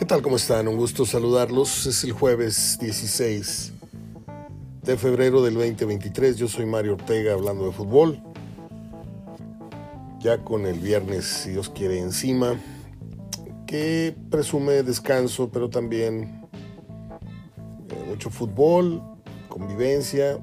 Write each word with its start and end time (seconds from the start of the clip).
¿Qué 0.00 0.06
tal? 0.06 0.22
¿Cómo 0.22 0.36
están? 0.36 0.66
Un 0.66 0.78
gusto 0.78 1.04
saludarlos. 1.04 1.84
Es 1.84 2.04
el 2.04 2.12
jueves 2.12 2.78
16 2.80 3.74
de 4.82 4.96
febrero 4.96 5.42
del 5.42 5.52
2023. 5.52 6.38
Yo 6.38 6.48
soy 6.48 6.64
Mario 6.64 6.94
Ortega 6.94 7.34
hablando 7.34 7.66
de 7.66 7.72
fútbol. 7.72 8.18
Ya 10.18 10.42
con 10.42 10.64
el 10.64 10.78
viernes, 10.78 11.26
si 11.26 11.50
Dios 11.50 11.68
quiere, 11.68 11.98
encima, 11.98 12.58
que 13.66 14.16
presume 14.30 14.82
descanso, 14.84 15.50
pero 15.50 15.68
también 15.68 16.48
eh, 17.90 18.04
mucho 18.08 18.30
fútbol, 18.30 19.02
convivencia 19.50 20.38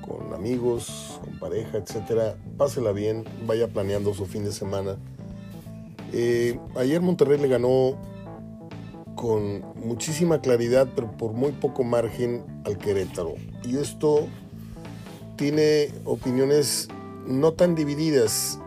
con 0.00 0.32
amigos, 0.32 1.18
con 1.24 1.40
pareja, 1.40 1.78
etcétera. 1.78 2.36
Pásela 2.56 2.92
bien, 2.92 3.24
vaya 3.48 3.66
planeando 3.66 4.14
su 4.14 4.26
fin 4.26 4.44
de 4.44 4.52
semana. 4.52 4.96
Eh, 6.12 6.56
ayer 6.76 7.00
Monterrey 7.00 7.40
le 7.40 7.48
ganó 7.48 8.13
con 9.24 9.64
muchísima 9.76 10.42
claridad, 10.42 10.86
pero 10.94 11.10
por 11.10 11.32
muy 11.32 11.52
poco 11.52 11.82
margen 11.82 12.44
al 12.66 12.76
Querétaro. 12.76 13.36
Y 13.66 13.78
esto 13.78 14.28
tiene 15.36 15.88
opiniones 16.04 16.88
no 17.26 17.54
tan 17.54 17.74
divididas 17.74 18.60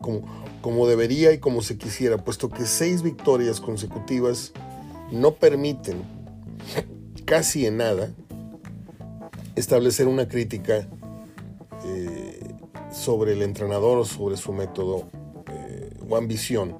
como, 0.00 0.22
como 0.62 0.86
debería 0.86 1.32
y 1.32 1.38
como 1.40 1.60
se 1.60 1.76
quisiera, 1.76 2.16
puesto 2.16 2.48
que 2.48 2.64
seis 2.64 3.02
victorias 3.02 3.60
consecutivas 3.60 4.54
no 5.12 5.34
permiten 5.34 6.00
casi 7.26 7.66
en 7.66 7.76
nada 7.76 8.10
establecer 9.56 10.08
una 10.08 10.26
crítica 10.26 10.88
eh, 11.84 12.40
sobre 12.90 13.34
el 13.34 13.42
entrenador 13.42 13.98
o 13.98 14.06
sobre 14.06 14.38
su 14.38 14.54
método 14.54 15.06
eh, 15.52 15.90
o 16.08 16.16
ambición 16.16 16.78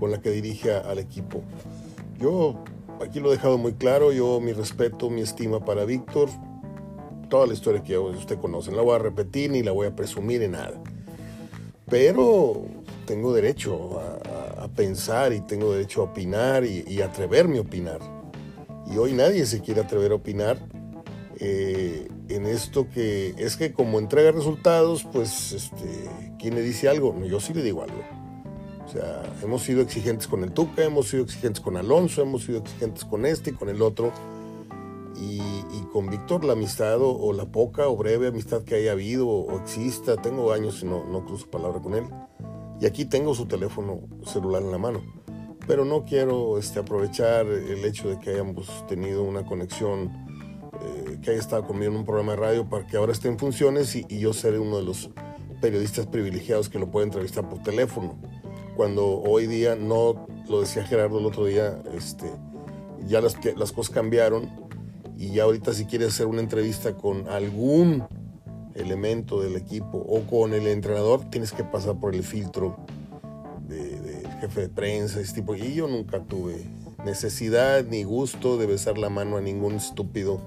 con 0.00 0.10
la 0.10 0.20
que 0.20 0.30
dirige 0.32 0.72
al 0.72 0.98
equipo. 0.98 1.44
Yo 2.20 2.62
aquí 3.02 3.18
lo 3.18 3.28
he 3.28 3.36
dejado 3.36 3.56
muy 3.56 3.72
claro, 3.72 4.12
yo 4.12 4.40
mi 4.40 4.52
respeto, 4.52 5.08
mi 5.08 5.22
estima 5.22 5.64
para 5.64 5.86
Víctor, 5.86 6.28
toda 7.30 7.46
la 7.46 7.54
historia 7.54 7.82
que 7.82 7.96
usted 7.96 8.38
conoce, 8.38 8.70
no 8.70 8.76
la 8.76 8.82
voy 8.82 8.96
a 8.96 8.98
repetir 8.98 9.50
ni 9.50 9.62
la 9.62 9.72
voy 9.72 9.86
a 9.86 9.96
presumir 9.96 10.42
en 10.42 10.52
nada. 10.52 10.82
Pero 11.88 12.66
tengo 13.06 13.32
derecho 13.32 13.98
a, 14.00 14.20
pensar 14.76 15.32
y 15.32 15.40
tengo 15.40 15.72
derecho 15.72 16.02
a 16.02 16.04
opinar 16.04 16.64
y, 16.64 17.02
atreverme 17.02 17.58
a 17.58 17.62
opinar. 17.62 17.98
Y 18.86 18.98
hoy 18.98 19.14
nadie 19.14 19.44
se 19.46 19.60
quiere 19.60 19.80
atrever 19.80 20.12
a 20.12 20.14
opinar 20.14 20.58
eh, 21.38 22.08
en 22.28 22.46
esto 22.46 22.88
que 22.88 23.34
es 23.36 23.56
que 23.56 23.72
como 23.72 23.98
entrega 23.98 24.30
resultados, 24.30 25.04
pues, 25.12 25.52
este, 25.52 26.08
¿quién 26.38 26.54
le 26.54 26.62
dice 26.62 26.88
algo? 26.88 27.18
Yo 27.24 27.40
sí 27.40 27.52
le 27.52 27.62
digo 27.62 27.82
algo. 27.82 28.19
O 28.90 28.92
sea, 28.92 29.22
hemos 29.44 29.62
sido 29.62 29.82
exigentes 29.82 30.26
con 30.26 30.42
el 30.42 30.50
Tuca, 30.50 30.82
hemos 30.82 31.06
sido 31.08 31.22
exigentes 31.22 31.60
con 31.60 31.76
Alonso, 31.76 32.22
hemos 32.22 32.42
sido 32.42 32.58
exigentes 32.58 33.04
con 33.04 33.24
este 33.24 33.50
y 33.50 33.52
con 33.52 33.68
el 33.68 33.82
otro. 33.82 34.12
Y, 35.16 35.38
con 35.92 36.08
Víctor 36.08 36.44
la 36.44 36.52
amistad 36.52 36.98
o, 37.00 37.32
la 37.32 37.46
poca 37.46 37.88
o 37.88 37.96
breve 37.96 38.28
amistad 38.28 38.62
que 38.62 38.76
haya 38.76 38.92
habido 38.92 39.28
o, 39.28 39.58
exista, 39.58 40.16
tengo 40.16 40.52
años 40.52 40.82
y 40.82 40.86
no, 40.86 41.04
no 41.04 41.24
cruzo 41.24 41.50
palabra 41.50 41.80
con 41.80 41.94
él. 41.94 42.04
Y 42.80 42.86
aquí 42.86 43.04
tengo 43.04 43.34
su 43.34 43.46
teléfono 43.46 44.00
celular 44.24 44.62
en 44.62 44.70
la 44.70 44.78
mano. 44.78 45.02
Pero 45.66 45.84
no 45.84 46.04
quiero 46.04 46.58
este, 46.58 46.78
aprovechar 46.78 47.46
el 47.46 47.84
hecho 47.84 48.08
de 48.08 48.18
que 48.18 48.30
hayamos 48.30 48.86
tenido 48.86 49.24
una 49.24 49.44
conexión, 49.44 50.10
eh, 50.80 51.18
que 51.22 51.30
haya 51.30 51.40
estado 51.40 51.66
conmigo 51.66 51.92
en 51.92 51.98
un 51.98 52.04
programa 52.04 52.32
de 52.32 52.38
radio 52.38 52.68
para 52.68 52.86
que 52.86 52.96
ahora 52.96 53.12
esté 53.12 53.28
en 53.28 53.38
funciones 53.38 53.94
y, 53.94 54.06
y 54.08 54.20
yo 54.20 54.32
seré 54.32 54.58
uno 54.58 54.78
de 54.78 54.84
los 54.84 55.10
periodistas 55.60 56.06
privilegiados 56.06 56.68
que 56.68 56.78
lo 56.78 56.90
puede 56.90 57.06
entrevistar 57.06 57.48
por 57.48 57.62
teléfono 57.62 58.16
cuando 58.76 59.20
hoy 59.20 59.46
día, 59.46 59.76
no 59.76 60.26
lo 60.48 60.60
decía 60.60 60.84
Gerardo 60.84 61.18
el 61.18 61.26
otro 61.26 61.44
día, 61.44 61.82
este, 61.94 62.30
ya 63.06 63.20
las, 63.20 63.36
las 63.56 63.72
cosas 63.72 63.94
cambiaron 63.94 64.50
y 65.16 65.32
ya 65.32 65.44
ahorita 65.44 65.72
si 65.74 65.84
quieres 65.84 66.08
hacer 66.08 66.26
una 66.26 66.40
entrevista 66.40 66.96
con 66.96 67.28
algún 67.28 68.04
elemento 68.74 69.40
del 69.42 69.56
equipo 69.56 69.98
o 69.98 70.20
con 70.22 70.54
el 70.54 70.66
entrenador, 70.66 71.28
tienes 71.30 71.52
que 71.52 71.64
pasar 71.64 71.96
por 71.96 72.14
el 72.14 72.22
filtro 72.22 72.76
del 73.68 74.02
de 74.02 74.30
jefe 74.40 74.62
de 74.62 74.68
prensa, 74.68 75.20
ese 75.20 75.34
tipo. 75.34 75.54
Y 75.54 75.74
yo 75.74 75.88
nunca 75.88 76.20
tuve 76.20 76.64
necesidad 77.04 77.84
ni 77.84 78.02
gusto 78.02 78.56
de 78.56 78.66
besar 78.66 78.98
la 78.98 79.10
mano 79.10 79.36
a 79.36 79.40
ningún 79.40 79.74
estúpido, 79.74 80.40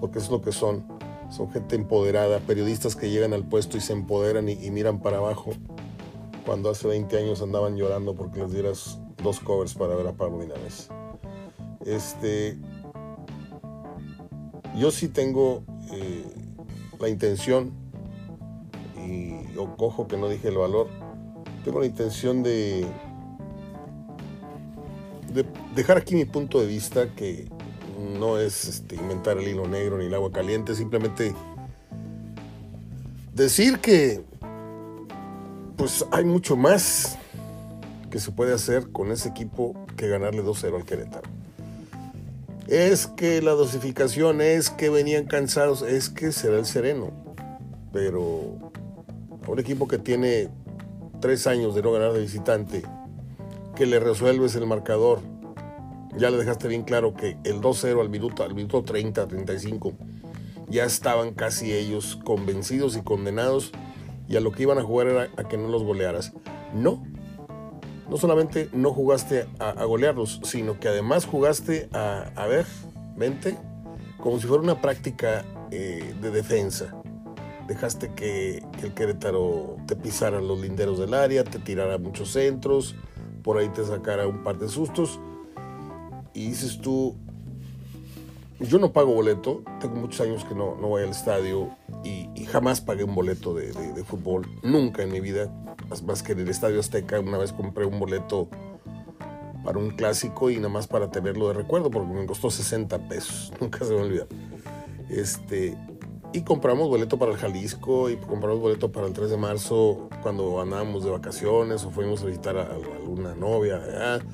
porque 0.00 0.18
es 0.18 0.30
lo 0.30 0.42
que 0.42 0.52
son. 0.52 0.84
Son 1.30 1.50
gente 1.52 1.76
empoderada, 1.76 2.40
periodistas 2.40 2.96
que 2.96 3.10
llegan 3.10 3.34
al 3.34 3.46
puesto 3.46 3.76
y 3.76 3.80
se 3.80 3.92
empoderan 3.92 4.48
y, 4.48 4.52
y 4.52 4.70
miran 4.70 5.00
para 5.02 5.18
abajo 5.18 5.52
cuando 6.48 6.70
hace 6.70 6.88
20 6.88 7.14
años 7.18 7.42
andaban 7.42 7.76
llorando 7.76 8.14
porque 8.14 8.40
les 8.40 8.52
dieras 8.52 8.98
dos 9.22 9.38
covers 9.38 9.74
para 9.74 9.94
ver 9.94 10.06
a 10.06 10.14
Pablo 10.14 10.38
Milanés. 10.38 10.88
Este, 11.84 12.56
yo 14.74 14.90
sí 14.90 15.08
tengo 15.08 15.62
eh, 15.92 16.24
la 16.98 17.10
intención, 17.10 17.74
y 18.96 19.52
yo 19.52 19.76
cojo 19.76 20.08
que 20.08 20.16
no 20.16 20.26
dije 20.26 20.48
el 20.48 20.56
valor, 20.56 20.88
tengo 21.66 21.80
la 21.80 21.86
intención 21.86 22.42
de, 22.42 22.86
de 25.34 25.44
dejar 25.74 25.98
aquí 25.98 26.14
mi 26.14 26.24
punto 26.24 26.62
de 26.62 26.66
vista 26.66 27.14
que 27.14 27.46
no 28.18 28.38
es 28.38 28.64
este, 28.64 28.96
inventar 28.96 29.36
el 29.36 29.48
hilo 29.48 29.68
negro 29.68 29.98
ni 29.98 30.06
el 30.06 30.14
agua 30.14 30.32
caliente, 30.32 30.74
simplemente 30.74 31.34
decir 33.34 33.80
que 33.80 34.26
pues 35.78 36.04
hay 36.10 36.24
mucho 36.24 36.56
más 36.56 37.16
que 38.10 38.18
se 38.18 38.32
puede 38.32 38.52
hacer 38.52 38.90
con 38.90 39.12
ese 39.12 39.28
equipo 39.28 39.86
que 39.96 40.08
ganarle 40.08 40.42
2-0 40.42 40.74
al 40.74 40.84
Querétaro. 40.84 41.30
Es 42.66 43.06
que 43.06 43.40
la 43.40 43.52
dosificación, 43.52 44.40
es 44.40 44.70
que 44.70 44.90
venían 44.90 45.26
cansados, 45.26 45.82
es 45.82 46.10
que 46.10 46.32
será 46.32 46.58
el 46.58 46.66
sereno. 46.66 47.12
Pero 47.92 48.58
a 49.46 49.50
un 49.50 49.58
equipo 49.60 49.86
que 49.86 49.98
tiene 49.98 50.50
tres 51.20 51.46
años 51.46 51.76
de 51.76 51.82
no 51.82 51.92
ganar 51.92 52.12
de 52.12 52.20
visitante, 52.20 52.82
que 53.76 53.86
le 53.86 54.00
resuelves 54.00 54.56
el 54.56 54.66
marcador, 54.66 55.20
ya 56.16 56.30
le 56.30 56.38
dejaste 56.38 56.66
bien 56.66 56.82
claro 56.82 57.14
que 57.14 57.38
el 57.44 57.60
2-0 57.60 58.00
al 58.00 58.10
minuto, 58.10 58.42
al 58.42 58.54
minuto 58.54 58.82
30, 58.82 59.28
35, 59.28 59.92
ya 60.68 60.84
estaban 60.84 61.34
casi 61.34 61.72
ellos 61.72 62.18
convencidos 62.24 62.96
y 62.96 63.02
condenados 63.02 63.72
y 64.28 64.36
a 64.36 64.40
lo 64.40 64.52
que 64.52 64.62
iban 64.62 64.78
a 64.78 64.82
jugar 64.82 65.08
era 65.08 65.28
a 65.36 65.48
que 65.48 65.56
no 65.56 65.68
los 65.68 65.82
golearas. 65.82 66.32
No, 66.74 67.02
no 68.08 68.16
solamente 68.16 68.68
no 68.72 68.92
jugaste 68.92 69.46
a, 69.58 69.84
golearlos, 69.84 70.40
sino 70.42 70.78
que 70.78 70.88
además 70.88 71.26
jugaste 71.26 71.88
a, 71.92 72.30
a, 72.36 72.46
ver, 72.46 72.66
vente, 73.16 73.56
como 74.18 74.38
si 74.38 74.46
fuera 74.46 74.62
una 74.62 74.80
práctica 74.80 75.44
eh, 75.70 76.14
de 76.20 76.30
defensa. 76.30 76.94
Dejaste 77.66 78.14
que, 78.14 78.62
que, 78.78 78.86
el 78.86 78.94
Querétaro 78.94 79.76
te 79.86 79.94
pisara 79.94 80.40
los 80.40 80.60
linderos 80.60 80.98
del 80.98 81.12
área, 81.12 81.44
te 81.44 81.58
tirara 81.58 81.98
muchos 81.98 82.30
centros, 82.32 82.96
por 83.42 83.58
ahí 83.58 83.68
te 83.68 83.84
sacara 83.84 84.26
un 84.26 84.42
par 84.42 84.58
de 84.58 84.68
sustos. 84.68 85.20
Y 86.32 86.48
dices 86.48 86.78
tú, 86.80 87.16
yo 88.60 88.78
no 88.78 88.92
pago 88.92 89.14
boleto, 89.14 89.62
tengo 89.80 89.94
muchos 89.96 90.20
años 90.20 90.44
que 90.44 90.54
no, 90.54 90.74
no 90.74 90.88
voy 90.88 91.02
al 91.02 91.10
estadio 91.10 91.70
y, 92.04 92.26
jamás 92.46 92.80
pagué 92.80 93.04
un 93.04 93.14
boleto 93.14 93.52
de, 93.52 93.72
de, 93.72 94.04
fútbol, 94.04 94.46
nunca 94.62 95.02
en 95.02 95.12
mi 95.12 95.20
vida, 95.20 95.52
más 96.06 96.22
que 96.22 96.32
en 96.32 96.40
el 96.40 96.48
Estadio 96.48 96.80
Azteca, 96.80 97.20
una 97.20 97.36
vez 97.36 97.52
compré 97.52 97.84
un 97.84 97.98
boleto 98.00 98.48
para 99.62 99.78
un 99.78 99.90
clásico 99.90 100.48
y 100.48 100.56
nada 100.56 100.70
más 100.70 100.86
para 100.86 101.10
tenerlo 101.10 101.48
de 101.48 101.54
recuerdo, 101.54 101.90
porque 101.90 102.10
me 102.10 102.24
costó 102.24 102.50
60 102.50 103.06
pesos, 103.06 103.52
nunca 103.60 103.84
se 103.84 103.92
me 103.92 104.00
olvida. 104.00 104.26
Este, 105.10 105.76
y 106.32 106.40
compramos 106.40 106.88
boleto 106.88 107.18
para 107.18 107.32
el 107.32 107.38
Jalisco 107.38 108.08
y 108.08 108.16
compramos 108.16 108.60
boleto 108.60 108.90
para 108.90 109.06
el 109.06 109.12
3 109.12 109.28
de 109.30 109.36
marzo 109.36 110.08
cuando 110.22 110.60
andábamos 110.60 111.04
de 111.04 111.10
vacaciones 111.10 111.84
o 111.84 111.90
fuimos 111.90 112.22
a 112.22 112.26
visitar 112.26 112.56
a, 112.56 112.62
a 112.62 112.74
alguna 112.74 113.34
novia 113.34 113.76
allá, 113.76 114.24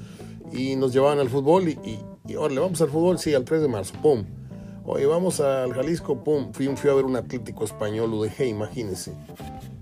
y 0.53 0.77
nos 0.77 0.93
llevaban 0.93 1.19
al 1.19 1.29
fútbol 1.29 1.69
y 1.69 1.99
y 2.26 2.35
ahora 2.35 2.55
le 2.55 2.61
vamos 2.61 2.81
al 2.81 2.88
fútbol, 2.88 3.19
sí, 3.19 3.35
al 3.35 3.44
3 3.44 3.62
de 3.62 3.69
marzo, 3.69 3.94
pum. 4.03 4.25
Oye, 4.87 5.06
vamos 5.06 5.41
al 5.41 5.73
Jalisco, 5.75 6.25
pum. 6.25 6.53
Fui, 6.53 6.67
fui 6.76 6.91
a 6.91 6.94
ver 6.94 7.05
un 7.05 7.17
Atlético 7.17 7.65
Español 7.65 8.12
UDG, 8.15 8.47
imagínense 8.47 9.12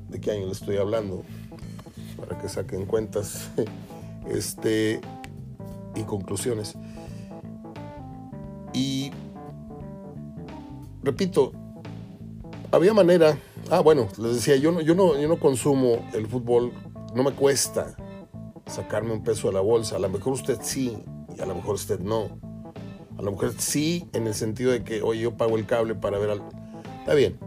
de 0.08 0.20
qué 0.20 0.32
año 0.32 0.46
le 0.46 0.52
estoy 0.52 0.76
hablando, 0.76 1.22
para 2.18 2.38
que 2.38 2.48
saquen 2.48 2.86
cuentas 2.86 3.50
este, 4.28 5.00
y 5.94 6.02
conclusiones. 6.02 6.74
Y 8.72 9.10
repito, 11.02 11.52
había 12.70 12.92
manera. 12.92 13.38
Ah, 13.70 13.80
bueno, 13.80 14.08
les 14.18 14.34
decía, 14.34 14.56
yo 14.56 14.72
no, 14.72 14.80
yo 14.80 14.94
no, 14.94 15.18
yo 15.18 15.28
no 15.28 15.38
consumo 15.38 16.08
el 16.12 16.26
fútbol, 16.26 16.72
no 17.14 17.22
me 17.22 17.32
cuesta 17.32 17.96
sacarme 18.66 19.12
un 19.12 19.22
peso 19.22 19.48
de 19.48 19.54
la 19.54 19.60
bolsa. 19.60 19.96
A 19.96 19.98
lo 19.98 20.08
mejor 20.08 20.32
usted 20.32 20.58
sí, 20.62 20.98
y 21.37 21.40
a 21.40 21.46
lo 21.46 21.55
mejor 21.55 21.75
usted 21.75 22.00
no. 22.00 22.38
A 23.19 23.23
lo 23.23 23.31
mejor 23.32 23.52
sí, 23.58 24.08
en 24.12 24.26
el 24.26 24.34
sentido 24.34 24.73
de 24.73 24.82
que, 24.82 25.02
oye, 25.02 25.20
yo 25.20 25.37
pago 25.37 25.56
el 25.56 25.67
cable 25.67 25.94
para 25.94 26.19
ver 26.19 26.31
al... 26.31 26.43
Está 27.00 27.14
bien. 27.14 27.38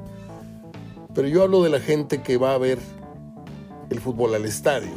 Pero 1.13 1.27
yo 1.27 1.43
hablo 1.43 1.63
de 1.63 1.69
la 1.69 1.79
gente 1.79 2.21
que 2.21 2.37
va 2.37 2.53
a 2.53 2.57
ver 2.57 2.79
el 3.89 3.99
fútbol 3.99 4.35
al 4.35 4.45
estadio, 4.45 4.91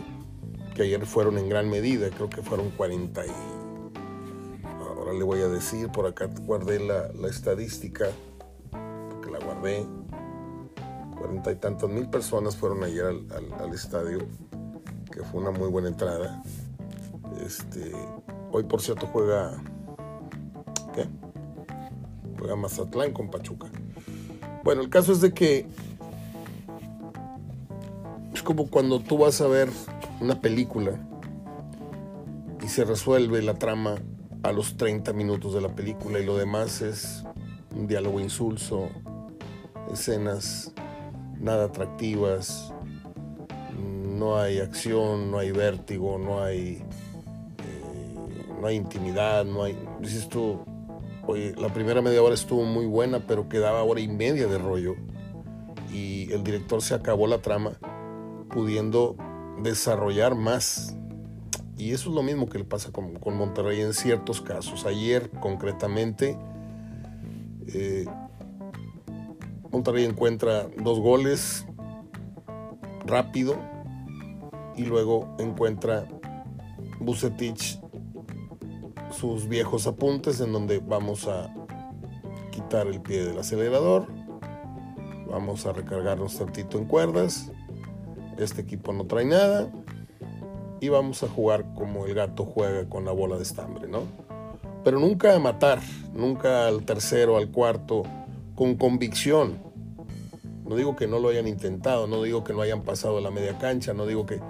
que 0.75 0.83
ayer 0.83 1.05
fueron 1.07 1.39
en 1.39 1.49
gran 1.49 1.69
medida, 1.69 2.09
creo 2.11 2.29
que 2.29 2.43
fueron 2.43 2.71
40 2.71 3.27
y 3.27 3.31
ahora 4.81 5.13
le 5.13 5.25
voy 5.25 5.41
a 5.41 5.49
decir, 5.49 5.89
por 5.89 6.07
acá 6.07 6.29
guardé 6.43 6.81
la, 6.81 7.29
estadística, 7.29 8.07
porque 8.71 9.31
la 9.31 9.39
guardé. 9.39 9.87
Cuarenta 11.19 11.51
y 11.51 11.57
tantas 11.57 11.91
mil 11.91 12.09
personas 12.09 12.57
fueron 12.57 12.85
ayer 12.85 13.05
al, 13.07 13.75
estadio, 13.75 14.21
que 15.11 15.23
fue 15.25 15.41
una 15.41 15.51
muy 15.51 15.69
buena 15.69 15.89
entrada. 15.89 16.43
Este, 17.45 17.93
hoy, 18.53 18.65
por 18.65 18.81
cierto, 18.81 19.07
juega. 19.07 19.63
¿Qué? 20.95 21.07
Juega 22.39 22.57
Mazatlán 22.57 23.13
con 23.13 23.31
Pachuca. 23.31 23.69
Bueno, 24.65 24.83
el 24.83 24.91
caso 24.91 25.13
es 25.13 25.21
de 25.21 25.33
que 25.33 25.67
es 28.35 28.43
como 28.43 28.69
cuando 28.69 29.01
tú 29.01 29.19
vas 29.19 29.41
a 29.41 29.47
ver 29.47 29.69
una 30.21 30.41
película 30.41 30.93
y 32.63 32.69
se 32.69 32.85
resuelve 32.85 33.43
la 33.43 33.55
trama 33.55 33.97
a 34.43 34.53
los 34.53 34.77
30 34.77 35.13
minutos 35.13 35.55
de 35.55 35.61
la 35.61 35.75
película 35.75 36.19
y 36.19 36.27
lo 36.27 36.37
demás 36.37 36.83
es 36.83 37.25
un 37.75 37.87
diálogo 37.87 38.21
insulso, 38.21 38.89
escenas 39.93 40.73
nada 41.41 41.67
atractivas, 41.67 42.73
no 43.79 44.39
hay 44.39 44.59
acción, 44.59 45.31
no 45.31 45.39
hay 45.39 45.53
vértigo, 45.53 46.19
no 46.19 46.43
hay, 46.43 46.83
no 48.61 48.67
hay 48.67 48.77
intimidad, 48.77 49.45
no 49.45 49.63
hay... 49.63 49.79
Dices 50.01 50.29
tú, 50.29 50.61
la 51.57 51.69
primera 51.73 52.01
media 52.01 52.23
hora 52.23 52.35
estuvo 52.35 52.65
muy 52.65 52.87
buena, 52.87 53.21
pero 53.27 53.49
quedaba 53.49 53.83
hora 53.83 54.01
y 54.01 54.09
media 54.09 54.47
de 54.47 54.59
rollo 54.59 54.95
y 55.93 56.31
el 56.33 56.45
director 56.45 56.83
se 56.83 56.95
acabó 56.95 57.27
la 57.27 57.39
trama 57.39 57.79
pudiendo 58.51 59.17
desarrollar 59.63 60.35
más 60.35 60.99
y 61.79 61.93
eso 61.93 62.11
es 62.11 62.15
lo 62.17 62.25
mismo 62.25 62.49
que 62.49 62.59
le 62.59 62.65
pasa 62.65 62.91
con, 62.91 63.19
Monterrey 63.37 63.81
en 63.81 63.95
ciertos 63.95 64.41
casos. 64.41 64.85
Ayer 64.85 65.31
concretamente, 65.31 66.37
eh, 67.69 68.05
Monterrey 69.71 70.05
encuentra 70.05 70.67
dos 70.83 70.99
goles 70.99 71.65
rápido 73.07 73.57
y 74.77 74.85
luego 74.87 75.37
encuentra 75.39 76.05
Bucetich 76.99 77.81
sus 79.19 79.49
viejos 79.49 79.89
apuntes 79.89 80.41
en 80.41 80.53
donde 80.53 80.79
vamos 80.79 81.27
a 81.27 81.53
quitar 82.53 82.87
el 82.87 83.01
pie 83.01 83.25
del 83.25 83.39
acelerador, 83.39 84.07
vamos 85.29 85.67
a 85.67 85.73
recargarnos 85.73 86.39
tantito 86.39 86.79
en 86.79 86.85
cuerdas, 86.85 87.51
este 88.39 88.61
equipo 88.61 88.93
no 88.93 89.07
trae 89.07 89.25
nada, 89.25 89.73
y 90.81 90.89
vamos 90.89 91.25
a 91.25 91.29
jugar 91.29 91.75
como 91.75 92.07
el 92.07 92.15
gato 92.15 92.45
juega 92.45 92.89
con 92.89 93.05
la 93.05 93.11
bola 93.11 93.37
de 93.37 93.43
estambre, 93.43 93.89
¿no? 93.89 94.03
Pero 94.85 95.01
nunca 95.01 95.35
a 95.35 95.41
matar, 95.41 95.81
nunca 96.15 96.69
al 96.69 96.85
tercero, 96.85 97.37
al 97.37 97.51
cuarto, 97.51 98.05
con 98.55 98.77
convicción. 98.77 99.59
No 100.65 100.77
digo 100.77 100.95
que 100.95 101.09
no 101.09 101.19
lo 101.19 101.31
hayan 101.31 101.49
intentado, 101.49 102.07
no 102.07 102.23
digo 102.23 102.45
que 102.45 102.53
no 102.53 102.61
hayan 102.61 102.83
pasado 102.83 103.21
la 103.21 103.33
media 103.33 103.59
cancha, 103.59 103.95
no 103.95 104.07
digo 104.07 104.27
que... 104.27 104.41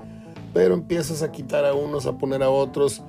Pero 0.53 0.75
empiezas 0.75 1.23
a 1.23 1.33
quitar 1.33 1.65
a 1.65 1.73
unos, 1.73 2.05
a 2.07 2.19
poner 2.19 2.43
a 2.43 2.51
otros 2.51 3.03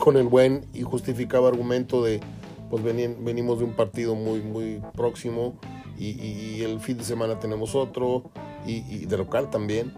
con 0.00 0.16
el 0.16 0.26
buen 0.26 0.66
y 0.74 0.82
justificado 0.82 1.46
argumento 1.46 2.02
de, 2.02 2.20
pues 2.68 2.82
venimos 2.82 3.60
de 3.60 3.64
un 3.64 3.76
partido 3.76 4.16
muy, 4.16 4.40
muy 4.40 4.82
próximo 4.94 5.54
y, 5.96 6.62
el 6.62 6.80
fin 6.80 6.98
de 6.98 7.04
semana 7.04 7.38
tenemos 7.38 7.76
otro 7.76 8.30
y 8.66 9.06
de 9.06 9.16
local 9.16 9.50
también. 9.50 9.92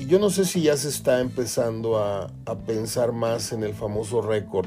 Y 0.00 0.06
yo 0.06 0.18
no 0.18 0.30
sé 0.30 0.46
si 0.46 0.62
ya 0.62 0.78
se 0.78 0.88
está 0.88 1.20
empezando 1.20 1.98
a, 1.98 2.32
pensar 2.66 3.12
más 3.12 3.52
en 3.52 3.62
el 3.62 3.74
famoso 3.74 4.22
récord 4.22 4.66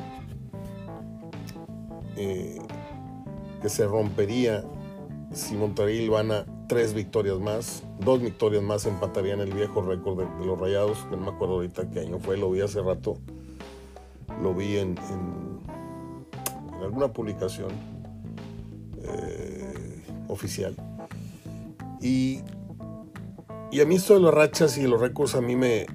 eh, 2.16 2.60
que 3.60 3.68
se 3.68 3.88
rompería 3.88 4.64
si 5.32 5.56
Monterrey 5.56 6.08
a 6.08 6.46
tres 6.68 6.94
victorias 6.94 7.40
más, 7.40 7.84
dos 8.00 8.22
victorias 8.22 8.64
más 8.64 8.86
empatarían 8.86 9.40
el 9.40 9.54
viejo 9.54 9.82
récord 9.82 10.20
de, 10.20 10.46
los 10.46 10.60
Rayados, 10.60 11.06
no 11.12 11.18
me 11.18 11.30
acuerdo 11.30 11.56
ahorita 11.56 11.90
qué 11.90 12.02
año 12.02 12.20
fue, 12.20 12.38
lo 12.38 12.52
vi 12.52 12.62
hace 12.62 12.82
rato, 12.82 13.18
lo 14.42 14.54
vi 14.54 14.78
en, 14.78 14.96
alguna 16.82 17.14
publicación 17.14 17.72
eh, 19.04 20.04
oficial. 20.28 20.76
Y 22.02 22.42
y 23.74 23.82
a 23.82 23.88
mí 23.88 23.96
esto 23.96 24.14
de 24.14 24.20
las 24.20 24.32
rachas 24.32 24.78
y 24.78 24.86
los 24.86 25.02
récords 25.02 25.34
a 25.34 25.42
mí 25.42 25.56
me 25.56 25.88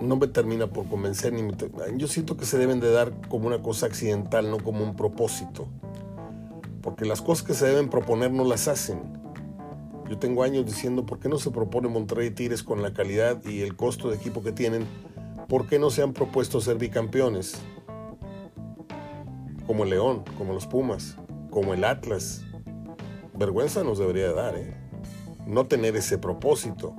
no 0.00 0.14
me 0.14 0.28
termina 0.28 0.68
por 0.68 0.86
convencer 0.86 1.32
ni 1.32 1.42
yo 1.96 2.06
siento 2.06 2.36
que 2.36 2.44
se 2.44 2.56
deben 2.56 2.78
de 2.78 2.92
dar 2.92 3.12
como 3.28 3.48
una 3.48 3.60
cosa 3.62 3.86
accidental, 3.86 4.48
no 4.48 4.58
como 4.58 4.84
un 4.84 4.94
propósito. 4.94 5.66
Porque 6.82 7.04
las 7.04 7.22
cosas 7.22 7.46
que 7.46 7.54
se 7.54 7.66
deben 7.66 7.88
proponer 7.88 8.32
no 8.32 8.44
las 8.44 8.68
hacen. 8.68 9.00
Yo 10.08 10.18
tengo 10.18 10.42
años 10.42 10.66
diciendo, 10.66 11.06
¿por 11.06 11.20
qué 11.20 11.28
no 11.28 11.38
se 11.38 11.50
propone 11.50 11.88
Monterrey 11.88 12.30
Tigres 12.30 12.62
con 12.62 12.82
la 12.82 12.92
calidad 12.92 13.44
y 13.44 13.60
el 13.60 13.76
costo 13.76 14.10
de 14.10 14.16
equipo 14.16 14.42
que 14.42 14.52
tienen? 14.52 14.86
¿Por 15.48 15.66
qué 15.66 15.78
no 15.78 15.90
se 15.90 16.02
han 16.02 16.12
propuesto 16.12 16.60
ser 16.60 16.78
bicampeones? 16.78 17.60
Como 19.66 19.84
el 19.84 19.90
León, 19.90 20.24
como 20.36 20.52
los 20.52 20.66
Pumas, 20.66 21.16
como 21.50 21.74
el 21.74 21.84
Atlas. 21.84 22.42
Vergüenza 23.34 23.84
nos 23.84 23.98
debería 23.98 24.32
dar, 24.32 24.56
¿eh? 24.56 24.74
no 25.46 25.66
tener 25.66 25.96
ese 25.96 26.18
propósito. 26.18 26.94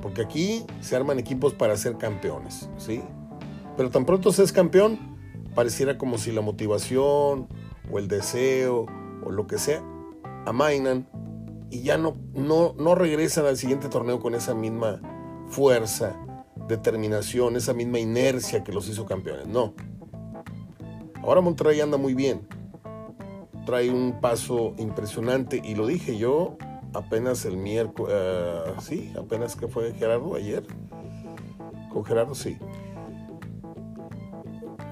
Porque 0.00 0.22
aquí 0.22 0.64
se 0.80 0.96
arman 0.96 1.18
equipos 1.18 1.54
para 1.54 1.76
ser 1.76 1.96
campeones, 1.96 2.68
¿sí? 2.76 3.02
Pero 3.76 3.90
tan 3.90 4.04
pronto 4.04 4.32
se 4.32 4.42
es 4.42 4.52
campeón, 4.52 4.98
pareciera 5.54 5.98
como 5.98 6.18
si 6.18 6.30
la 6.30 6.40
motivación 6.40 7.48
o 7.90 7.98
el 7.98 8.08
deseo 8.08 8.86
o 9.24 9.30
lo 9.30 9.46
que 9.46 9.58
sea 9.58 9.82
amainan 10.46 11.06
y 11.70 11.82
ya 11.82 11.98
no, 11.98 12.16
no, 12.34 12.74
no 12.78 12.94
regresan 12.94 13.46
al 13.46 13.56
siguiente 13.56 13.88
torneo 13.88 14.20
con 14.20 14.34
esa 14.34 14.54
misma 14.54 15.00
fuerza, 15.48 16.16
determinación, 16.68 17.56
esa 17.56 17.74
misma 17.74 17.98
inercia 17.98 18.62
que 18.62 18.72
los 18.72 18.88
hizo 18.88 19.06
campeones. 19.06 19.46
No. 19.48 19.74
Ahora 21.22 21.40
Monterrey 21.40 21.80
anda 21.80 21.96
muy 21.96 22.14
bien. 22.14 22.46
Trae 23.66 23.90
un 23.90 24.20
paso 24.20 24.74
impresionante 24.78 25.60
y 25.64 25.74
lo 25.74 25.86
dije 25.86 26.18
yo, 26.18 26.56
apenas 26.92 27.44
el 27.44 27.56
miércoles, 27.56 28.14
eh, 28.16 28.74
sí, 28.80 29.12
apenas 29.18 29.56
que 29.56 29.66
fue 29.68 29.94
Gerardo 29.94 30.34
ayer. 30.36 30.64
Con 31.92 32.04
Gerardo, 32.04 32.34
sí. 32.34 32.58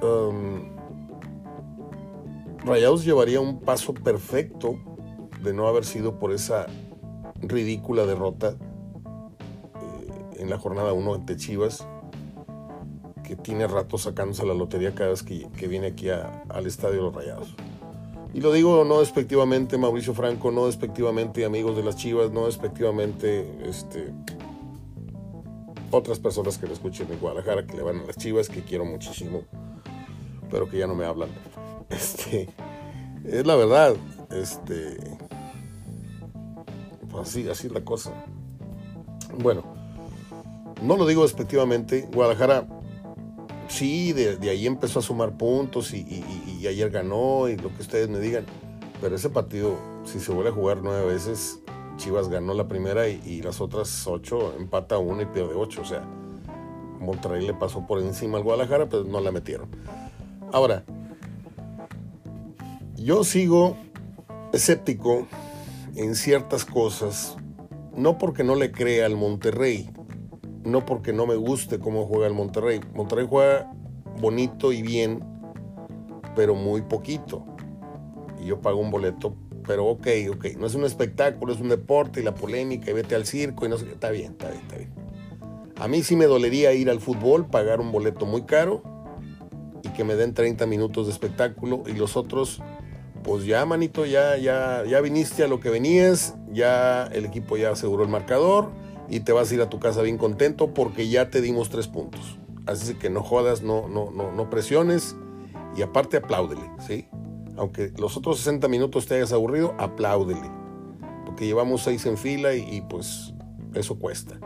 Um, 0.03 0.82
Rayados 2.65 3.05
llevaría 3.05 3.41
un 3.41 3.61
paso 3.61 3.93
perfecto 3.93 4.79
de 5.43 5.53
no 5.53 5.67
haber 5.67 5.85
sido 5.85 6.21
por 6.21 6.33
esa 6.33 6.67
ridícula 7.41 8.07
derrota 8.07 8.51
eh, 8.51 10.41
en 10.41 10.49
la 10.49 10.59
jornada 10.59 10.93
1 10.93 11.15
ante 11.15 11.37
Chivas, 11.37 11.87
que 13.25 13.35
tiene 13.35 13.67
rato 13.67 13.99
sacándose 13.99 14.47
la 14.47 14.55
lotería 14.55 14.95
cada 14.95 15.11
vez 15.11 15.25
que, 15.25 15.49
viene 15.67 15.89
aquí 15.89 16.09
al 16.09 16.67
estadio 16.67 16.97
de 16.97 17.03
los 17.03 17.15
Rayados. 17.15 17.55
Y 18.33 18.41
lo 18.41 18.53
digo 18.53 18.85
no 18.85 19.01
despectivamente, 19.01 19.77
Mauricio 19.77 20.15
Franco, 20.15 20.53
no 20.53 20.67
despectivamente, 20.67 21.45
amigos 21.45 21.77
de 21.77 21.83
las 21.83 21.97
Chivas, 21.97 22.31
no 22.31 22.47
despectivamente, 22.47 23.45
este, 23.69 24.15
otras 25.91 26.21
personas 26.21 26.59
que 26.59 26.67
me 26.67 26.73
escuchen 26.75 27.11
en 27.11 27.19
Guadalajara, 27.19 27.67
que 27.67 27.77
le 27.77 27.83
van 27.83 27.99
a 27.99 28.05
las 28.05 28.17
Chivas, 28.17 28.49
que 28.49 28.63
quiero 28.63 28.85
muchísimo, 28.85 29.43
pero 30.49 30.69
que 30.69 30.79
ya 30.79 30.87
no 30.87 30.95
me 30.95 31.05
hablan. 31.05 31.29
Este, 31.93 32.49
es 33.25 33.47
la 33.47 33.55
verdad, 33.55 33.95
este, 34.31 34.97
pues 37.11 37.29
así, 37.29 37.49
así 37.49 37.67
es 37.67 37.73
la 37.73 37.85
cosa. 37.85 38.13
Bueno, 39.39 39.63
no 40.83 40.97
lo 40.97 41.07
digo 41.07 41.23
despectivamente, 41.23 42.09
Guadalajara 42.13 42.67
sí, 43.73 44.13
de, 44.13 44.39
ahí 44.51 44.67
empezó 44.67 44.99
a 44.99 45.03
sumar 45.03 45.37
puntos 45.37 45.93
y, 45.95 46.25
ayer 46.67 46.91
ganó 46.91 47.49
y 47.49 47.57
lo 47.57 47.75
que 47.75 47.83
ustedes 47.83 48.09
me 48.09 48.21
digan. 48.21 48.45
Pero 49.01 49.17
ese 49.17 49.31
partido, 49.31 49.77
si 50.05 50.21
se 50.21 50.31
vuelve 50.31 50.51
a 50.51 50.53
jugar 50.53 50.79
nueve 50.83 51.07
veces, 51.07 51.61
Chivas 51.97 52.29
ganó 52.29 52.55
la 52.55 52.69
primera 52.69 53.09
y, 53.09 53.43
las 53.43 53.61
otras 53.61 54.07
ocho 54.07 54.55
empata 54.59 54.99
uno 54.99 55.23
y 55.23 55.27
pierde 55.27 55.55
ocho. 55.55 55.83
O 55.83 55.85
sea, 55.85 56.05
Monterrey 57.01 57.45
le 57.47 57.55
pasó 57.55 57.87
por 57.87 58.01
encima 58.01 58.39
al 58.39 58.45
Guadalajara, 58.45 58.89
pero 58.89 59.05
no 59.05 59.21
la 59.21 59.33
metieron. 59.33 59.69
Ahora, 60.53 60.85
yo 63.03 63.25
sigo 63.25 63.77
escéptico 64.53 65.27
en 65.95 66.15
ciertas 66.15 66.65
cosas, 66.65 67.37
no 67.97 68.19
porque 68.19 68.45
no 68.45 68.55
le 68.55 68.73
crea 68.73 69.07
al 69.07 69.17
Monterrey, 69.17 69.91
no 70.65 70.85
porque 70.87 71.13
no 71.13 71.27
me 71.27 71.35
guste 71.35 71.79
cómo 71.79 72.07
juega 72.07 72.27
el 72.27 72.35
Monterrey. 72.35 72.81
Monterrey 72.95 73.27
juega 73.29 73.73
bonito 74.21 74.73
y 74.73 74.83
bien, 74.83 75.25
pero 76.35 76.55
muy 76.55 76.83
poquito. 76.83 77.45
Y 78.41 78.47
yo 78.47 78.61
pago 78.61 78.81
un 78.81 78.91
boleto, 78.91 79.37
pero 79.67 79.87
ok, 79.87 80.07
ok. 80.31 80.47
No 80.59 80.67
es 80.67 80.75
un 80.75 80.85
espectáculo, 80.85 81.53
es 81.53 81.61
un 81.61 81.69
deporte 81.69 82.21
y 82.21 82.23
la 82.23 82.35
polémica 82.35 82.91
y 82.91 82.95
vete 82.95 83.15
al 83.15 83.27
circo 83.27 83.67
y 83.67 83.69
no 83.69 83.79
sé 83.79 83.87
qué. 83.87 83.93
Está 83.93 84.11
bien, 84.11 84.33
está 84.33 84.51
bien, 84.51 84.63
está 84.63 84.77
bien. 84.77 84.93
A 85.77 85.89
mí 85.89 86.03
sí 86.03 86.17
me 86.17 86.27
dolería 86.27 86.73
ir 86.75 86.91
al 86.91 87.01
fútbol, 87.01 87.47
pagar 87.47 87.81
un 87.81 87.91
boleto 87.91 88.27
muy 88.27 88.43
caro 88.43 88.83
y 89.83 89.89
que 89.89 90.05
me 90.05 90.15
den 90.15 90.35
30 90.35 90.67
minutos 90.67 91.07
de 91.07 91.13
espectáculo 91.13 91.83
y 91.87 91.93
los 91.93 92.17
otros, 92.17 92.63
pues 93.23 93.45
ya 93.45 93.65
manito, 93.67 94.05
ya, 94.07 94.37
ya, 94.37 94.85
ya 94.85 95.01
viniste 95.01 95.45
a 95.45 95.49
lo 95.49 95.61
que 95.61 95.71
venías, 95.71 96.35
ya 96.51 97.07
el 97.07 97.25
equipo 97.25 97.57
ya 97.57 97.71
aseguró 97.71 98.03
el 98.03 98.09
marcador 98.09 98.71
y 99.09 99.21
te 99.21 99.33
vas 99.33 99.51
a 99.51 99.55
ir 99.55 99.63
a 99.63 99.71
tu 99.71 99.79
casa 99.79 100.03
bien 100.03 100.19
contento 100.19 100.75
porque 100.75 101.09
ya 101.09 101.31
te 101.31 101.41
dimos 101.41 101.69
tres 101.69 101.89
puntos. 101.89 102.39
Así 102.67 102.95
que 102.95 103.11
no 103.11 103.23
jodas, 103.23 103.63
no, 103.63 103.89
no, 103.89 104.11
no, 104.11 104.33
no 104.33 104.51
presiones 104.51 105.17
y 105.77 105.83
aparte 105.83 106.17
apláudele, 106.17 106.71
¿sí? 106.87 107.07
Aunque 107.57 107.93
los 107.99 108.17
otros 108.17 108.39
60 108.39 108.69
minutos 108.69 109.07
te 109.07 109.17
hayas 109.17 109.33
aburrido, 109.33 109.75
apláudele. 109.79 110.51
Porque 111.27 111.47
llevamos 111.47 111.83
seis 111.83 112.07
en 112.07 112.17
fila 112.17 112.55
y, 112.55 112.77
y 112.77 112.81
pues 112.83 113.35
eso 113.75 113.99
cuesta. 113.99 114.39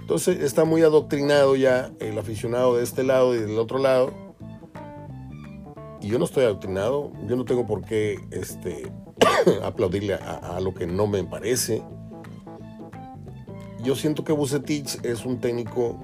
Entonces 0.00 0.40
está 0.40 0.64
muy 0.64 0.82
adoctrinado 0.82 1.56
ya 1.56 1.92
el 2.00 2.18
aficionado 2.18 2.76
de 2.76 2.82
este 2.84 3.04
lado 3.04 3.34
y 3.34 3.38
del 3.38 3.58
otro 3.58 3.78
lado. 3.78 4.12
Y 6.00 6.08
yo 6.08 6.18
no 6.18 6.24
estoy 6.24 6.44
adoctrinado, 6.44 7.12
yo 7.26 7.36
no 7.36 7.44
tengo 7.44 7.66
por 7.66 7.84
qué 7.84 8.18
este, 8.30 8.90
aplaudirle 9.62 10.14
a, 10.14 10.58
lo 10.60 10.74
que 10.74 10.86
no 10.86 11.06
me 11.06 11.22
parece. 11.24 11.82
Yo 13.82 13.94
siento 13.94 14.24
que 14.24 14.32
Bucetich 14.32 15.04
es 15.04 15.24
un 15.24 15.40
técnico 15.40 15.98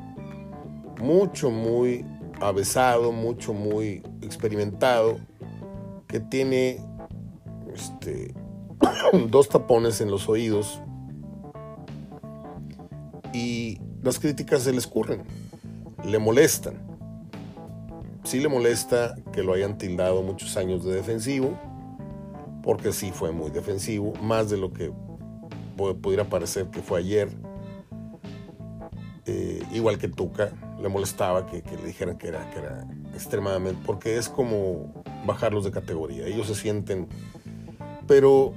mucho, 1.01 1.51
muy 1.51 2.05
avesado, 2.41 3.13
mucho, 3.13 3.55
muy 3.55 4.03
experimentado, 4.21 5.19
que 6.07 6.21
tiene 6.21 6.79
este, 7.75 8.35
dos 9.31 9.49
tapones 9.49 10.01
en 10.01 10.11
los 10.11 10.29
oídos 10.29 10.81
y 13.33 13.81
las 14.03 14.19
críticas 14.19 14.63
se 14.63 14.73
le 14.73 14.79
escurren, 14.79 15.23
le 16.05 16.19
molestan. 16.19 16.86
Sí 18.27 18.41
le 18.41 18.49
molesta 18.49 19.15
que 19.33 19.45
lo 19.45 19.53
hayan 19.53 19.79
tildado 19.79 20.21
muchos 20.21 20.57
años 20.57 20.85
de 20.85 20.93
defensivo, 20.93 21.57
porque 22.61 22.93
sí 22.93 23.13
fue 23.13 23.31
muy 23.31 23.53
defensivo, 23.53 24.15
más 24.21 24.51
de 24.51 24.57
lo 24.57 24.73
que 24.73 24.93
pudiera 25.77 26.25
parecer 26.25 26.67
que 26.67 26.83
fue 26.83 26.99
ayer. 26.99 27.29
Eh, 29.27 29.63
igual 29.73 29.99
que 29.99 30.09
Tuca, 30.09 30.51
le 30.83 30.89
molestaba 30.89 31.47
que, 31.47 31.63
le 31.77 31.87
dijeran 31.87 32.19
que 32.19 32.27
era, 32.27 32.51
que 32.51 32.59
era 32.59 32.85
extremadamente, 33.15 33.81
porque 33.87 34.17
es 34.17 34.29
como 34.29 35.05
bajarlos 35.25 35.63
de 35.63 35.71
categoría, 35.71 36.27
ellos 36.27 36.49
se 36.49 36.57
sienten, 36.57 37.07
pero 38.09 38.55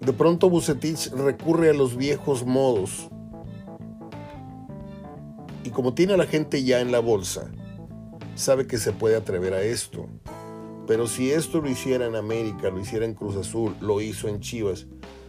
de 0.00 0.12
pronto 0.12 0.50
Bucetich 0.50 1.12
recurre 1.12 1.70
a 1.70 1.72
los 1.72 1.96
viejos 1.96 2.44
modos 2.44 3.10
y 5.62 5.70
como 5.70 5.94
tiene 5.94 6.14
a 6.14 6.16
la 6.16 6.26
gente 6.26 6.64
ya 6.64 6.80
en 6.80 6.90
la 6.90 6.98
bolsa, 6.98 7.48
sabe 8.34 8.66
que 8.66 8.78
se 8.78 8.92
puede 8.92 9.16
atrever 9.16 9.54
a 9.54 9.62
esto. 9.62 10.08
Pero 10.86 11.06
si 11.06 11.30
esto 11.30 11.60
lo 11.60 11.68
hiciera 11.68 12.06
en 12.06 12.14
América, 12.14 12.70
lo 12.70 12.80
hiciera 12.80 13.06
en 13.06 13.14
Cruz 13.14 13.36
Azul, 13.36 13.74
lo 13.80 14.00
hizo 14.00 14.28
en 14.28 14.40
Chivas, 14.40 14.86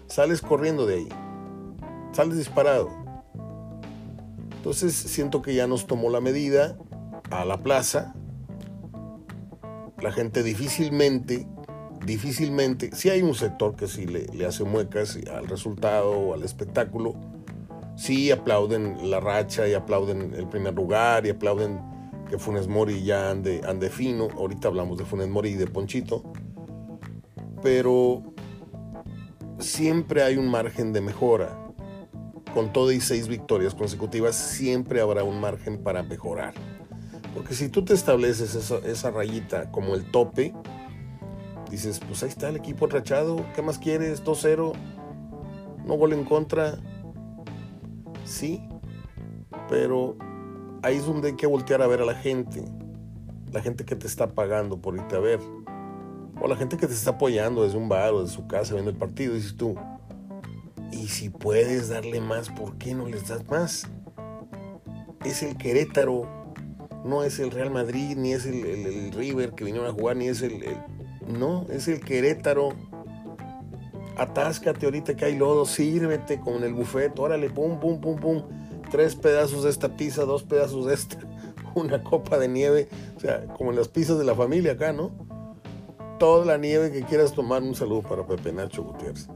sales 0.07 0.41
corriendo 0.41 0.85
de 0.85 0.95
ahí, 0.95 1.09
sales 2.11 2.37
disparado. 2.37 2.89
Entonces 4.57 4.93
siento 4.93 5.41
que 5.41 5.53
ya 5.53 5.67
nos 5.67 5.87
tomó 5.87 6.09
la 6.09 6.19
medida 6.19 6.77
a 7.29 7.45
la 7.45 7.61
plaza. 7.61 8.15
La 10.01 10.11
gente 10.11 10.43
difícilmente, 10.43 11.47
difícilmente, 12.05 12.93
si 12.93 13.09
hay 13.09 13.21
un 13.21 13.33
sector 13.33 13.75
que 13.75 13.87
sí 13.87 14.05
le, 14.05 14.25
le 14.27 14.45
hace 14.45 14.65
muecas 14.65 15.17
al 15.31 15.47
resultado 15.47 16.11
o 16.11 16.33
al 16.33 16.43
espectáculo, 16.43 17.15
sí 17.95 18.29
aplauden 18.29 19.09
la 19.09 19.21
racha 19.21 19.67
y 19.67 19.73
aplauden 19.73 20.33
el 20.33 20.47
primer 20.49 20.73
lugar 20.73 21.25
y 21.25 21.29
aplauden 21.29 21.94
que 22.29 22.37
Funes 22.37 22.67
Mori 22.67 23.03
ya 23.03 23.29
ande, 23.29 23.61
ande 23.67 23.89
fino. 23.89 24.27
Ahorita 24.37 24.67
hablamos 24.67 24.97
de 24.97 25.05
Funes 25.05 25.27
Mori 25.27 25.49
y 25.49 25.55
de 25.55 25.67
Ponchito. 25.67 26.23
Pero 27.61 28.23
siempre 29.59 30.23
hay 30.23 30.37
un 30.37 30.49
margen 30.49 30.93
de 30.93 31.01
mejora. 31.01 31.61
Con 32.53 32.71
todo 32.71 32.91
y 32.91 33.01
seis 33.01 33.27
victorias 33.27 33.75
consecutivas, 33.75 34.35
siempre 34.35 35.01
habrá 35.01 35.23
un 35.23 35.41
margen 35.41 35.83
para 35.83 36.03
mejorar. 36.03 36.53
Porque 37.33 37.53
si 37.53 37.67
tú 37.67 37.83
te 37.83 37.93
estableces 37.93 38.55
esa, 38.55 39.11
rayita 39.11 39.69
como 39.71 39.93
el 39.93 40.09
tope, 40.09 40.53
dices, 41.69 41.99
pues 42.07 42.23
ahí 42.23 42.29
está 42.29 42.47
el 42.47 42.55
equipo 42.55 42.87
rachado, 42.87 43.45
¿qué 43.53 43.61
más 43.61 43.77
quieres? 43.77 44.23
2-0, 44.23 44.71
no 45.85 45.93
gol 45.95 46.13
en 46.13 46.23
contra, 46.23 46.79
sí, 48.23 48.65
pero 49.67 50.15
ahí 50.85 50.97
es 50.97 51.05
donde 51.05 51.29
hay 51.29 51.35
que 51.35 51.47
voltear 51.47 51.81
a 51.81 51.87
ver 51.87 52.01
a 52.01 52.05
la 52.05 52.13
gente, 52.13 52.63
la 53.51 53.59
gente 53.59 53.85
que 53.85 53.95
te 53.95 54.05
está 54.05 54.27
pagando 54.27 54.77
por 54.77 54.95
irte 54.95 55.15
a 55.15 55.19
ver, 55.19 55.39
o 56.39 56.47
la 56.47 56.55
gente 56.55 56.77
que 56.77 56.85
te 56.85 56.93
está 56.93 57.11
apoyando 57.11 57.63
desde 57.63 57.77
un 57.77 57.89
bar 57.89 58.13
o 58.13 58.21
de 58.21 58.29
su 58.29 58.45
casa 58.45 58.73
viendo 58.75 58.91
el 58.91 58.97
partido, 58.97 59.33
dices 59.33 59.57
tú, 59.57 59.75
y 60.91 61.07
si 61.07 61.29
puedes 61.29 61.89
darle 61.89 62.21
más, 62.21 62.49
¿por 62.49 62.77
qué 62.77 62.93
no 62.93 63.07
les 63.07 63.27
das 63.27 63.49
más? 63.49 63.87
Es 65.25 65.41
el 65.41 65.57
Querétaro, 65.57 66.53
no 67.03 67.23
es 67.23 67.39
el 67.39 67.49
Real 67.49 67.71
Madrid, 67.71 68.15
ni 68.15 68.33
es 68.33 68.45
el, 68.45 68.63
el, 68.63 68.85
el 68.85 69.11
River 69.11 69.53
que 69.53 69.63
vinieron 69.63 69.89
a 69.89 69.93
jugar, 69.93 70.17
ni 70.17 70.27
es 70.27 70.43
el, 70.43 70.61
el, 70.61 70.77
No, 71.27 71.65
es 71.71 71.87
el 71.87 71.99
Querétaro. 71.99 72.69
Atáscate 74.17 74.85
ahorita 74.85 75.15
que 75.15 75.25
hay 75.25 75.35
lodo, 75.35 75.65
sírvete 75.65 76.39
con 76.39 76.63
el 76.63 76.75
buffet, 76.75 77.17
órale, 77.17 77.49
pum, 77.49 77.79
pum, 77.79 77.99
pum, 77.99 78.19
pum. 78.19 78.43
Tres 78.91 79.15
pedazos 79.15 79.63
de 79.63 79.69
esta 79.69 79.95
pizza, 79.95 80.25
dos 80.25 80.43
pedazos 80.43 80.85
de 80.85 80.93
esta, 80.93 81.17
una 81.75 82.03
copa 82.03 82.37
de 82.37 82.47
nieve, 82.47 82.87
o 83.15 83.19
sea, 83.19 83.45
como 83.53 83.71
en 83.71 83.77
las 83.77 83.87
pizzas 83.87 84.17
de 84.17 84.25
la 84.25 84.35
familia 84.35 84.73
acá, 84.73 84.93
¿no? 84.93 85.11
Toda 86.19 86.45
la 86.45 86.57
nieve 86.57 86.91
que 86.91 87.03
quieras 87.03 87.33
tomar, 87.33 87.61
un 87.61 87.75
saludo 87.75 88.01
para 88.01 88.25
Pepe 88.25 88.53
Nacho 88.53 88.83
Gutiérrez. 88.83 89.27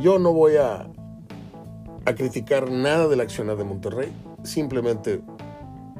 Yo 0.00 0.18
no 0.18 0.32
voy 0.32 0.56
a, 0.56 0.90
a 2.04 2.14
criticar 2.14 2.70
nada 2.70 3.06
del 3.06 3.20
accionar 3.20 3.56
de 3.56 3.64
Monterrey, 3.64 4.12
simplemente 4.42 5.22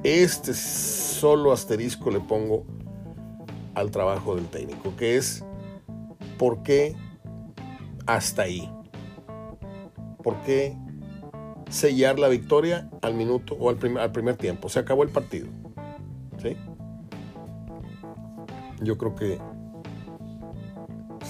este 0.03 0.55
solo 0.55 1.53
asterisco 1.53 2.11
le 2.11 2.19
pongo 2.19 2.65
al 3.75 3.91
trabajo 3.91 4.35
del 4.35 4.47
técnico, 4.47 4.95
que 4.97 5.17
es 5.17 5.45
por 6.39 6.63
qué 6.63 6.97
hasta 8.07 8.43
ahí. 8.43 8.71
¿Por 10.23 10.37
qué 10.43 10.77
sellar 11.69 12.19
la 12.19 12.29
victoria 12.29 12.89
al 13.03 13.15
minuto 13.15 13.57
o 13.59 13.71
al 13.71 13.77
primer, 13.77 14.03
al 14.03 14.13
primer 14.13 14.37
tiempo? 14.37 14.69
Se 14.69 14.79
acabó 14.79 15.03
el 15.03 15.09
partido. 15.09 15.49
¿sí? 16.41 16.57
Yo 18.81 18.99
creo 18.99 19.15
que 19.15 19.39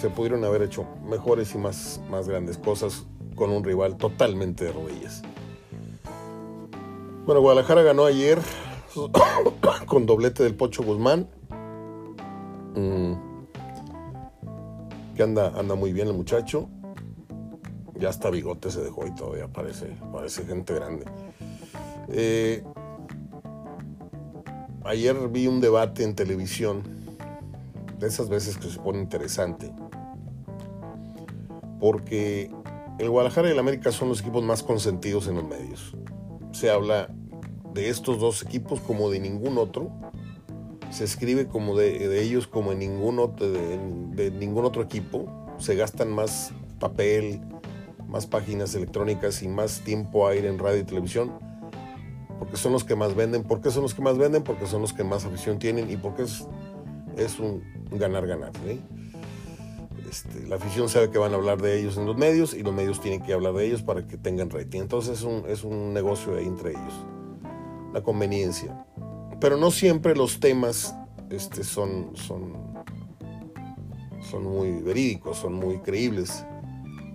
se 0.00 0.11
pudieron 0.11 0.44
haber 0.44 0.62
hecho 0.62 0.87
mejores 1.04 1.54
y 1.54 1.58
más, 1.58 2.00
más 2.11 2.28
grandes 2.28 2.58
cosas 2.58 3.06
con 3.37 3.50
un 3.50 3.62
rival 3.62 3.96
totalmente 3.96 4.64
de 4.64 4.72
rodillas. 4.72 5.22
Bueno, 7.25 7.40
Guadalajara 7.40 7.82
ganó 7.82 8.04
ayer 8.04 8.38
con 9.87 10.06
doblete 10.06 10.42
del 10.42 10.56
Pocho 10.56 10.82
Guzmán. 10.82 11.28
Mm. 12.75 13.12
Que 15.14 15.22
anda, 15.22 15.52
anda 15.56 15.75
muy 15.75 15.92
bien 15.92 16.08
el 16.08 16.14
muchacho. 16.14 16.68
Ya 18.02 18.09
hasta 18.09 18.30
bigote 18.30 18.68
se 18.73 18.80
dejó 18.80 19.06
y 19.06 19.14
todavía 19.14 19.47
parece, 19.47 19.97
parece 20.12 20.44
gente 20.44 20.75
grande. 20.75 21.04
Eh, 22.09 22.64
ayer 24.85 25.28
vi 25.28 25.47
un 25.47 25.61
debate 25.61 26.02
en 26.02 26.16
televisión, 26.16 26.82
de 28.00 28.09
esas 28.09 28.28
veces 28.28 28.59
que 28.59 28.68
se 28.68 28.80
pone 28.80 28.99
interesante, 28.99 29.73
porque 31.78 32.50
el 32.99 33.09
Guadalajara 33.09 33.47
y 33.47 33.52
el 33.52 33.61
América 33.61 33.92
son 33.92 34.09
los 34.09 34.21
equipos 34.23 34.42
más 34.42 34.64
consentidos 34.64 35.28
en 35.28 35.37
los 35.37 35.44
medios. 35.44 35.94
Se 36.50 36.71
habla 36.71 37.09
de 37.73 37.88
estos 37.88 38.18
dos 38.18 38.42
equipos 38.42 38.80
como 38.80 39.11
de 39.11 39.21
ningún 39.21 39.59
otro. 39.59 39.92
Se 40.90 41.04
escribe 41.04 41.47
como 41.47 41.76
de, 41.76 42.21
ellos 42.21 42.49
como 42.49 42.73
de, 42.73 42.78
de, 42.78 44.30
ningún 44.32 44.64
otro 44.64 44.82
equipo. 44.82 45.54
Se 45.59 45.76
gastan 45.76 46.11
más 46.11 46.50
papel, 46.80 47.40
más 48.12 48.26
páginas 48.26 48.75
electrónicas 48.75 49.42
y 49.42 49.49
más 49.49 49.81
tiempo 49.81 50.28
aire 50.28 50.49
en 50.49 50.59
radio 50.59 50.81
y 50.81 50.85
televisión. 50.85 51.33
Porque 52.38 52.57
son 52.57 52.73
los 52.73 52.85
que 52.85 52.95
más 52.95 53.16
venden. 53.16 53.42
¿Por 53.42 53.61
qué 53.61 53.71
son 53.71 53.83
los 53.83 53.95
que 53.95 54.02
más 54.02 54.19
venden? 54.19 54.45
Porque 54.45 54.66
son 54.66 54.83
los 54.83 54.92
que 54.92 55.02
más 55.02 55.25
afición 55.25 55.59
tienen 55.59 55.90
y 55.90 55.97
porque 55.97 56.23
es, 56.23 56.47
es 57.16 57.40
un 57.40 57.62
ganar-ganar. 57.90 58.52
Este, 60.09 60.47
la 60.47 60.57
afición 60.57 60.88
sabe 60.88 61.11
que 61.11 61.19
van 61.19 61.33
a 61.33 61.37
hablar 61.37 61.61
de 61.62 61.81
ellos 61.81 61.97
en 61.97 62.07
los 62.07 62.16
medios 62.16 62.52
y 62.52 62.62
los 62.62 62.75
medios 62.75 63.00
tienen 63.00 63.23
que 63.23 63.33
hablar 63.33 63.54
de 63.54 63.66
ellos 63.66 63.83
para 63.83 64.07
que 64.07 64.19
tengan 64.19 64.50
rating. 64.50 64.83
Entonces 64.83 65.19
es 65.19 65.25
un, 65.25 65.45
es 65.49 65.64
un 65.64 65.95
negocio 65.95 66.37
ahí 66.37 66.47
entre 66.47 66.71
ellos 66.71 66.95
la 67.92 68.02
conveniencia. 68.02 68.87
Pero 69.40 69.57
no 69.57 69.71
siempre 69.71 70.14
los 70.14 70.40
temas 70.40 70.95
este, 71.31 71.64
son, 71.64 72.12
son, 72.14 72.54
son 74.21 74.45
muy 74.45 74.83
verídicos, 74.83 75.38
son 75.38 75.54
muy 75.54 75.78
creíbles. 75.78 76.45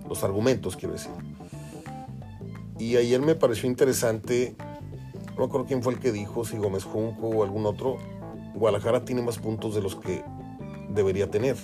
Los 0.08 0.24
argumentos, 0.24 0.76
quiero 0.76 0.94
decir. 0.94 1.12
Y 2.80 2.96
ayer 2.96 3.22
me 3.22 3.36
pareció 3.36 3.68
interesante 3.68 4.56
no 5.38 5.44
me 5.44 5.50
acuerdo 5.50 5.68
quién 5.68 5.84
fue 5.84 5.94
el 5.94 6.00
que 6.00 6.12
dijo, 6.12 6.44
si 6.46 6.58
Gómez 6.58 6.84
Junco 6.84 7.28
o 7.28 7.44
algún 7.44 7.68
otro, 7.68 8.00
Guadalajara 8.56 9.06
tiene 9.06 9.22
más 9.22 9.38
puntos 9.38 9.76
de 9.76 9.84
los 9.84 9.96
que 9.96 10.24
debería 10.90 11.30
tener. 11.30 11.56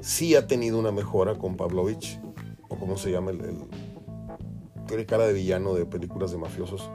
Sí 0.00 0.34
ha 0.34 0.46
tenido 0.46 0.78
una 0.78 0.90
mejora 0.90 1.34
con 1.34 1.58
Pavlovich, 1.58 2.18
o 2.66 2.78
como 2.78 2.96
se 2.96 3.10
llama 3.10 3.30
el, 3.32 3.58
tiene 4.86 5.04
cara 5.04 5.26
de 5.26 5.34
villano 5.34 5.74
de 5.74 5.84
películas 5.84 6.30
de 6.30 6.38
mafiosos, 6.38 6.88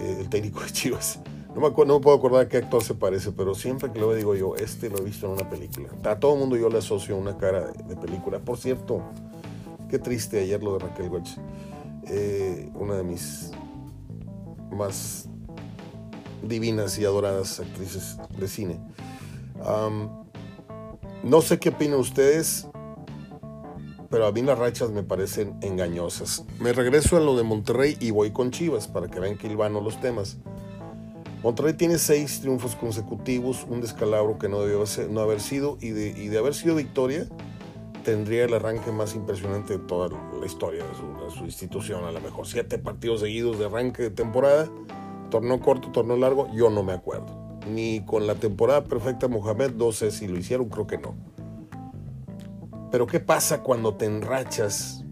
eh, 0.00 0.16
el 0.20 0.30
técnico 0.30 0.60
de 0.60 0.70
Chivas. 0.72 1.20
No 1.54 1.60
me, 1.60 1.66
acuerdo, 1.66 1.92
no 1.92 1.98
me 1.98 2.02
puedo 2.02 2.16
acordar 2.16 2.46
a 2.46 2.48
qué 2.48 2.56
actor 2.56 2.82
se 2.82 2.94
parece, 2.94 3.30
pero 3.32 3.54
siempre 3.54 3.92
que 3.92 3.98
lo 3.98 4.14
digo 4.14 4.34
yo, 4.34 4.56
este 4.56 4.88
lo 4.88 4.98
he 4.98 5.02
visto 5.02 5.26
en 5.26 5.32
una 5.32 5.50
película. 5.50 5.88
A 6.04 6.18
todo 6.18 6.34
mundo 6.34 6.56
yo 6.56 6.70
le 6.70 6.78
asocio 6.78 7.16
una 7.16 7.36
cara 7.36 7.72
de, 7.72 7.96
película. 7.96 8.38
Por 8.38 8.56
cierto, 8.56 9.02
qué 9.90 9.98
triste 9.98 10.40
ayer 10.40 10.62
lo 10.62 10.78
de 10.78 10.78
Raquel 10.78 11.10
Welch. 11.10 11.36
Eh, 12.08 12.70
una 12.74 12.94
de 12.96 13.04
mis 13.04 13.50
más 14.70 15.28
divinas 16.42 16.98
y 16.98 17.04
adoradas 17.04 17.60
actrices 17.60 18.18
de 18.38 18.48
cine. 18.48 18.80
no 21.22 21.42
sé 21.42 21.58
qué 21.58 21.68
opinan 21.68 22.00
ustedes, 22.00 22.66
pero 24.10 24.26
a 24.26 24.32
mí 24.32 24.42
las 24.42 24.58
rachas 24.58 24.90
me 24.90 25.02
parecen 25.02 25.56
engañosas. 25.62 26.44
Me 26.60 26.72
regreso 26.72 27.16
a 27.16 27.20
lo 27.20 27.36
de 27.36 27.44
Monterrey 27.44 27.96
y 28.00 28.10
voy 28.10 28.30
con 28.30 28.50
Chivas 28.50 28.88
para 28.88 29.08
que 29.08 29.20
vean 29.20 29.38
que 29.38 29.46
hilvano 29.46 29.80
los 29.80 30.00
temas. 30.00 30.38
Monterrey 31.42 31.74
tiene 31.74 31.98
seis 31.98 32.40
triunfos 32.40 32.76
consecutivos, 32.76 33.66
un 33.68 33.80
descalabro 33.80 34.38
que 34.38 34.48
no 34.48 34.62
debió 34.62 34.84
no 35.10 35.20
haber 35.20 35.40
sido, 35.40 35.76
y 35.80 35.90
de, 35.90 36.08
y 36.10 36.28
de, 36.28 36.38
haber 36.38 36.54
sido 36.54 36.76
victoria, 36.76 37.26
tendría 38.04 38.44
el 38.44 38.54
arranque 38.54 38.92
más 38.92 39.14
impresionante 39.14 39.78
de 39.78 39.84
toda 39.84 40.08
la 40.38 40.46
historia 40.46 40.84
de 40.84 40.94
su, 40.94 41.24
de 41.24 41.30
su 41.30 41.44
institución. 41.44 42.04
A 42.04 42.12
lo 42.12 42.20
mejor 42.20 42.46
siete 42.46 42.78
partidos 42.78 43.20
seguidos 43.20 43.58
de 43.58 43.66
arranque 43.66 44.04
de 44.04 44.10
temporada 44.10 44.68
torneo 45.32 45.60
corto, 45.60 45.90
torneo 45.90 46.18
largo, 46.18 46.46
yo 46.52 46.68
no 46.68 46.82
me 46.82 46.92
acuerdo. 46.92 47.26
Ni 47.66 48.04
con 48.04 48.26
la 48.26 48.34
temporada 48.34 48.84
perfecta 48.84 49.28
Mohamed, 49.28 49.72
no 49.72 49.90
sé 49.90 50.10
si 50.10 50.28
lo 50.28 50.38
hicieron, 50.38 50.68
creo 50.68 50.86
que 50.86 50.98
no. 50.98 51.16
Pero 52.90 53.06
¿qué 53.06 53.18
pasa 53.18 53.62
cuando 53.62 53.94
te 53.94 54.04
enrachas 54.04 55.02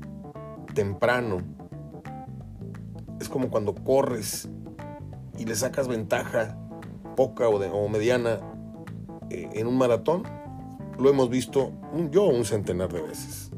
temprano? 0.75 1.39
Es 3.19 3.31
como 3.31 3.49
cuando 3.49 3.75
corres 3.75 4.51
y 5.41 5.47
le 5.47 5.57
sacas 5.57 5.89
ventaja 5.89 6.55
poca 7.17 7.49
o, 7.49 7.89
mediana 7.89 8.41
eh, 9.31 9.49
en 9.55 9.67
un 9.67 9.79
maratón. 9.79 10.23
Lo 10.99 11.09
hemos 11.09 11.31
visto 11.31 11.73
yo 12.11 12.25
un 12.25 12.45
centenar 12.45 12.93
de 12.93 13.01
veces. 13.01 13.51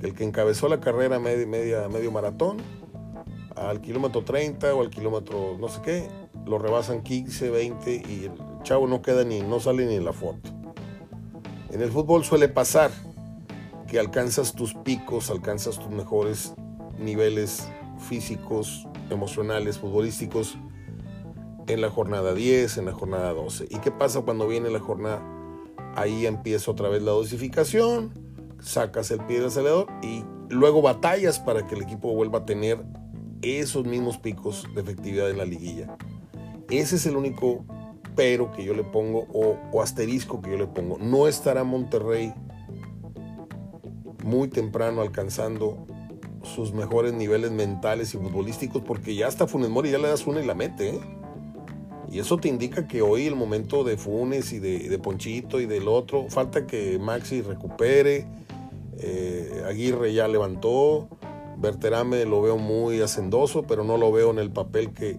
El 0.00 0.14
que 0.14 0.22
encabezó 0.22 0.68
la 0.68 0.78
carrera 0.78 1.18
media, 1.18 1.88
medio 1.88 2.12
maratón 2.12 2.58
al 3.56 3.80
kilómetro 3.80 4.22
30 4.22 4.72
o 4.72 4.82
al 4.82 4.90
kilómetro 4.90 5.56
no 5.58 5.68
sé 5.68 5.80
qué, 5.82 6.08
lo 6.46 6.58
rebasan 6.58 7.02
15, 7.02 7.50
20 7.50 7.94
y 8.08 8.24
el 8.26 8.32
chavo 8.62 8.86
no 8.86 9.02
queda 9.02 9.24
ni, 9.24 9.40
no 9.40 9.58
sale 9.58 9.86
ni 9.86 9.96
en 9.96 10.04
la 10.04 10.12
foto. 10.12 10.50
En 11.70 11.82
el 11.82 11.90
fútbol 11.90 12.24
suele 12.24 12.48
pasar 12.48 12.92
que 13.88 13.98
alcanzas 13.98 14.54
tus 14.54 14.74
picos, 14.74 15.28
alcanzas 15.30 15.76
tus 15.76 15.90
mejores 15.90 16.54
niveles 17.00 17.68
físicos, 17.98 18.86
emocionales, 19.10 19.78
futbolísticos 19.78 20.56
en 21.66 21.80
la 21.80 21.90
jornada 21.90 22.34
10, 22.34 22.78
en 22.78 22.86
la 22.86 22.92
jornada 22.92 23.32
12. 23.32 23.66
¿Y 23.70 23.78
qué 23.78 23.90
pasa 23.90 24.22
cuando 24.22 24.46
viene 24.46 24.70
la 24.70 24.80
jornada? 24.80 25.22
Ahí 25.96 26.26
empieza 26.26 26.70
otra 26.70 26.88
vez 26.88 27.02
la 27.02 27.12
dosificación, 27.12 28.12
sacas 28.60 29.10
el 29.10 29.20
pie 29.20 29.38
del 29.38 29.48
acelerador 29.48 29.86
y 30.02 30.24
luego 30.48 30.82
batallas 30.82 31.38
para 31.38 31.66
que 31.66 31.74
el 31.74 31.82
equipo 31.82 32.14
vuelva 32.14 32.40
a 32.40 32.44
tener 32.46 32.84
esos 33.42 33.84
mismos 33.84 34.18
picos 34.18 34.66
de 34.74 34.80
efectividad 34.80 35.30
en 35.30 35.38
la 35.38 35.44
liguilla. 35.44 35.96
Ese 36.68 36.96
es 36.96 37.06
el 37.06 37.16
único 37.16 37.64
pero 38.16 38.52
que 38.52 38.64
yo 38.64 38.74
le 38.74 38.84
pongo 38.84 39.26
o, 39.32 39.82
asterisco 39.82 40.40
que 40.40 40.50
yo 40.50 40.56
le 40.56 40.66
pongo. 40.66 40.98
No 40.98 41.26
estará 41.26 41.64
Monterrey 41.64 42.32
muy 44.22 44.48
temprano 44.48 45.02
alcanzando 45.02 45.86
sus 46.42 46.72
mejores 46.72 47.12
niveles 47.12 47.50
mentales 47.50 48.14
y 48.14 48.18
futbolísticos 48.18 48.82
porque 48.82 49.14
ya 49.14 49.26
hasta 49.26 49.46
Funes 49.46 49.70
Mori 49.70 49.90
ya 49.90 49.98
le 49.98 50.08
das 50.08 50.26
una 50.26 50.40
y 50.40 50.46
la 50.46 50.54
mete. 50.54 50.90
¿eh? 50.90 51.00
Y 52.10 52.18
eso 52.18 52.36
te 52.38 52.48
indica 52.48 52.86
que 52.86 53.02
hoy 53.02 53.26
el 53.26 53.34
momento 53.34 53.84
de 53.84 53.96
Funes 53.96 54.52
y 54.52 54.58
de, 54.58 54.98
Ponchito 54.98 55.60
y 55.60 55.66
del 55.66 55.88
otro, 55.88 56.26
falta 56.28 56.66
que 56.66 56.98
Maxi 56.98 57.42
recupere, 57.42 58.26
eh, 58.98 59.64
Aguirre 59.66 60.12
ya 60.12 60.28
levantó, 60.28 61.08
Berterame 61.56 62.24
lo 62.24 62.42
veo 62.42 62.58
muy 62.58 63.00
hacendoso, 63.00 63.62
pero 63.62 63.84
no 63.84 63.96
lo 63.96 64.12
veo 64.12 64.30
en 64.30 64.38
el 64.38 64.50
papel 64.50 64.92
que, 64.92 65.18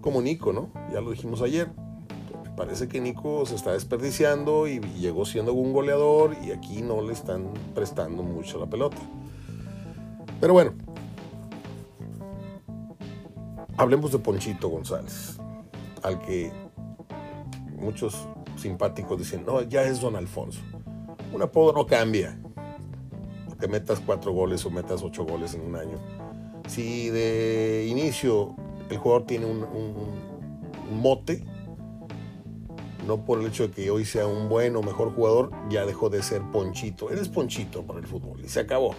como 0.00 0.20
Nico, 0.20 0.52
¿no? 0.52 0.70
Ya 0.92 1.00
lo 1.00 1.10
dijimos 1.10 1.42
ayer. 1.42 1.68
Parece 2.56 2.88
que 2.88 3.00
Nico 3.00 3.46
se 3.46 3.54
está 3.54 3.72
desperdiciando 3.72 4.68
y 4.68 4.80
llegó 4.98 5.24
siendo 5.24 5.54
un 5.54 5.72
goleador 5.72 6.36
y 6.44 6.50
aquí 6.50 6.82
no 6.82 7.00
le 7.00 7.12
están 7.14 7.54
prestando 7.74 8.22
mucho 8.22 8.58
la 8.58 8.66
pelota. 8.66 8.98
Pero 10.40 10.52
bueno, 10.52 10.72
hablemos 13.76 14.12
de 14.12 14.18
Ponchito 14.18 14.68
González, 14.68 15.38
al 16.02 16.20
que 16.20 16.52
muchos 17.78 18.28
simpáticos 18.56 19.18
dicen, 19.18 19.44
no, 19.46 19.62
ya 19.62 19.82
es 19.82 20.00
Don 20.00 20.16
Alfonso. 20.16 20.60
Un 21.32 21.42
apodo 21.42 21.72
no 21.72 21.86
cambia 21.86 22.38
que 23.60 23.68
metas 23.68 24.00
cuatro 24.04 24.32
goles 24.32 24.64
o 24.64 24.70
metas 24.70 25.02
ocho 25.02 25.24
goles 25.24 25.54
en 25.54 25.60
un 25.60 25.76
año. 25.76 25.98
Si 26.66 27.10
de 27.10 27.86
inicio 27.88 28.56
el 28.88 28.98
jugador 28.98 29.26
tiene 29.26 29.46
un, 29.46 29.64
mote, 30.90 31.44
no 33.06 33.24
por 33.24 33.38
el 33.38 33.46
hecho 33.46 33.68
de 33.68 33.74
que 33.74 33.90
hoy 33.90 34.04
sea 34.04 34.26
un 34.26 34.48
buen 34.48 34.74
o 34.74 34.82
mejor 34.82 35.14
jugador, 35.14 35.50
ya 35.68 35.86
dejó 35.86 36.10
de 36.10 36.22
ser 36.22 36.42
Ponchito. 36.50 37.10
Eres 37.10 37.28
Ponchito 37.28 37.84
para 37.84 38.00
el 38.00 38.06
fútbol 38.06 38.40
y 38.44 38.48
se 38.48 38.60
acabó. 38.60 38.94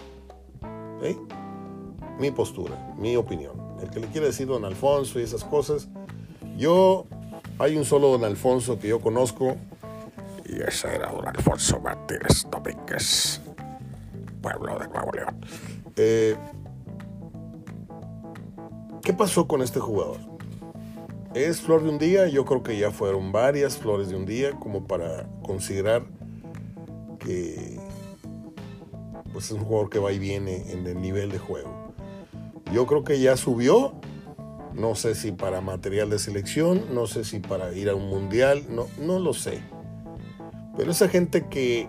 Mi 2.18 2.30
postura, 2.30 2.94
mi 2.96 3.16
opinión. 3.16 3.60
El 3.82 3.90
que 3.90 4.00
le 4.00 4.06
quiere 4.06 4.28
decir 4.28 4.46
Don 4.46 4.64
Alfonso 4.64 5.18
y 5.18 5.22
esas 5.22 5.44
cosas, 5.44 5.88
yo, 6.56 7.06
hay 7.58 7.76
un 7.76 7.84
solo 7.84 8.08
Don 8.08 8.24
Alfonso 8.24 8.78
que 8.78 8.88
yo 8.88 9.00
conozco 9.00 9.56
y 10.44 10.60
ese 10.60 10.94
era 10.94 11.10
Don 11.10 11.26
Alfonso 11.26 11.80
Martínez 11.80 12.46
Domínguez 12.50 13.40
pueblo 14.42 14.78
de 14.78 14.88
Nuevo 14.88 15.12
León. 15.12 15.40
Eh, 15.96 16.36
¿Qué 19.02 19.12
pasó 19.12 19.46
con 19.46 19.62
este 19.62 19.80
jugador? 19.80 20.18
¿Es 21.34 21.60
flor 21.60 21.82
de 21.82 21.88
un 21.88 21.98
día? 21.98 22.28
Yo 22.28 22.44
creo 22.44 22.62
que 22.62 22.76
ya 22.78 22.90
fueron 22.90 23.32
varias 23.32 23.78
flores 23.78 24.08
de 24.10 24.16
un 24.16 24.26
día 24.26 24.52
como 24.52 24.86
para 24.86 25.26
considerar 25.42 26.04
que 27.18 27.78
pues 29.32 29.46
es 29.46 29.52
un 29.52 29.64
jugador 29.64 29.88
que 29.88 29.98
va 29.98 30.12
y 30.12 30.18
viene 30.18 30.70
en 30.72 30.86
el 30.86 31.00
nivel 31.00 31.30
de 31.30 31.38
juego. 31.38 31.94
Yo 32.70 32.86
creo 32.86 33.02
que 33.02 33.18
ya 33.18 33.36
subió, 33.36 33.94
no 34.74 34.94
sé 34.94 35.14
si 35.14 35.32
para 35.32 35.60
material 35.60 36.10
de 36.10 36.18
selección, 36.18 36.94
no 36.94 37.06
sé 37.06 37.24
si 37.24 37.40
para 37.40 37.72
ir 37.72 37.88
a 37.88 37.94
un 37.94 38.08
mundial, 38.08 38.64
no, 38.70 38.86
no 38.98 39.18
lo 39.18 39.34
sé. 39.34 39.60
Pero 40.76 40.90
esa 40.90 41.08
gente 41.08 41.46
que 41.48 41.88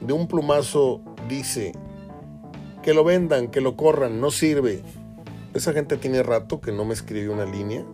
de 0.00 0.12
un 0.12 0.26
plumazo 0.26 1.02
dice, 1.28 1.72
que 2.82 2.94
lo 2.94 3.04
vendan, 3.04 3.48
que 3.48 3.60
lo 3.60 3.76
corran, 3.76 4.20
no 4.20 4.30
sirve. 4.30 4.82
Esa 5.54 5.72
gente 5.72 5.96
tiene 5.96 6.22
rato 6.22 6.60
que 6.60 6.72
no 6.72 6.84
me 6.84 6.94
escribe 6.94 7.28
una 7.28 7.44
línea, 7.44 7.84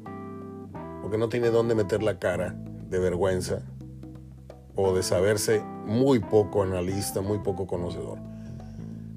o 1.05 1.11
que 1.11 1.19
no 1.19 1.29
tiene 1.29 1.51
dónde 1.51 1.75
meter 1.75 2.03
la 2.03 2.19
cara 2.19 2.57
de 2.89 2.99
vergüenza, 2.99 3.63
o 4.75 4.95
de 4.95 5.03
saberse 5.03 5.63
muy 5.85 6.21
poco 6.21 6.63
analista, 6.63 7.21
muy 7.21 7.39
poco 7.39 7.67
conocedor. 7.67 8.19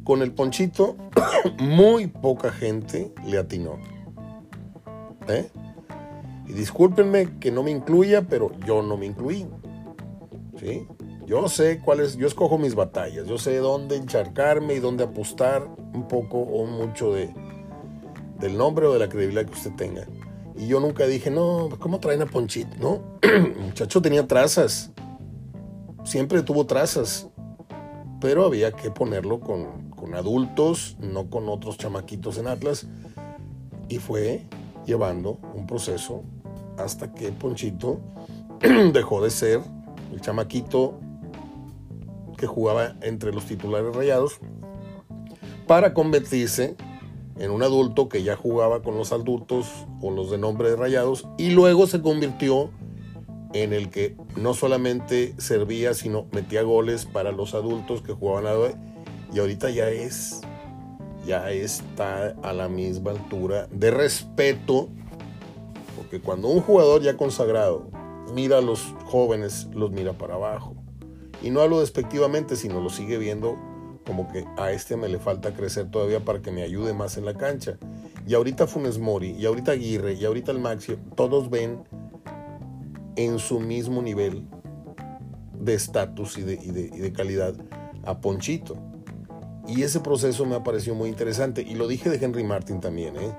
Con 0.03 0.21
el 0.21 0.33
ponchito, 0.33 0.97
muy 1.59 2.07
poca 2.07 2.51
gente 2.51 3.13
le 3.25 3.37
atinó. 3.37 3.77
¿Eh? 5.27 5.49
Y 6.47 6.53
discúlpenme 6.53 7.39
que 7.39 7.51
no 7.51 7.63
me 7.63 7.71
incluya, 7.71 8.23
pero 8.23 8.51
yo 8.65 8.81
no 8.81 8.97
me 8.97 9.05
incluí. 9.05 9.47
¿Sí? 10.59 10.87
Yo 11.25 11.47
sé 11.47 11.79
cuáles, 11.79 12.17
yo 12.17 12.27
escojo 12.27 12.57
mis 12.57 12.75
batallas, 12.75 13.25
yo 13.25 13.37
sé 13.37 13.57
dónde 13.57 13.95
encharcarme 13.95 14.73
y 14.73 14.79
dónde 14.79 15.05
apostar 15.05 15.65
un 15.93 16.07
poco 16.07 16.39
o 16.39 16.65
mucho 16.65 17.13
de, 17.13 17.33
del 18.39 18.57
nombre 18.57 18.85
o 18.85 18.93
de 18.93 18.99
la 18.99 19.07
credibilidad 19.07 19.45
que 19.45 19.53
usted 19.53 19.73
tenga. 19.75 20.05
Y 20.57 20.67
yo 20.67 20.79
nunca 20.81 21.05
dije, 21.05 21.31
no, 21.31 21.69
¿cómo 21.79 21.99
traen 21.99 22.21
a 22.21 22.25
Ponchito? 22.25 22.75
No, 22.81 23.01
el 23.21 23.55
muchacho 23.55 24.01
tenía 24.01 24.27
trazas, 24.27 24.91
siempre 26.03 26.41
tuvo 26.41 26.65
trazas, 26.65 27.29
pero 28.19 28.45
había 28.45 28.73
que 28.73 28.91
ponerlo 28.91 29.39
con, 29.39 29.91
con 29.91 30.15
adultos, 30.15 30.97
no 30.99 31.29
con 31.29 31.47
otros 31.47 31.77
chamaquitos 31.77 32.37
en 32.37 32.47
Atlas, 32.47 32.87
y 33.87 33.99
fue 33.99 34.47
llevando 34.85 35.39
un 35.53 35.67
proceso 35.67 36.23
hasta 36.77 37.13
que 37.13 37.31
Ponchito 37.31 37.99
dejó 38.93 39.23
de 39.23 39.29
ser 39.29 39.61
el 40.11 40.21
chamaquito 40.21 40.99
que 42.37 42.47
jugaba 42.47 42.95
entre 43.01 43.31
los 43.31 43.45
titulares 43.45 43.95
rayados 43.95 44.39
para 45.67 45.93
convertirse 45.93 46.75
en 47.37 47.51
un 47.51 47.63
adulto 47.63 48.09
que 48.09 48.23
ya 48.23 48.35
jugaba 48.35 48.81
con 48.81 48.97
los 48.97 49.11
adultos 49.11 49.67
o 50.01 50.11
los 50.11 50.29
de 50.31 50.37
nombre 50.37 50.69
de 50.69 50.75
rayados 50.75 51.27
y 51.37 51.51
luego 51.51 51.87
se 51.87 52.01
convirtió 52.01 52.69
en 53.53 53.73
el 53.73 53.89
que 53.89 54.15
no 54.35 54.53
solamente 54.53 55.33
servía, 55.37 55.93
sino 55.93 56.27
metía 56.31 56.61
goles 56.61 57.05
para 57.05 57.31
los 57.31 57.53
adultos 57.53 58.01
que 58.01 58.13
jugaban 58.13 58.47
a 58.47 58.53
y 59.33 59.39
ahorita 59.39 59.69
ya 59.69 59.89
es 59.89 60.41
ya 61.25 61.51
está 61.51 62.35
a 62.43 62.53
la 62.53 62.67
misma 62.67 63.11
altura 63.11 63.67
de 63.71 63.91
respeto 63.91 64.89
porque 65.97 66.19
cuando 66.19 66.47
un 66.47 66.61
jugador 66.61 67.01
ya 67.01 67.17
consagrado 67.17 67.89
mira 68.33 68.57
a 68.57 68.61
los 68.61 68.93
jóvenes 69.05 69.67
los 69.73 69.91
mira 69.91 70.13
para 70.13 70.35
abajo 70.35 70.75
y 71.41 71.49
no 71.49 71.61
hablo 71.61 71.79
despectivamente 71.79 72.55
sino 72.55 72.81
lo 72.81 72.89
sigue 72.89 73.17
viendo 73.17 73.57
como 74.05 74.31
que 74.31 74.45
a 74.57 74.71
este 74.71 74.97
me 74.97 75.09
le 75.09 75.19
falta 75.19 75.53
crecer 75.53 75.91
todavía 75.91 76.21
para 76.21 76.41
que 76.41 76.51
me 76.51 76.63
ayude 76.63 76.93
más 76.93 77.17
en 77.17 77.25
la 77.25 77.35
cancha 77.35 77.77
y 78.27 78.33
ahorita 78.33 78.67
Funes 78.67 78.99
Mori 78.99 79.31
y 79.31 79.45
ahorita 79.45 79.73
Aguirre 79.73 80.13
y 80.13 80.25
ahorita 80.25 80.51
el 80.51 80.59
Maxi 80.59 80.95
todos 81.15 81.49
ven 81.49 81.83
en 83.15 83.39
su 83.39 83.59
mismo 83.59 84.01
nivel 84.01 84.47
de 85.59 85.73
estatus 85.73 86.37
y 86.37 86.41
de, 86.41 87.13
calidad 87.13 87.53
a 88.03 88.19
Ponchito. 88.19 88.77
Y 89.67 89.83
ese 89.83 89.99
proceso 89.99 90.45
me 90.45 90.55
ha 90.55 90.63
parecido 90.63 90.95
muy 90.95 91.09
interesante. 91.09 91.61
Y 91.61 91.75
lo 91.75 91.87
dije 91.87 92.09
de 92.09 92.23
Henry 92.23 92.43
Martin 92.43 92.79
también, 92.79 93.15
¿eh? 93.17 93.35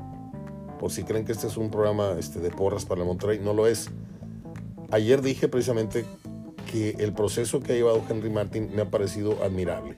Por 0.78 0.90
si 0.90 1.04
creen 1.04 1.24
que 1.24 1.32
este 1.32 1.46
es 1.46 1.56
un 1.56 1.70
programa 1.70 2.16
este, 2.18 2.40
de 2.40 2.50
porras 2.50 2.84
para 2.84 3.02
el 3.02 3.06
Monterrey, 3.06 3.38
no 3.38 3.54
lo 3.54 3.66
es. 3.66 3.90
Ayer 4.90 5.22
dije 5.22 5.48
precisamente 5.48 6.04
que 6.70 6.90
el 6.98 7.12
proceso 7.12 7.60
que 7.60 7.72
ha 7.72 7.76
llevado 7.76 8.02
Henry 8.08 8.30
Martin 8.30 8.70
me 8.74 8.82
ha 8.82 8.90
parecido 8.90 9.42
admirable. 9.44 9.96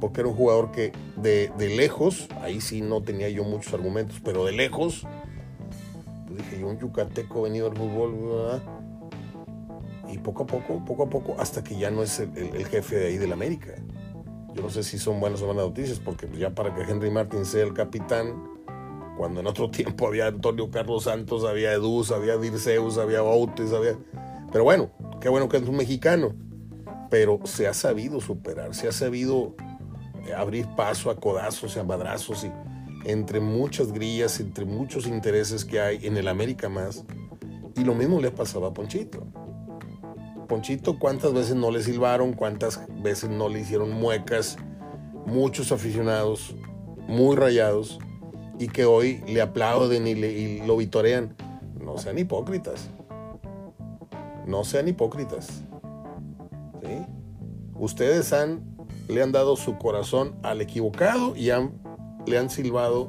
Porque 0.00 0.20
era 0.20 0.28
un 0.28 0.34
jugador 0.34 0.72
que 0.72 0.92
de, 1.16 1.52
de 1.56 1.76
lejos, 1.76 2.28
ahí 2.40 2.60
sí 2.60 2.80
no 2.80 3.02
tenía 3.02 3.28
yo 3.28 3.44
muchos 3.44 3.72
argumentos, 3.72 4.20
pero 4.22 4.44
de 4.44 4.52
lejos 4.52 5.06
dije 6.36 6.60
yo, 6.60 6.68
un 6.68 6.78
yucateco 6.78 7.42
venido 7.42 7.70
al 7.70 7.76
fútbol, 7.76 8.60
y 10.10 10.18
poco 10.18 10.42
a 10.44 10.46
poco, 10.46 10.84
poco 10.84 11.02
a 11.04 11.08
poco, 11.08 11.36
hasta 11.38 11.64
que 11.64 11.78
ya 11.78 11.90
no 11.90 12.02
es 12.02 12.20
el, 12.20 12.66
jefe 12.66 12.96
de 12.96 13.06
ahí 13.08 13.18
del 13.18 13.32
América. 13.32 13.74
Yo 14.54 14.62
no 14.62 14.70
sé 14.70 14.82
si 14.82 14.98
son 14.98 15.20
buenas 15.20 15.42
o 15.42 15.46
malas 15.46 15.66
noticias, 15.66 15.98
porque 15.98 16.28
ya 16.36 16.50
para 16.50 16.74
que 16.74 16.82
Henry 16.82 17.10
Martin 17.10 17.44
sea 17.44 17.64
el 17.64 17.72
capitán, 17.72 18.52
cuando 19.16 19.40
en 19.40 19.46
otro 19.46 19.70
tiempo 19.70 20.06
había 20.06 20.26
Antonio 20.26 20.70
Carlos 20.70 21.04
Santos, 21.04 21.44
había 21.44 21.72
Eduz, 21.72 22.10
había 22.10 22.36
Dirceus, 22.36 22.98
había 22.98 23.22
Bautes, 23.22 23.72
había... 23.72 23.96
Pero 24.50 24.64
bueno, 24.64 24.90
qué 25.20 25.28
bueno 25.28 25.48
que 25.48 25.56
es 25.56 25.62
un 25.62 25.76
mexicano. 25.76 26.34
Pero 27.10 27.40
se 27.44 27.66
ha 27.66 27.74
sabido 27.74 28.20
superar, 28.20 28.74
se 28.74 28.88
ha 28.88 28.92
sabido 28.92 29.54
eh, 30.26 30.32
abrir 30.34 30.66
paso 30.76 31.10
a 31.10 31.16
codazos 31.16 31.76
y 31.76 31.78
a 31.78 31.84
madrazos 31.84 32.44
y 32.44 32.50
entre 33.04 33.40
muchas 33.40 33.92
grillas, 33.92 34.40
entre 34.40 34.64
muchos 34.64 35.06
intereses 35.06 35.64
que 35.64 35.80
hay 35.80 36.06
en 36.06 36.16
el 36.16 36.28
América 36.28 36.68
más. 36.68 37.04
Y 37.76 37.84
lo 37.84 37.94
mismo 37.94 38.20
le 38.20 38.30
pasaba 38.30 38.68
a 38.68 38.72
Ponchito. 38.72 39.26
Ponchito, 40.52 40.98
¿cuántas 40.98 41.32
veces 41.32 41.56
no 41.56 41.70
le 41.70 41.82
silbaron? 41.82 42.34
¿Cuántas 42.34 42.78
veces 43.02 43.30
no 43.30 43.48
le 43.48 43.60
hicieron 43.60 43.90
muecas? 43.90 44.58
Muchos 45.24 45.72
aficionados 45.72 46.54
muy 47.08 47.36
rayados 47.36 47.98
y 48.58 48.68
que 48.68 48.84
hoy 48.84 49.24
le 49.26 49.40
aplauden 49.40 50.06
y, 50.06 50.14
le, 50.14 50.66
lo 50.66 50.76
vitorean. 50.76 51.34
No 51.80 51.96
sean 51.96 52.18
hipócritas. 52.18 52.90
No 54.46 54.62
sean 54.64 54.88
hipócritas. 54.88 55.64
Ustedes 57.74 58.34
han, 58.34 58.76
le 59.08 59.22
han 59.22 59.32
dado 59.32 59.56
su 59.56 59.78
corazón 59.78 60.34
al 60.42 60.60
equivocado 60.60 61.34
y 61.34 61.50
le 62.26 62.38
han 62.38 62.50
silbado 62.50 63.08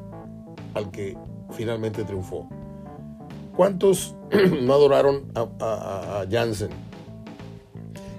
al 0.76 0.92
que 0.92 1.18
finalmente 1.52 2.06
triunfó. 2.06 2.48
¿Cuántos 3.54 4.16
no 4.62 4.74
adoraron 4.74 5.30
a, 5.36 6.24
Jansen? 6.32 6.70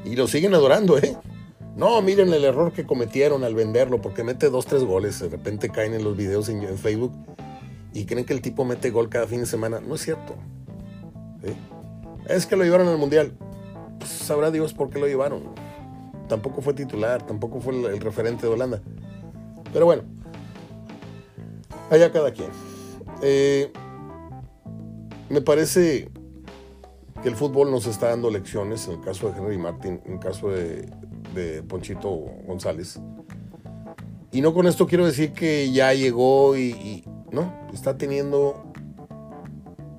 Y 0.05 0.17
lo 0.17 0.27
siguen 0.27 0.55
adorando, 0.55 0.99
¿eh? 0.99 1.17
No, 1.77 2.01
miren 2.03 2.33
el 2.33 2.45
error 2.45 2.73
que 2.73 2.87
cometieron 2.87 3.43
al 3.43 3.55
venderlo, 3.55 4.01
porque 4.01 4.23
mete 4.23 4.49
dos, 4.49 4.67
tres 4.67 4.85
goles. 4.85 5.19
De 5.19 5.29
repente 5.29 5.71
caen 5.71 5.95
en 5.95 6.05
los 6.05 6.17
videos 6.17 6.49
en, 6.49 6.79
Facebook 6.79 7.13
y 7.93 8.05
creen 8.05 8.25
que 8.25 8.33
el 8.33 8.43
tipo 8.43 8.65
mete 8.65 8.91
gol 8.91 9.09
cada 9.09 9.27
fin 9.27 9.41
de 9.41 9.47
semana. 9.47 9.81
No 9.81 9.95
es 9.95 10.03
cierto. 10.03 10.35
Es 12.29 12.47
que 12.47 12.57
lo 12.57 12.65
llevaron 12.65 12.89
al 12.89 12.99
mundial. 12.99 13.33
Pues 13.99 14.11
sabrá 14.11 14.51
Dios 14.51 14.73
por 14.73 14.91
qué 14.91 14.99
lo 14.99 15.07
llevaron. 15.07 15.43
Tampoco 16.29 16.63
fue 16.63 16.75
titular, 16.75 17.27
tampoco 17.27 17.61
fue 17.61 17.75
el 17.75 18.01
referente 18.01 18.47
de 18.47 18.53
Holanda. 18.53 18.81
Pero 19.73 19.87
bueno, 19.87 20.05
allá 21.91 22.13
cada 22.13 22.33
quien. 22.33 22.51
Eh, 23.23 23.73
me 25.29 25.41
parece 25.41 26.09
que 27.25 27.31
el 27.31 27.37
fútbol 27.37 27.71
nos 27.71 27.87
está 27.87 28.11
dando 28.11 28.29
lecciones, 28.29 28.87
en 28.87 28.97
el 28.97 29.01
caso 29.01 29.31
de 29.31 29.39
Henry 29.39 29.57
Martin, 29.57 29.99
en 30.05 30.13
el 30.13 30.19
caso 30.19 30.51
de, 30.51 31.63
Ponchito 31.67 32.11
González. 32.47 33.01
Y 34.31 34.43
no 34.43 34.53
con 34.53 34.67
esto 34.67 34.87
quiero 34.87 35.07
decir 35.07 35.33
que 35.33 35.73
ya 35.73 35.95
llegó 35.95 36.55
y, 36.55 37.03
no, 37.33 37.51
está 37.73 37.97
teniendo 37.97 38.71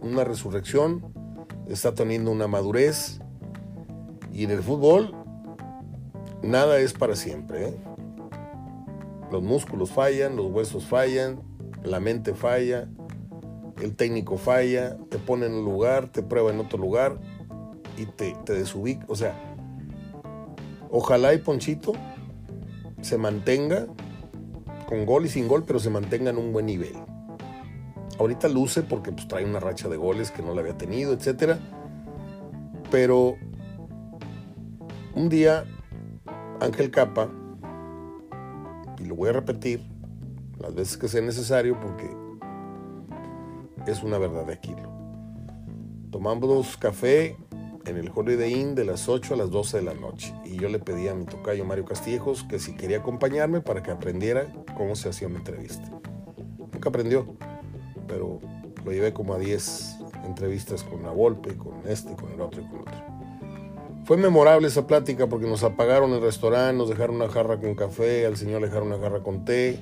una 0.01 0.23
resurrección, 0.23 1.03
está 1.67 1.95
teniendo 1.95 2.29
una 2.29 2.45
madurez. 2.45 3.19
Y 4.31 4.43
en 4.43 4.51
el 4.51 4.61
fútbol 4.61 5.15
nada 6.43 6.77
es 6.77 6.93
para 6.93 7.15
siempre. 7.15 7.69
¿eh? 7.69 7.77
Los 9.31 9.41
músculos 9.41 9.89
fallan, 9.89 10.35
los 10.35 10.51
huesos 10.51 10.85
fallan, 10.85 11.41
la 11.83 11.99
mente 11.99 12.35
falla, 12.35 12.87
el 13.81 13.95
técnico 13.95 14.37
falla, 14.37 14.97
te 15.09 15.17
pone 15.17 15.45
en 15.47 15.53
un 15.53 15.65
lugar, 15.65 16.07
te 16.07 16.23
prueba 16.23 16.51
en 16.51 16.59
otro 16.59 16.77
lugar 16.77 17.17
y 17.97 18.05
te, 18.05 18.35
te 18.45 18.53
desubica. 18.53 19.05
O 19.07 19.15
sea, 19.15 19.35
ojalá 20.89 21.33
y 21.33 21.39
Ponchito 21.39 21.93
se 23.01 23.17
mantenga 23.17 23.87
con 24.87 25.05
gol 25.05 25.25
y 25.25 25.29
sin 25.29 25.47
gol, 25.47 25.63
pero 25.65 25.79
se 25.79 25.89
mantenga 25.89 26.29
en 26.29 26.37
un 26.37 26.53
buen 26.53 26.65
nivel. 26.65 26.95
Ahorita 28.19 28.47
luce 28.47 28.81
porque 28.81 29.11
pues, 29.11 29.27
trae 29.27 29.45
una 29.45 29.59
racha 29.59 29.89
de 29.89 29.97
goles 29.97 30.31
que 30.31 30.41
no 30.41 30.53
la 30.53 30.61
había 30.61 30.77
tenido, 30.77 31.13
etc. 31.13 31.57
Pero 32.89 33.35
un 35.15 35.29
día 35.29 35.65
Ángel 36.61 36.91
Capa, 36.91 37.29
y 38.99 39.05
lo 39.05 39.15
voy 39.15 39.29
a 39.29 39.33
repetir, 39.33 39.85
las 40.59 40.73
veces 40.73 40.97
que 40.97 41.07
sea 41.07 41.21
necesario 41.21 41.79
porque 41.79 42.09
es 43.87 44.03
una 44.03 44.17
verdad 44.17 44.45
de 44.45 44.53
Aquilo. 44.53 44.89
Tomamos 46.11 46.77
café 46.77 47.37
en 47.85 47.97
el 47.97 48.11
Holiday 48.13 48.53
Inn 48.53 48.75
de 48.75 48.85
las 48.85 49.07
8 49.07 49.35
a 49.35 49.37
las 49.37 49.51
12 49.51 49.77
de 49.77 49.83
la 49.83 49.93
noche 49.93 50.33
y 50.43 50.57
yo 50.57 50.69
le 50.69 50.79
pedí 50.79 51.07
a 51.07 51.13
mi 51.13 51.25
tocayo 51.25 51.65
Mario 51.65 51.85
Castillejos 51.85 52.43
que 52.43 52.57
si 52.57 52.75
quería 52.75 52.97
acompañarme 52.97 53.61
para 53.61 53.83
que 53.83 53.91
aprendiera 53.91 54.47
cómo 54.75 54.95
se 54.95 55.09
hacía 55.09 55.27
una 55.27 55.37
entrevista. 55.37 55.87
Nunca 56.73 56.89
aprendió, 56.89 57.35
pero 58.07 58.39
lo 58.83 58.91
llevé 58.91 59.13
como 59.13 59.33
a 59.33 59.39
10 59.39 59.97
entrevistas 60.25 60.83
con 60.83 61.03
la 61.03 61.11
Volpe, 61.11 61.55
con 61.55 61.81
este, 61.87 62.15
con 62.15 62.31
el 62.31 62.41
otro 62.41 62.61
y 62.61 62.65
con 62.65 62.75
el 62.75 62.81
otro. 62.81 63.15
Fue 64.05 64.17
memorable 64.17 64.67
esa 64.67 64.87
plática 64.87 65.27
porque 65.27 65.47
nos 65.47 65.63
apagaron 65.63 66.11
el 66.13 66.21
restaurante, 66.21 66.77
nos 66.77 66.89
dejaron 66.89 67.17
una 67.17 67.29
jarra 67.29 67.59
con 67.59 67.75
café, 67.75 68.25
al 68.25 68.37
señor 68.37 68.61
le 68.61 68.67
dejaron 68.67 68.87
una 68.87 68.99
jarra 68.99 69.21
con 69.21 69.45
té, 69.45 69.79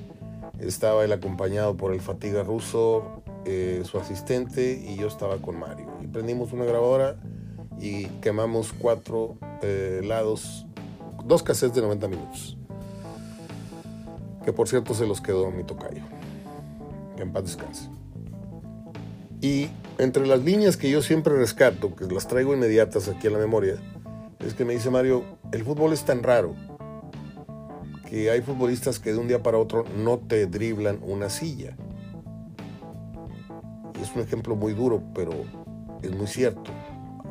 estaba 0.60 1.04
él 1.04 1.12
acompañado 1.12 1.76
por 1.76 1.92
el 1.92 2.00
Fatiga 2.00 2.42
Ruso, 2.42 3.22
eh, 3.44 3.82
su 3.84 3.98
asistente, 3.98 4.72
y 4.72 4.96
yo 4.96 5.06
estaba 5.06 5.38
con 5.38 5.58
Mario. 5.58 5.86
Y 6.02 6.06
prendimos 6.06 6.52
una 6.52 6.64
grabadora 6.64 7.16
y 7.80 8.06
quemamos 8.20 8.72
cuatro 8.72 9.36
eh, 9.62 10.00
lados, 10.04 10.66
dos 11.24 11.42
cassettes 11.42 11.76
de 11.76 11.82
90 11.82 12.08
minutos. 12.08 12.56
Que 14.44 14.52
por 14.52 14.68
cierto 14.68 14.94
se 14.94 15.06
los 15.06 15.20
quedó 15.20 15.50
mi 15.50 15.64
tocayo. 15.64 16.02
Que 17.16 17.22
en 17.22 17.32
paz 17.32 17.44
descanse. 17.44 17.88
Y 19.40 19.68
entre 19.98 20.26
las 20.26 20.42
líneas 20.42 20.76
que 20.76 20.90
yo 20.90 21.02
siempre 21.02 21.34
rescato, 21.36 21.94
que 21.94 22.06
las 22.06 22.28
traigo 22.28 22.54
inmediatas 22.54 23.08
aquí 23.08 23.26
a 23.26 23.30
la 23.30 23.38
memoria, 23.38 23.76
es 24.40 24.54
que 24.54 24.64
me 24.64 24.74
dice 24.74 24.90
Mario, 24.90 25.24
el 25.52 25.64
fútbol 25.64 25.92
es 25.92 26.04
tan 26.04 26.22
raro 26.22 26.54
hay 28.30 28.42
futbolistas 28.42 29.00
que 29.00 29.12
de 29.12 29.18
un 29.18 29.26
día 29.26 29.42
para 29.42 29.58
otro 29.58 29.84
no 29.96 30.18
te 30.18 30.46
driblan 30.46 31.00
una 31.02 31.28
silla. 31.28 31.76
Es 34.04 34.14
un 34.14 34.22
ejemplo 34.22 34.56
muy 34.56 34.72
duro, 34.74 35.02
pero 35.14 35.32
es 36.02 36.14
muy 36.14 36.26
cierto. 36.26 36.70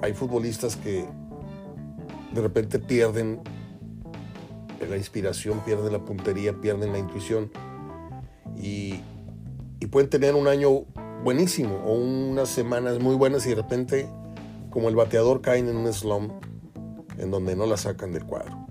Hay 0.01 0.13
futbolistas 0.13 0.75
que 0.75 1.05
de 2.33 2.41
repente 2.41 2.79
pierden 2.79 3.41
la 4.89 4.97
inspiración, 4.97 5.59
pierden 5.65 5.93
la 5.93 5.99
puntería, 5.99 6.59
pierden 6.59 6.91
la 6.91 6.99
intuición 6.99 7.51
y, 8.57 8.99
y 9.79 9.85
pueden 9.87 10.09
tener 10.09 10.35
un 10.35 10.47
año 10.47 10.85
buenísimo 11.23 11.75
o 11.85 11.93
unas 11.93 12.49
semanas 12.49 12.99
muy 12.99 13.15
buenas 13.15 13.45
y 13.45 13.49
de 13.49 13.55
repente 13.55 14.09
como 14.69 14.89
el 14.89 14.95
bateador 14.95 15.41
caen 15.41 15.69
en 15.69 15.77
un 15.77 15.93
slum 15.93 16.29
en 17.17 17.31
donde 17.31 17.55
no 17.55 17.65
la 17.65 17.77
sacan 17.77 18.11
del 18.11 18.25
cuadro 18.25 18.63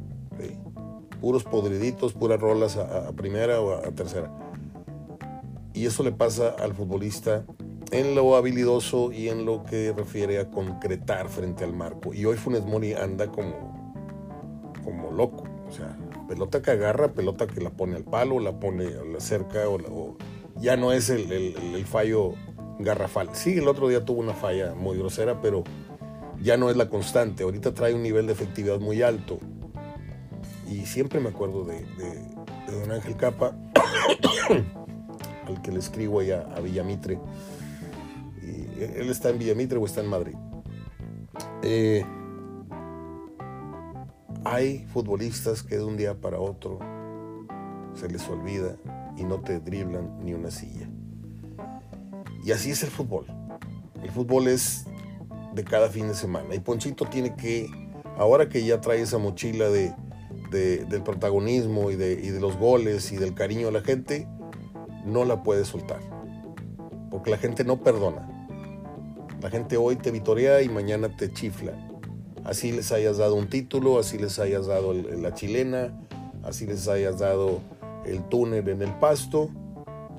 puros 1.23 1.45
podriditos, 1.45 2.15
puras 2.15 2.41
rolas 2.41 2.77
a, 2.77 3.13
primera 3.13 3.61
o 3.61 3.77
a, 3.77 3.93
tercera. 3.93 4.29
Y 5.73 5.87
eso 5.87 6.03
le 6.03 6.11
pasa 6.11 6.57
al 6.59 6.75
futbolista 6.75 7.47
en 7.93 8.15
lo 8.15 8.37
habilidoso 8.37 9.13
y 9.13 9.29
en 9.29 9.45
lo 9.45 9.65
que 9.65 9.93
refiere 9.93 10.41
a 10.41 10.51
concretar 10.51 11.29
frente 11.29 11.63
al 11.63 11.75
marco. 11.75 12.15
Y 12.15 12.25
hoy 12.25 12.37
Funes 12.37 12.65
Mori 12.65 12.95
anda 12.95 13.29
como, 13.29 14.03
como 14.83 15.11
loco. 15.11 15.45
O 15.69 15.73
sea, 15.73 15.97
pelota 16.27 16.63
que 16.63 16.71
agarra, 16.71 17.13
pelota 17.13 17.47
que 17.47 17.61
la 17.61 17.71
pone 17.71 17.97
al 17.97 18.05
palo, 18.05 18.41
la 18.41 18.59
pone 18.59 18.87
a 18.87 19.05
la 19.05 19.21
cerca, 19.21 19.69
o, 19.69 20.17
ya 20.57 20.77
no 20.77 20.93
es 20.93 21.11
el, 21.11 21.31
el, 21.31 21.85
fallo 21.85 22.33
garrafal. 22.79 23.29
Sí, 23.35 23.59
el 23.59 23.69
otro 23.69 23.89
día 23.89 24.05
tuvo 24.05 24.21
una 24.21 24.35
falla 24.35 24.75
muy 24.75 24.97
grosera, 24.97 25.41
pero 25.43 25.63
ya 26.41 26.57
no 26.57 26.71
es 26.71 26.77
la 26.77 26.89
constante. 26.89 27.43
Ahorita 27.43 27.75
trae 27.75 27.95
un 27.95 28.03
nivel 28.03 28.27
de 28.27 28.33
efectividad 28.33 28.81
muy 28.81 29.03
alto. 29.03 29.39
Y 30.71 30.87
siempre 30.87 31.21
me 31.21 31.29
acuerdo 31.29 31.65
de, 31.65 31.85
de, 31.97 32.81
don 32.81 32.91
Ángel 32.91 33.17
Capa, 33.17 33.55
al 35.47 35.61
que 35.61 35.71
le 35.71 35.79
escribo 35.79 36.21
allá 36.21 36.47
a 36.57 36.61
Villamitre. 36.61 37.19
Él 38.85 39.11
está 39.11 39.31
en 39.31 39.39
Villamitre 39.39 39.79
o 39.79 39.85
está 39.85 40.01
en 40.01 40.09
Madrid. 40.09 40.35
Eh, 41.63 42.05
hay 44.45 44.85
futbolistas 44.93 45.63
que 45.63 45.77
de 45.77 45.85
un 45.85 45.97
día 45.97 46.21
para 46.21 46.39
otro 46.39 46.79
se 47.95 48.09
les 48.09 48.29
olvida 48.29 48.77
y 49.17 49.25
no 49.25 49.41
te 49.41 49.61
driblan 49.61 50.25
ni 50.25 50.35
una 50.35 50.51
silla. 50.51 50.89
Y 52.45 52.53
así 52.53 52.71
es 52.71 52.83
el 52.83 52.91
fútbol. 52.91 53.27
El 54.03 54.11
fútbol 54.11 54.49
es 54.49 54.85
de 55.55 55.65
cada 55.65 55.89
fin 55.89 56.09
de 56.09 56.15
semana. 56.15 56.55
Y 56.55 56.61
Ponchito 56.61 57.07
tiene 57.07 57.37
que, 57.37 57.69
ahora 58.19 58.49
que 58.49 58.65
ya 58.65 58.81
trae 58.81 59.01
esa 59.01 59.19
mochila 59.19 59.69
de, 59.69 59.95
del 60.51 61.03
protagonismo 61.03 61.91
y 61.91 61.97
de, 61.97 62.13
y 62.15 62.29
de 62.29 62.41
los 62.41 62.57
goles 62.57 63.13
y 63.13 63.17
del 63.17 63.35
cariño 63.35 63.67
de 63.67 63.73
la 63.73 63.81
gente, 63.83 64.27
no 65.07 65.25
la 65.25 65.43
puede 65.43 65.65
soltar. 65.65 66.01
Porque 67.11 67.31
la 67.31 67.39
gente 67.39 67.65
no 67.65 67.83
perdona. 67.83 68.32
La 69.43 69.51
gente 69.51 69.77
hoy 69.77 69.97
te 69.97 70.13
vitorea 70.13 70.63
y 70.63 70.69
mañana 70.69 71.17
te 71.17 71.33
chifla. 71.33 71.73
Así 72.45 72.71
les 72.71 72.93
hayas 72.93 73.19
dado 73.19 73.35
un 73.35 73.49
título, 73.49 73.99
así 73.99 74.17
les 74.17 74.39
hayas 74.39 74.67
dado 74.67 74.95
la 74.95 75.35
chilena, 75.35 75.93
así 76.45 76.65
les 76.65 76.87
hayas 76.87 77.19
dado 77.19 77.61
el 78.07 78.23
túnel 78.29 78.69
en 78.69 78.83
el 78.83 78.95
pasto, 78.95 79.51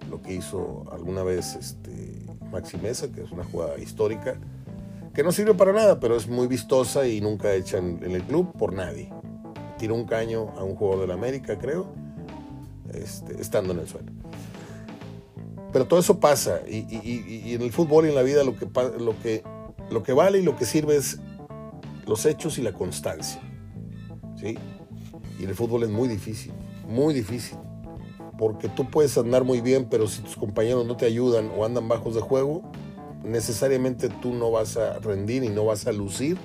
lo 0.09 0.21
que 0.21 0.33
hizo 0.33 0.85
alguna 0.91 1.23
vez 1.23 1.55
este, 1.55 1.91
Maxi 2.51 2.77
Mesa, 2.77 3.11
que 3.13 3.23
es 3.23 3.31
una 3.31 3.45
jugada 3.45 3.77
histórica 3.77 4.37
que 5.13 5.23
no 5.23 5.31
sirve 5.31 5.53
para 5.53 5.71
nada, 5.71 5.99
pero 5.99 6.17
es 6.17 6.27
muy 6.27 6.47
vistosa 6.47 7.07
y 7.07 7.21
nunca 7.21 7.53
hecha 7.53 7.77
en, 7.77 8.03
el 8.03 8.23
club 8.23 8.51
por 8.57 8.73
nadie. 8.73 9.09
Tiró 9.77 9.95
un 9.95 10.05
caño 10.05 10.49
a 10.57 10.63
un 10.63 10.75
jugador 10.75 11.01
de 11.01 11.07
la 11.07 11.13
América, 11.13 11.57
creo, 11.57 11.87
este, 12.93 13.39
estando 13.39 13.73
en 13.73 13.79
el 13.79 13.87
suelo. 13.87 14.22
Pero 15.73 15.85
todo 15.85 15.99
eso 15.99 16.19
pasa 16.19 16.61
y, 16.69 17.53
en 17.53 17.61
el 17.63 17.71
fútbol 17.71 18.05
y 18.05 18.09
en 18.09 18.15
la 18.15 18.21
vida 18.21 18.43
lo 18.43 18.55
que, 18.55 18.67
lo, 18.99 19.19
que, 19.19 19.43
lo 19.89 20.03
que 20.03 20.13
vale 20.13 20.37
y 20.37 20.43
lo 20.43 20.55
que 20.55 20.65
sirve 20.65 20.95
es 20.95 21.19
los 22.05 22.25
hechos 22.27 22.59
y 22.59 22.61
la 22.61 22.73
constancia. 22.73 23.41
¿sí? 24.39 24.55
Y 25.39 25.43
en 25.43 25.49
el 25.49 25.55
fútbol 25.55 25.83
es 25.83 25.89
muy 25.89 26.07
difícil, 26.07 26.53
muy 26.87 27.13
difícil. 27.13 27.57
Porque 28.37 28.69
tú 28.69 28.89
puedes 28.89 29.17
andar 29.17 29.43
muy 29.43 29.61
bien, 29.61 29.87
pero 29.89 30.07
si 30.07 30.21
tus 30.21 30.35
compañeros 30.35 30.85
no 30.85 30.95
te 30.95 31.05
ayudan 31.05 31.51
o 31.57 31.65
andan 31.65 31.87
bajos 31.87 32.13
de 32.13 32.21
juego, 32.21 32.63
necesariamente 33.23 34.09
tú 34.09 34.33
no 34.33 34.51
vas 34.51 34.77
a 34.77 34.99
rendir 34.99 35.43
y 35.43 35.49
no 35.49 35.65
vas 35.65 35.87
a 35.87 35.91
lucir 35.91 36.37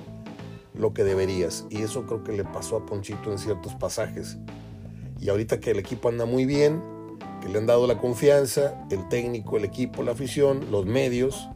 lo 0.73 0.93
que 0.93 1.03
deberías. 1.03 1.65
Y 1.69 1.81
eso 1.81 2.05
creo 2.05 2.23
que 2.23 2.31
le 2.31 2.45
pasó 2.45 2.77
a 2.77 2.85
Ponchito 2.85 3.31
en 3.31 3.37
ciertos 3.37 3.75
pasajes. 3.75 4.37
Y 5.19 5.29
ahorita 5.29 5.59
que 5.59 5.71
el 5.71 5.79
equipo 5.79 6.09
anda 6.09 6.25
muy 6.25 6.45
bien, 6.45 6.81
que 7.41 7.49
le 7.49 7.57
han 7.57 7.65
dado 7.65 7.87
la 7.87 7.97
confianza, 7.97 8.75
el 8.89 9.07
técnico, 9.09 9.57
el 9.57 9.65
equipo, 9.65 10.03
la 10.03 10.11
afición, 10.11 10.71
los 10.71 10.85
medios, 10.85 11.49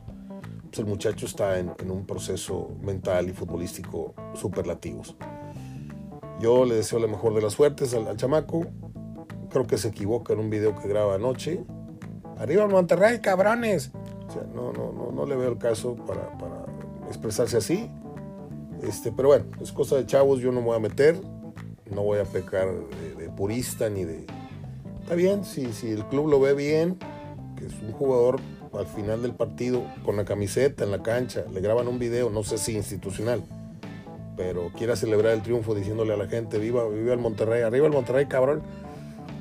pues 0.65 0.79
el 0.79 0.85
muchacho 0.85 1.25
está 1.25 1.59
en, 1.59 1.73
un 1.89 2.05
proceso 2.05 2.71
mental 2.81 3.29
y 3.29 3.33
futbolístico 3.33 4.13
superlativos. 4.33 5.15
Yo 6.39 6.65
le 6.65 6.75
deseo 6.75 6.99
la 6.99 7.07
mejor 7.07 7.35
de 7.35 7.41
las 7.41 7.53
suertes 7.53 7.93
al, 7.93 8.17
chamaco. 8.17 8.65
Creo 9.49 9.67
que 9.67 9.77
se 9.77 9.89
equivoca 9.89 10.33
en 10.33 10.39
un 10.39 10.49
video 10.49 10.75
que 10.75 10.87
graba 10.87 11.15
anoche. 11.15 11.63
Arriba 12.37 12.67
Monterrey, 12.67 13.19
cabrones 13.19 13.91
no, 14.53 14.73
no, 14.73 14.91
no, 14.91 15.11
no 15.11 15.25
le 15.25 15.35
veo 15.35 15.51
el 15.51 15.57
caso 15.57 15.95
para, 15.95 16.29
expresarse 17.07 17.57
así. 17.57 17.89
Este, 18.81 19.11
pero 19.11 19.29
bueno, 19.29 19.45
es 19.61 19.71
cosa 19.71 19.95
de 19.95 20.05
chavos, 20.05 20.39
yo 20.39 20.51
no 20.51 20.59
me 20.59 20.67
voy 20.67 20.77
a 20.77 20.79
meter, 20.79 21.19
no 21.91 22.03
voy 22.03 22.19
a 22.19 22.25
pecar 22.25 22.67
de, 23.17 23.29
purista 23.29 23.89
ni 23.89 24.03
de... 24.03 24.25
Está 25.03 25.15
bien, 25.15 25.43
si, 25.43 25.73
si 25.73 25.91
el 25.91 26.05
club 26.05 26.29
lo 26.29 26.39
ve 26.39 26.53
bien, 26.53 26.97
que 27.57 27.65
es 27.65 27.73
un 27.81 27.91
jugador 27.91 28.39
al 28.73 28.87
final 28.87 29.21
del 29.21 29.33
partido 29.33 29.83
con 30.05 30.15
la 30.15 30.23
camiseta 30.23 30.85
en 30.85 30.91
la 30.91 31.03
cancha, 31.03 31.43
le 31.51 31.59
graban 31.59 31.89
un 31.89 31.99
video, 31.99 32.29
no 32.29 32.41
sé 32.43 32.57
si 32.57 32.77
institucional, 32.77 33.43
pero 34.37 34.71
quiera 34.77 34.95
celebrar 34.95 35.33
el 35.33 35.41
triunfo 35.41 35.75
diciéndole 35.75 36.13
a 36.13 36.17
la 36.17 36.27
gente, 36.27 36.57
viva, 36.57 36.87
viva 36.87 37.11
el 37.11 37.19
Monterrey, 37.19 37.63
arriba 37.63 37.85
el 37.85 37.91
Monterrey, 37.91 38.27
cabrón, 38.27 38.63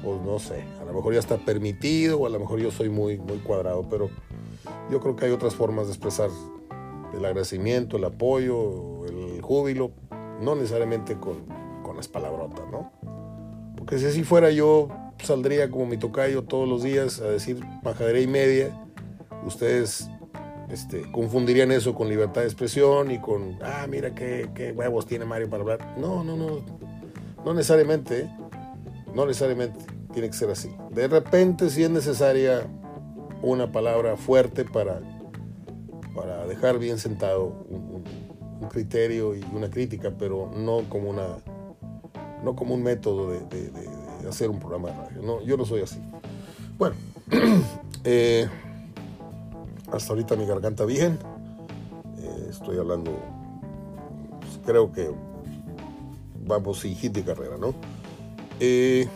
pues 0.03 0.20
no 0.22 0.40
sé, 0.40 0.64
a 0.81 0.85
lo 0.85 0.94
mejor 0.94 1.12
ya 1.14 1.20
está 1.20 1.38
permitido 1.38 2.18
o 2.18 2.27
a 2.27 2.29
lo 2.29 2.40
mejor 2.40 2.59
yo 2.59 2.72
soy 2.72 2.88
muy, 2.88 3.18
muy 3.18 3.38
cuadrado, 3.38 3.87
pero 3.88 4.11
yo 4.90 4.98
creo 4.98 5.14
que 5.14 5.27
hay 5.27 5.31
otras 5.31 5.55
formas 5.55 5.87
de 5.87 5.92
expresar 5.92 6.29
el 7.14 7.25
agradecimiento, 7.25 7.98
el 7.98 8.05
apoyo, 8.05 9.07
el 9.07 9.40
júbilo, 9.40 9.92
no 10.40 10.57
necesariamente 10.57 11.14
con, 11.18 11.46
con 11.85 11.96
las 11.96 12.09
palabrotas, 12.09 12.68
¿no? 12.68 12.90
Porque 13.77 14.01
si 14.01 14.07
así 14.07 14.25
fuera 14.25 14.51
yo 14.51 14.88
saldría 15.23 15.71
como 15.71 15.87
mi 15.87 15.97
tocayo 15.97 16.43
todos 16.43 16.69
los 16.69 16.83
días 16.83 17.21
a 17.21 17.29
decir 17.29 17.61
majadera 17.83 18.21
y 18.21 18.27
media, 18.27 18.87
ustedes 19.47 20.09
este, 20.71 21.11
confundirían 21.13 21.71
eso 21.71 21.95
con 21.95 22.09
libertad 22.09 22.43
de 22.43 22.47
expresión 22.47 23.11
y 23.11 23.19
con, 23.21 23.59
ah, 23.63 23.87
mira 23.89 24.15
qué, 24.15 24.51
qué 24.55 24.73
huevos 24.73 25.07
tiene 25.07 25.25
Mario 25.25 25.51
para 25.51 25.63
hablar. 25.63 25.95
No, 25.99 26.25
no, 26.25 26.37
no, 26.37 26.61
no 27.45 27.55
necesariamente, 27.55 28.21
¿eh? 28.23 28.31
no 29.15 29.27
necesariamente 29.27 29.79
tiene 30.13 30.29
que 30.29 30.35
ser 30.35 30.51
así. 30.51 30.75
De 30.91 31.09
repente, 31.09 31.71
si 31.71 31.83
es 31.83 31.91
necesaria 31.91 32.67
una 33.43 33.73
palabra 33.73 34.17
fuerte 34.17 34.65
para, 34.65 35.01
para 36.15 36.47
dejar 36.47 36.79
bien 36.79 36.99
sentado 36.99 37.67
un, 37.69 37.93
criterio 38.71 39.35
y 39.35 39.45
una 39.53 39.69
crítica, 39.69 40.13
pero 40.17 40.51
no 40.57 40.89
como, 40.89 41.11
una, 41.11 41.27
no 42.43 42.55
como 42.57 42.75
un 42.75 42.83
método 42.83 43.31
de, 43.31 43.71
hacer 44.29 44.51
un 44.51 44.59
programa 44.59 44.91
de 44.91 44.95
radio. 44.95 45.23
No, 45.23 45.43
yo 45.43 45.57
no 45.57 45.65
soy 45.65 45.83
así. 45.83 46.01
Bueno, 46.79 46.97
eh, 48.05 48.49
hasta 49.93 50.13
ahorita 50.13 50.37
mi 50.37 50.47
garganta 50.47 50.85
bien. 50.85 51.19
Eh, 52.19 52.47
estoy 52.51 52.79
hablando, 52.79 53.13
creo 54.65 54.93
que 54.93 55.11
vamos 56.45 56.81
sin 56.81 56.95
hit 56.97 57.13
de 57.13 57.23
carrera, 57.23 57.57
¿no? 57.59 57.75
Eh, 58.61 59.09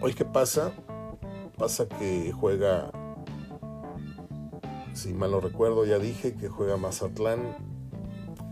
hoy 0.00 0.14
qué 0.14 0.24
pasa, 0.24 0.72
Pasa 1.56 1.88
que 1.88 2.32
juega, 2.32 2.90
si 4.92 5.14
mal 5.14 5.30
no 5.30 5.40
recuerdo, 5.40 5.86
ya 5.86 5.98
dije 5.98 6.34
que 6.34 6.48
juega 6.48 6.76
Mazatlán 6.76 7.56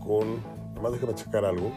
con. 0.03 0.39
Además, 0.71 0.93
déjame 0.93 1.13
checar 1.13 1.45
algo. 1.45 1.71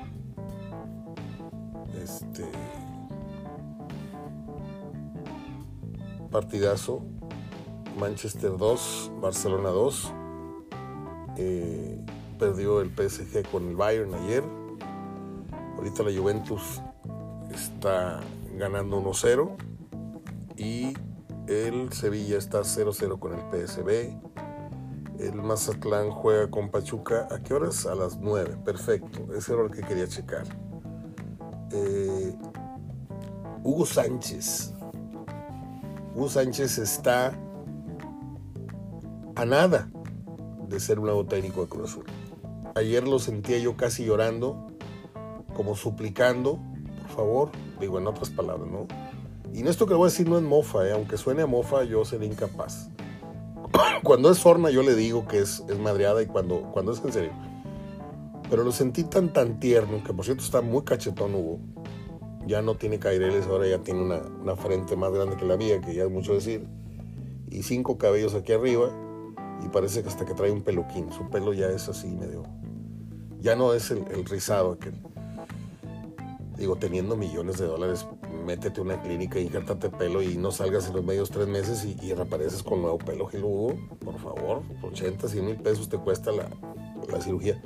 Partidazo. 6.31 7.03
Manchester 7.99 8.57
2, 8.57 9.13
Barcelona 9.21 9.71
2. 9.71 10.13
Eh, 11.37 12.05
perdió 12.39 12.81
el 12.81 12.91
PSG 12.91 13.49
con 13.51 13.69
el 13.69 13.77
Bayern 13.77 14.15
ayer. 14.15 14.45
Ahorita 15.77 16.03
la 16.03 16.17
Juventus 16.17 16.81
está 17.53 18.21
ganando 18.57 19.01
1-0. 19.01 19.57
Y 20.57 20.95
el 21.47 21.93
Sevilla 21.93 22.39
está 22.39 22.61
0-0 22.61 23.19
con 23.19 23.33
el 23.33 23.41
PSB. 23.51 24.17
El 25.19 25.35
Mazatlán 25.43 26.11
juega 26.11 26.49
con 26.51 26.71
Pachuca. 26.71 27.27
¿A 27.31 27.43
qué 27.43 27.55
horas? 27.55 27.87
A 27.87 27.95
las 27.95 28.19
9. 28.19 28.59
Perfecto. 28.65 29.33
Ese 29.35 29.55
era 29.55 29.63
el 29.63 29.71
que 29.71 29.83
quería 29.83 30.07
checar. 30.07 30.45
Eh, 31.73 32.35
Hugo 33.65 33.85
Sánchez. 33.85 34.75
Hugo 36.19 36.29
Sánchez 36.29 36.79
está 36.79 37.33
a 39.37 39.45
nada 39.45 39.89
de 40.69 40.81
ser 40.81 40.99
un 40.99 41.05
nuevo 41.05 41.27
técnico 41.27 41.61
de 41.61 41.69
Cruz 41.69 41.93
Azul. 41.93 42.07
Ayer 42.75 43.07
lo 43.07 43.21
sentía 43.21 43.57
yo 43.59 43.77
casi 43.77 44.05
llorando, 44.05 44.67
como 45.55 45.77
suplicando, 45.77 46.59
por 47.03 47.11
favor, 47.11 47.51
digo 47.79 48.01
en 48.01 48.09
otras 48.09 48.31
palabras, 48.31 48.69
¿no? 48.69 48.89
Y 49.55 49.65
esto 49.69 49.87
que 49.87 49.95
voy 49.95 50.09
a 50.09 50.11
decir 50.11 50.29
no 50.29 50.37
es 50.39 50.43
mofa, 50.43 50.89
eh, 50.89 50.93
aunque 50.93 51.17
suene 51.17 51.43
a 51.43 51.47
mofa, 51.47 51.85
yo 51.85 52.05
seré 52.05 52.27
incapaz. 52.27 52.89
cuando 54.03 54.33
es 54.33 54.39
sorna, 54.39 54.71
yo 54.71 54.83
le 54.83 54.97
digo 54.97 55.29
que 55.29 55.39
es, 55.39 55.63
es 55.69 55.79
madreada 55.79 56.21
y 56.21 56.27
cuando, 56.27 56.63
cuando 56.73 56.91
es 56.91 57.05
en 57.05 57.13
serio. 57.13 57.33
Pero 58.51 58.65
lo 58.65 58.73
sentí 58.73 59.05
tan, 59.05 59.33
tan 59.33 59.61
tierno, 59.61 60.03
que 60.03 60.13
por 60.13 60.25
cierto 60.25 60.43
está 60.43 60.63
muy 60.63 60.83
cachetón 60.83 61.37
Hugo. 61.37 61.61
Ya 62.49 62.63
no 62.63 62.77
tiene 62.77 62.99
caireles, 62.99 63.47
ahora 63.47 63.67
ya 63.69 63.79
tiene 63.79 64.01
una, 64.03 64.21
una 64.21 64.57
frente 64.57 64.97
más 64.97 65.13
grande 65.13 65.37
que 65.37 65.45
la 65.45 65.59
mía, 65.59 65.83
que 65.83 65.95
ya 65.95 66.05
es 66.05 66.11
mucho 66.11 66.33
decir. 66.33 66.67
Y 67.51 67.63
cinco 67.63 67.99
cabellos 67.99 68.35
aquí 68.35 68.53
arriba. 68.53 68.89
Y 69.63 69.69
parece 69.69 70.03
que 70.03 70.09
hasta 70.09 70.25
que 70.25 70.33
trae 70.33 70.51
un 70.51 70.63
peluquín. 70.63 71.13
Su 71.13 71.29
pelo 71.29 71.53
ya 71.53 71.69
es 71.69 71.91
así 71.91 72.09
medio. 72.09 72.45
Ya 73.41 73.55
no 73.55 73.75
es 73.75 73.91
el, 73.91 73.99
el 74.11 74.25
rizado 74.25 74.73
aquel. 74.73 74.95
Digo, 76.57 76.77
teniendo 76.77 77.17
millones 77.17 77.59
de 77.59 77.67
dólares, 77.67 78.07
métete 78.47 78.81
a 78.81 78.83
una 78.83 79.03
clínica, 79.03 79.39
injértate 79.39 79.91
pelo 79.91 80.23
y 80.23 80.39
no 80.39 80.51
salgas 80.51 80.89
en 80.89 80.97
los 80.97 81.05
medios 81.05 81.31
tres 81.31 81.47
meses 81.49 81.85
y, 81.85 81.97
y 82.03 82.15
reapareces 82.15 82.63
con 82.63 82.81
nuevo 82.81 82.97
pelo, 82.97 83.27
Gil 83.27 83.45
Hugo. 83.45 83.75
Por 84.01 84.19
favor, 84.19 84.63
80, 84.83 85.29
100 85.29 85.45
mil 85.45 85.57
pesos 85.57 85.91
te 85.91 85.99
cuesta 85.99 86.33
la, 86.33 86.49
la 87.13 87.21
cirugía. 87.21 87.63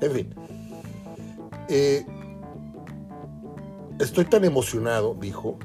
En 0.00 0.10
fin. 0.10 0.34
Eh, 1.68 2.04
estoy 3.98 4.24
tan 4.24 4.44
emocionado, 4.44 5.16
dijo, 5.20 5.58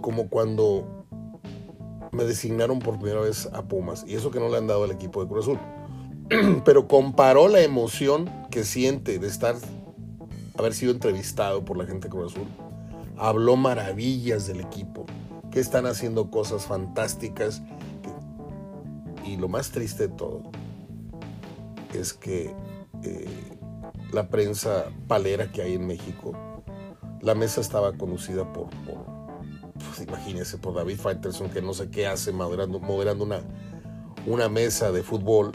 como 0.00 0.28
cuando 0.28 1.00
me 2.12 2.24
designaron 2.24 2.78
por 2.80 2.98
primera 2.98 3.20
vez 3.20 3.48
a 3.52 3.62
Pumas. 3.62 4.04
Y 4.06 4.14
eso 4.14 4.30
que 4.30 4.40
no 4.40 4.48
le 4.48 4.58
han 4.58 4.66
dado 4.66 4.84
al 4.84 4.90
equipo 4.90 5.22
de 5.22 5.28
Cruz 5.28 5.44
Azul. 5.46 5.58
Pero 6.64 6.88
comparó 6.88 7.48
la 7.48 7.60
emoción 7.60 8.30
que 8.50 8.64
siente 8.64 9.18
de 9.18 9.26
estar, 9.26 9.56
haber 10.58 10.74
sido 10.74 10.92
entrevistado 10.92 11.64
por 11.64 11.76
la 11.76 11.86
gente 11.86 12.08
de 12.08 12.10
Cruz 12.10 12.32
Azul. 12.32 12.48
Habló 13.16 13.56
maravillas 13.56 14.46
del 14.46 14.60
equipo, 14.60 15.04
que 15.50 15.60
están 15.60 15.86
haciendo 15.86 16.30
cosas 16.30 16.66
fantásticas. 16.66 17.62
y 19.24 19.36
lo 19.36 19.48
más 19.48 19.70
triste 19.70 20.08
de 20.08 20.14
todo 20.14 20.42
es 21.94 22.12
que 22.12 22.54
eh, 23.02 23.28
la 24.12 24.28
prensa 24.28 24.86
palera 25.06 25.50
que 25.50 25.62
hay 25.62 25.74
en 25.74 25.86
México, 25.86 26.32
la 27.22 27.34
mesa 27.34 27.60
estaba 27.60 27.92
conducida 27.92 28.50
por, 28.52 28.68
pues 29.74 30.06
imagínense, 30.06 30.58
por 30.58 30.74
David 30.74 30.98
Faitelson, 30.98 31.50
que 31.50 31.62
no 31.62 31.74
sé 31.74 31.90
qué 31.90 32.06
hace 32.06 32.32
moderando, 32.32 32.78
una, 33.24 33.40
una 34.26 34.48
mesa 34.48 34.92
de 34.92 35.02
fútbol. 35.02 35.52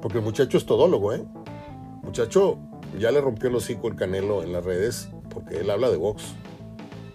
Porque 0.00 0.18
el 0.18 0.24
muchacho 0.24 0.56
es 0.56 0.64
todólogo, 0.64 1.12
¿eh? 1.12 1.22
muchacho 2.02 2.58
ya 2.98 3.10
le 3.10 3.20
rompió 3.20 3.48
el 3.48 3.56
hocico 3.56 3.88
el 3.88 3.96
canelo 3.96 4.42
en 4.42 4.52
las 4.52 4.64
redes, 4.64 5.10
porque 5.28 5.58
él 5.58 5.70
habla 5.70 5.90
de 5.90 5.96
box, 5.96 6.34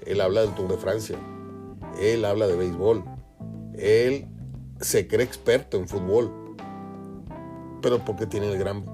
él 0.05 0.21
habla 0.21 0.41
del 0.41 0.53
Tour 0.53 0.69
de 0.69 0.77
Francia, 0.77 1.17
él 1.99 2.23
habla 2.25 2.47
de 2.47 2.55
béisbol, 2.55 3.03
él 3.73 4.27
se 4.79 5.07
cree 5.07 5.25
experto 5.25 5.77
en 5.77 5.87
fútbol, 5.87 6.31
pero 7.81 7.99
porque 8.05 8.25
tiene 8.25 8.51
el 8.51 8.57
gran 8.57 8.85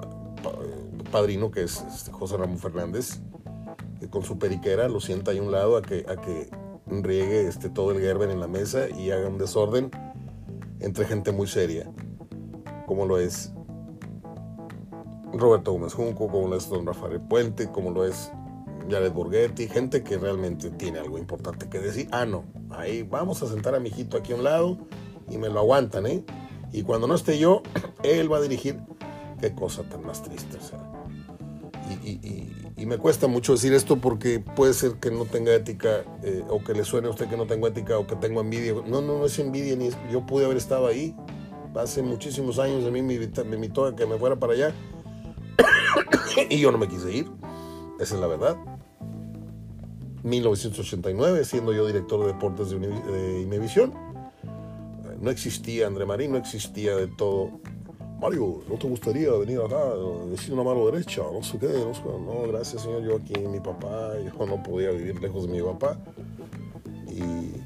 padrino 1.11 1.51
que 1.51 1.63
es 1.63 1.83
este, 1.93 2.11
José 2.11 2.37
Ramón 2.37 2.57
Fernández, 2.57 3.19
con 4.09 4.23
su 4.23 4.37
periquera 4.37 4.87
lo 4.87 4.99
sienta 4.99 5.31
ahí 5.31 5.37
a 5.37 5.43
un 5.43 5.51
lado 5.51 5.77
a 5.77 5.81
que, 5.81 6.05
a 6.07 6.15
que 6.15 6.49
riegue 6.87 7.47
este, 7.47 7.69
todo 7.69 7.91
el 7.91 7.99
gerben 7.99 8.31
en 8.31 8.39
la 8.39 8.47
mesa 8.47 8.89
y 8.89 9.11
haga 9.11 9.27
un 9.27 9.37
desorden 9.37 9.91
entre 10.79 11.05
gente 11.05 11.31
muy 11.31 11.47
seria, 11.47 11.89
como 12.87 13.05
lo 13.05 13.17
es 13.17 13.53
Roberto 15.33 15.71
Gómez 15.71 15.93
Junco, 15.93 16.27
como 16.27 16.47
lo 16.47 16.57
es 16.57 16.67
Don 16.69 16.85
Rafael 16.85 17.21
Puente, 17.21 17.71
como 17.71 17.91
lo 17.91 18.05
es 18.05 18.31
Jared 18.89 19.11
Borghetti, 19.11 19.67
gente 19.67 20.03
que 20.03 20.17
realmente 20.17 20.71
tiene 20.71 20.99
algo 20.99 21.17
importante 21.17 21.69
que 21.69 21.79
decir. 21.79 22.07
Ah, 22.11 22.25
no, 22.25 22.43
ahí 22.71 23.03
vamos 23.03 23.41
a 23.43 23.47
sentar 23.47 23.75
a 23.75 23.79
mi 23.79 23.89
hijito 23.89 24.17
aquí 24.17 24.33
a 24.33 24.35
un 24.35 24.43
lado 24.43 24.77
y 25.29 25.37
me 25.37 25.49
lo 25.49 25.59
aguantan, 25.59 26.07
¿eh? 26.07 26.25
Y 26.71 26.83
cuando 26.83 27.07
no 27.07 27.15
esté 27.15 27.37
yo, 27.37 27.61
él 28.03 28.31
va 28.31 28.37
a 28.37 28.41
dirigir. 28.41 28.79
Qué 29.39 29.55
cosa 29.55 29.81
tan 29.83 30.05
más 30.05 30.21
triste, 30.21 30.57
o 30.57 30.61
sea. 30.61 30.90
Y, 31.91 32.85
me 32.85 32.97
cuesta 32.97 33.27
mucho 33.27 33.53
decir 33.53 33.73
esto 33.73 33.97
porque 33.97 34.39
puede 34.39 34.73
ser 34.73 34.93
que 34.93 35.11
no 35.11 35.25
tenga 35.25 35.53
ética 35.53 36.03
eh, 36.23 36.43
o 36.49 36.63
que 36.63 36.73
le 36.73 36.83
suene 36.83 37.07
a 37.07 37.11
usted 37.11 37.29
que 37.29 37.37
no 37.37 37.45
tengo 37.45 37.67
ética 37.67 37.97
o 37.97 38.07
que 38.07 38.15
tengo 38.15 38.41
envidia. 38.41 38.73
No, 38.73 39.01
no, 39.01 39.19
no 39.19 39.25
es 39.25 39.37
envidia, 39.39 39.75
ni 39.75 39.89
yo 40.11 40.25
pude 40.25 40.45
haber 40.45 40.57
estado 40.57 40.87
ahí. 40.87 41.15
Hace 41.75 42.01
muchísimos 42.01 42.59
años 42.59 42.83
de 42.83 42.91
mí 42.91 43.01
me, 43.01 43.17
me 43.17 43.55
invitó 43.55 43.85
a 43.85 43.95
que 43.95 44.05
me 44.05 44.17
fuera 44.17 44.35
para 44.35 44.53
allá 44.53 44.73
y 46.49 46.59
yo 46.59 46.71
no 46.71 46.77
me 46.77 46.87
quise 46.87 47.11
ir. 47.11 47.31
Esa 47.99 48.15
es 48.15 48.21
la 48.21 48.27
verdad. 48.27 48.57
1989, 50.23 51.45
siendo 51.45 51.73
yo 51.73 51.85
director 51.85 52.19
de 52.21 52.27
deportes 52.27 52.71
de, 52.71 52.79
de 52.79 53.41
Imevisión. 53.41 53.93
No 55.21 55.29
existía 55.29 55.87
André 55.87 56.05
Marín, 56.05 56.31
no 56.31 56.37
existía 56.37 56.95
de 56.95 57.07
todo. 57.07 57.61
Mario, 58.21 58.61
¿no 58.69 58.75
te 58.75 58.87
gustaría 58.87 59.31
venir 59.31 59.59
acá, 59.59 59.81
decir 60.29 60.53
una 60.53 60.63
mano 60.63 60.85
derecha? 60.85 61.23
No 61.33 61.41
sé 61.41 61.57
qué, 61.57 61.67
no 61.67 61.93
sé. 61.95 62.03
No, 62.03 62.47
gracias, 62.47 62.83
señor. 62.83 63.01
Yo 63.01 63.15
aquí, 63.15 63.33
mi 63.47 63.59
papá, 63.59 64.13
yo 64.19 64.45
no 64.45 64.61
podía 64.61 64.91
vivir 64.91 65.19
lejos 65.19 65.47
de 65.47 65.53
mi 65.53 65.61
papá. 65.61 65.97
Y 67.07 67.61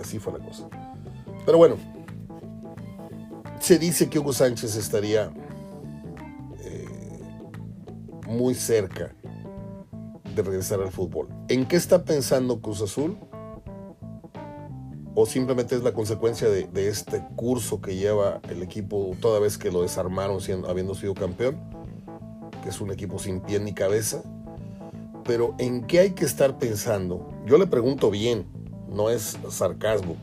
así 0.00 0.18
fue 0.18 0.38
la 0.38 0.44
cosa. 0.44 0.68
Pero 1.46 1.58
bueno, 1.58 1.76
se 3.60 3.78
dice 3.78 4.08
que 4.08 4.18
Hugo 4.18 4.32
Sánchez 4.32 4.76
estaría 4.76 5.32
eh, 6.60 7.20
muy 8.26 8.54
cerca 8.54 9.14
de 10.34 10.42
regresar 10.42 10.80
al 10.80 10.90
fútbol. 10.90 11.28
¿En 11.48 11.66
qué 11.66 11.76
está 11.76 12.04
pensando 12.04 12.60
Cruz 12.60 12.82
Azul? 12.82 13.16
¿O 15.14 15.26
simplemente 15.26 15.74
es 15.74 15.82
la 15.82 15.92
consecuencia 15.92 16.48
de, 16.48 16.68
este 16.88 17.24
curso 17.34 17.80
que 17.80 17.96
lleva 17.96 18.40
el 18.48 18.62
equipo 18.62 19.16
toda 19.20 19.40
vez 19.40 19.58
que 19.58 19.72
lo 19.72 19.82
desarmaron 19.82 20.40
siendo, 20.40 20.68
habiendo 20.70 20.94
sido 20.94 21.14
campeón? 21.14 21.58
Que 22.62 22.68
es 22.68 22.80
un 22.80 22.92
equipo 22.92 23.18
sin 23.18 23.40
pie 23.40 23.58
ni 23.58 23.74
cabeza. 23.74 24.22
Pero 25.24 25.54
¿en 25.58 25.86
qué 25.86 26.00
hay 26.00 26.10
que 26.10 26.24
estar 26.24 26.58
pensando? 26.58 27.28
Yo 27.44 27.58
le 27.58 27.66
pregunto 27.66 28.10
bien, 28.10 28.46
no 28.88 29.10
es 29.10 29.36
sarcasmo. 29.48 30.16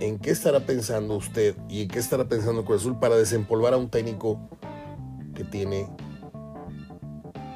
¿En 0.00 0.18
qué 0.18 0.30
estará 0.30 0.60
pensando 0.60 1.16
usted 1.16 1.56
y 1.70 1.82
en 1.82 1.88
qué 1.88 1.98
estará 1.98 2.28
pensando 2.28 2.64
Cruz 2.66 2.82
Azul 2.82 2.98
para 2.98 3.16
desempolvar 3.16 3.72
a 3.72 3.78
un 3.78 3.88
técnico 3.88 4.38
que 5.34 5.44
tiene 5.44 5.88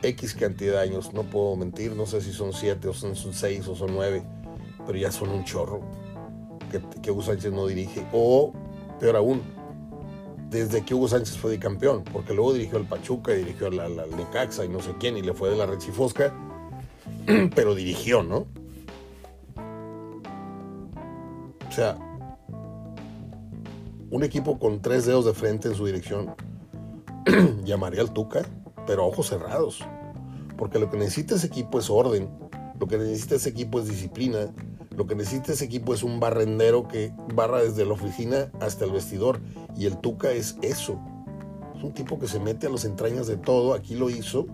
X 0.02 0.34
cantidad 0.34 0.72
de 0.72 0.80
años? 0.80 1.12
No 1.12 1.24
puedo 1.24 1.54
mentir, 1.56 1.94
no 1.94 2.06
sé 2.06 2.22
si 2.22 2.32
son 2.32 2.54
7 2.54 2.88
o 2.88 2.94
son 2.94 3.14
6 3.14 3.68
o 3.68 3.76
son 3.76 3.94
9 3.94 4.39
pero 4.86 4.98
ya 4.98 5.10
son 5.10 5.30
un 5.30 5.44
chorro 5.44 5.80
que, 7.02 7.10
Hugo 7.10 7.22
Sánchez 7.22 7.52
no 7.52 7.66
dirige. 7.66 8.06
O, 8.12 8.52
peor 8.98 9.16
aún, 9.16 9.42
desde 10.48 10.84
que 10.84 10.94
Hugo 10.94 11.08
Sánchez 11.08 11.36
fue 11.36 11.50
de 11.50 11.58
campeón, 11.58 12.04
porque 12.12 12.34
luego 12.34 12.52
dirigió 12.52 12.78
al 12.78 12.84
Pachuca, 12.84 13.32
dirigió 13.32 13.68
al, 13.68 13.80
al, 13.80 14.00
al 14.00 14.16
Necaxa 14.16 14.64
y 14.64 14.68
no 14.68 14.80
sé 14.80 14.94
quién, 14.98 15.16
y 15.16 15.22
le 15.22 15.34
fue 15.34 15.50
de 15.50 15.56
la 15.56 15.66
Rechifosca, 15.66 16.34
pero 17.54 17.74
dirigió, 17.74 18.22
¿no? 18.22 18.46
O 21.68 21.72
sea, 21.72 21.96
un 24.10 24.24
equipo 24.24 24.58
con 24.58 24.82
tres 24.82 25.06
dedos 25.06 25.24
de 25.24 25.34
frente 25.34 25.68
en 25.68 25.74
su 25.74 25.86
dirección 25.86 26.34
llamaría 27.64 28.00
al 28.00 28.12
Tuca, 28.12 28.42
pero 28.86 29.04
a 29.04 29.06
ojos 29.06 29.28
cerrados. 29.28 29.80
Porque 30.58 30.78
lo 30.78 30.90
que 30.90 30.96
necesita 30.96 31.36
ese 31.36 31.46
equipo 31.46 31.78
es 31.78 31.88
orden, 31.88 32.28
lo 32.78 32.88
que 32.88 32.98
necesita 32.98 33.36
ese 33.36 33.50
equipo 33.50 33.78
es 33.78 33.88
disciplina, 33.88 34.52
lo 35.00 35.06
que 35.06 35.14
necesita 35.14 35.54
ese 35.54 35.64
equipo 35.64 35.94
es 35.94 36.02
un 36.02 36.20
barrendero 36.20 36.86
que 36.86 37.10
barra 37.34 37.62
desde 37.62 37.86
la 37.86 37.94
oficina 37.94 38.52
hasta 38.60 38.84
el 38.84 38.90
vestidor. 38.90 39.40
Y 39.74 39.86
el 39.86 39.96
Tuca 39.96 40.30
es 40.30 40.58
eso. 40.60 41.00
Es 41.74 41.82
un 41.82 41.94
tipo 41.94 42.18
que 42.18 42.28
se 42.28 42.38
mete 42.38 42.66
a 42.66 42.70
las 42.70 42.84
entrañas 42.84 43.26
de 43.26 43.38
todo. 43.38 43.72
Aquí 43.72 43.94
lo 43.94 44.10
hizo 44.10 44.46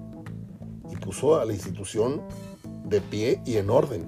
y 0.88 0.94
puso 0.98 1.40
a 1.40 1.44
la 1.44 1.52
institución 1.52 2.22
de 2.84 3.00
pie 3.00 3.42
y 3.44 3.56
en 3.56 3.70
orden. 3.70 4.06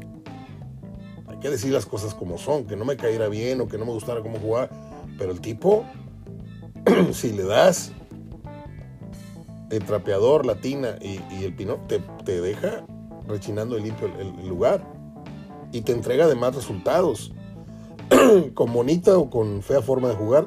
Hay 1.26 1.38
que 1.40 1.50
decir 1.50 1.72
las 1.72 1.86
cosas 1.86 2.14
como 2.14 2.38
son, 2.38 2.68
que 2.68 2.76
no 2.76 2.84
me 2.84 2.96
cayera 2.96 3.26
bien 3.26 3.60
o 3.60 3.66
que 3.66 3.76
no 3.76 3.84
me 3.84 3.90
gustara 3.90 4.22
cómo 4.22 4.38
jugar. 4.38 4.70
Pero 5.18 5.32
el 5.32 5.40
tipo, 5.40 5.84
si 7.12 7.32
le 7.32 7.42
das 7.42 7.90
el 9.70 9.84
trapeador, 9.84 10.46
la 10.46 10.60
tina 10.60 10.98
y, 11.00 11.18
y 11.34 11.42
el 11.42 11.56
pino, 11.56 11.80
te, 11.88 12.40
deja 12.40 12.86
rechinando 13.26 13.76
y 13.76 13.82
limpio 13.82 14.06
el, 14.20 14.38
el 14.38 14.48
lugar 14.48 14.97
y 15.72 15.82
te 15.82 15.92
entrega 15.92 16.24
además 16.24 16.54
resultados. 16.54 17.32
con 18.54 18.72
bonita 18.72 19.18
o 19.18 19.30
con 19.30 19.62
fea 19.62 19.82
forma 19.82 20.08
de 20.08 20.14
jugar, 20.14 20.46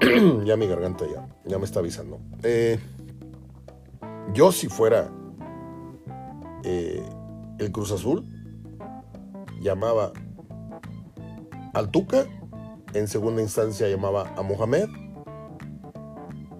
ya 0.44 0.56
mi 0.56 0.66
garganta 0.66 1.06
ya, 1.06 1.28
ya 1.44 1.58
me 1.58 1.64
está 1.64 1.80
avisando. 1.80 2.20
Eh, 2.42 2.78
yo 4.32 4.52
si 4.52 4.68
fuera 4.68 5.10
eh, 6.64 7.02
el 7.58 7.72
Cruz 7.72 7.92
Azul, 7.92 8.24
llamaba 9.60 10.12
al 11.74 11.90
Tuca, 11.90 12.26
en 12.94 13.08
segunda 13.08 13.42
instancia 13.42 13.88
llamaba 13.88 14.32
a 14.36 14.42
Mohamed, 14.42 14.88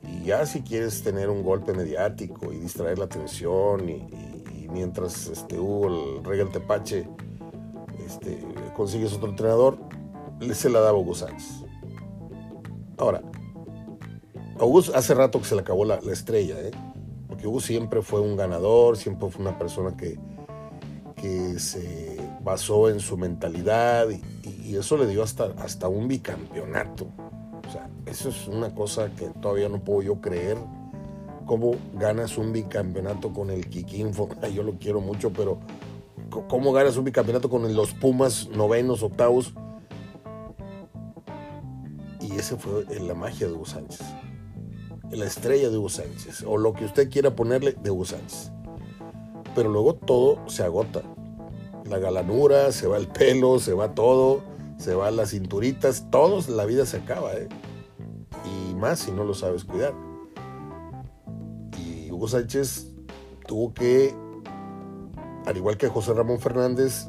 y 0.02 0.24
ya 0.24 0.46
si 0.46 0.62
quieres 0.62 1.02
tener 1.02 1.28
un 1.28 1.42
golpe 1.42 1.72
mediático 1.72 2.52
y 2.52 2.58
distraer 2.58 2.98
la 2.98 3.06
atención 3.06 3.88
y, 3.88 3.92
y, 3.92 4.68
mientras 4.70 5.26
este, 5.26 5.58
Hugo, 5.58 6.22
el 6.30 6.38
del 6.38 6.50
Tepache, 6.50 7.08
este, 8.10 8.38
consigues 8.74 9.12
otro 9.12 9.28
entrenador, 9.28 9.78
se 10.52 10.68
la 10.68 10.80
daba 10.80 10.98
Hugo 10.98 11.14
Sánchez. 11.14 11.64
Ahora, 12.98 13.22
a 14.58 14.64
Hugo 14.64 14.82
hace 14.94 15.14
rato 15.14 15.38
que 15.38 15.44
se 15.44 15.54
le 15.54 15.60
acabó 15.60 15.84
la, 15.84 16.00
la 16.00 16.12
estrella, 16.12 16.56
¿eh? 16.58 16.72
porque 17.28 17.46
Hugo 17.46 17.60
siempre 17.60 18.02
fue 18.02 18.20
un 18.20 18.36
ganador, 18.36 18.96
siempre 18.96 19.30
fue 19.30 19.42
una 19.42 19.56
persona 19.58 19.96
que, 19.96 20.18
que 21.14 21.58
se 21.58 22.18
basó 22.42 22.88
en 22.88 23.00
su 23.00 23.16
mentalidad 23.16 24.08
y, 24.10 24.76
eso 24.76 24.96
le 24.96 25.08
dio 25.08 25.24
hasta, 25.24 25.46
hasta 25.58 25.88
un 25.88 26.06
bicampeonato. 26.06 27.08
O 27.68 27.72
sea, 27.72 27.90
eso 28.06 28.28
es 28.28 28.46
una 28.46 28.72
cosa 28.72 29.10
que 29.16 29.26
todavía 29.40 29.68
no 29.68 29.80
puedo 29.80 30.02
yo 30.02 30.20
creer. 30.20 30.56
¿Cómo 31.44 31.72
ganas 31.94 32.38
un 32.38 32.52
bicampeonato 32.52 33.32
con 33.32 33.50
el 33.50 33.68
Kikín? 33.68 34.12
Yo 34.54 34.62
lo 34.62 34.74
quiero 34.74 35.00
mucho, 35.00 35.32
pero 35.32 35.58
¿cómo 36.30 36.72
ganas 36.72 36.96
un 36.96 37.04
bicampeonato 37.04 37.50
con 37.50 37.74
los 37.74 37.92
Pumas 37.94 38.48
novenos, 38.48 39.02
octavos? 39.02 39.52
Y 42.20 42.36
ese 42.36 42.56
fue 42.56 42.84
la 43.00 43.14
magia 43.14 43.46
de 43.48 43.52
Hugo 43.54 43.66
Sánchez. 43.66 44.00
La 45.10 45.24
estrella 45.24 45.70
de 45.70 45.76
Hugo 45.76 45.88
Sánchez. 45.88 46.44
O 46.46 46.56
lo 46.56 46.72
que 46.72 46.84
usted 46.84 47.10
quiera 47.10 47.34
ponerle 47.34 47.72
de 47.72 47.90
Hugo 47.90 48.04
Sánchez. 48.04 48.52
Pero 49.54 49.68
luego 49.68 49.94
todo 49.94 50.48
se 50.48 50.62
agota 50.62 51.02
la 51.90 51.98
galanura, 51.98 52.72
se 52.72 52.86
va 52.86 52.96
el 52.96 53.08
pelo, 53.08 53.58
se 53.58 53.74
va 53.74 53.94
todo, 53.94 54.42
se 54.78 54.94
van 54.94 55.16
las 55.16 55.30
cinturitas, 55.30 56.06
todos, 56.10 56.48
la 56.48 56.64
vida 56.64 56.86
se 56.86 56.98
acaba, 56.98 57.34
¿eh? 57.34 57.48
Y 58.44 58.74
más 58.74 59.00
si 59.00 59.10
no 59.10 59.24
lo 59.24 59.34
sabes 59.34 59.64
cuidar. 59.64 59.92
Y 61.78 62.10
Hugo 62.10 62.28
Sánchez 62.28 62.86
tuvo 63.46 63.74
que, 63.74 64.14
al 65.46 65.56
igual 65.56 65.76
que 65.76 65.88
José 65.88 66.12
Ramón 66.14 66.38
Fernández, 66.38 67.08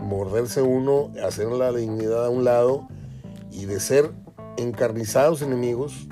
morderse 0.00 0.62
uno, 0.62 1.12
hacer 1.24 1.48
la 1.48 1.72
dignidad 1.72 2.26
a 2.26 2.30
un 2.30 2.44
lado 2.44 2.88
y 3.50 3.66
de 3.66 3.80
ser 3.80 4.10
encarnizados 4.56 5.42
enemigos, 5.42 6.08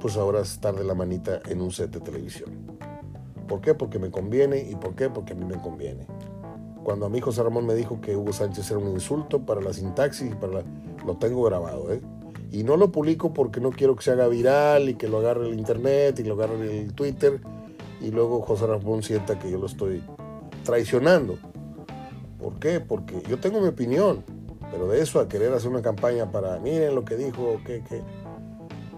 pues 0.00 0.16
ahora 0.16 0.40
estar 0.40 0.74
de 0.74 0.84
la 0.84 0.94
manita 0.94 1.40
en 1.48 1.60
un 1.60 1.70
set 1.70 1.90
de 1.90 2.00
televisión. 2.00 2.50
¿Por 3.48 3.60
qué? 3.60 3.74
Porque 3.74 3.98
me 3.98 4.10
conviene 4.10 4.58
y 4.58 4.74
¿por 4.74 4.94
qué? 4.94 5.08
Porque 5.08 5.32
a 5.32 5.36
mí 5.36 5.44
me 5.44 5.60
conviene. 5.60 6.06
Cuando 6.82 7.06
a 7.06 7.08
mí 7.08 7.20
José 7.20 7.42
Ramón 7.42 7.66
me 7.66 7.74
dijo 7.74 8.00
que 8.00 8.16
Hugo 8.16 8.32
Sánchez 8.32 8.70
era 8.70 8.80
un 8.80 8.88
insulto 8.88 9.46
para 9.46 9.60
la 9.60 9.72
sintaxis 9.72 10.32
y 10.32 10.34
para 10.34 10.62
lo 11.06 11.16
tengo 11.16 11.42
grabado, 11.42 11.92
¿eh? 11.92 12.00
Y 12.50 12.62
no 12.62 12.76
lo 12.76 12.92
publico 12.92 13.32
porque 13.32 13.60
no 13.60 13.70
quiero 13.70 13.96
que 13.96 14.04
se 14.04 14.12
haga 14.12 14.28
viral 14.28 14.88
y 14.88 14.94
que 14.94 15.08
lo 15.08 15.18
agarre 15.18 15.48
el 15.48 15.58
internet 15.58 16.18
y 16.20 16.24
lo 16.24 16.34
agarre 16.34 16.82
el 16.82 16.92
Twitter 16.92 17.40
y 18.04 18.10
luego 18.10 18.42
José 18.42 18.66
Ramón 18.66 19.02
sienta 19.02 19.38
que 19.38 19.50
yo 19.50 19.58
lo 19.58 19.66
estoy 19.66 20.02
traicionando. 20.64 21.38
¿Por 22.38 22.58
qué? 22.58 22.80
Porque 22.80 23.22
yo 23.28 23.38
tengo 23.38 23.60
mi 23.60 23.68
opinión, 23.68 24.22
pero 24.70 24.88
de 24.88 25.00
eso 25.00 25.20
a 25.20 25.28
querer 25.28 25.52
hacer 25.54 25.70
una 25.70 25.82
campaña 25.82 26.30
para, 26.30 26.58
miren 26.58 26.94
lo 26.94 27.04
que 27.04 27.16
dijo, 27.16 27.60
que, 27.64 27.82
que, 27.82 28.02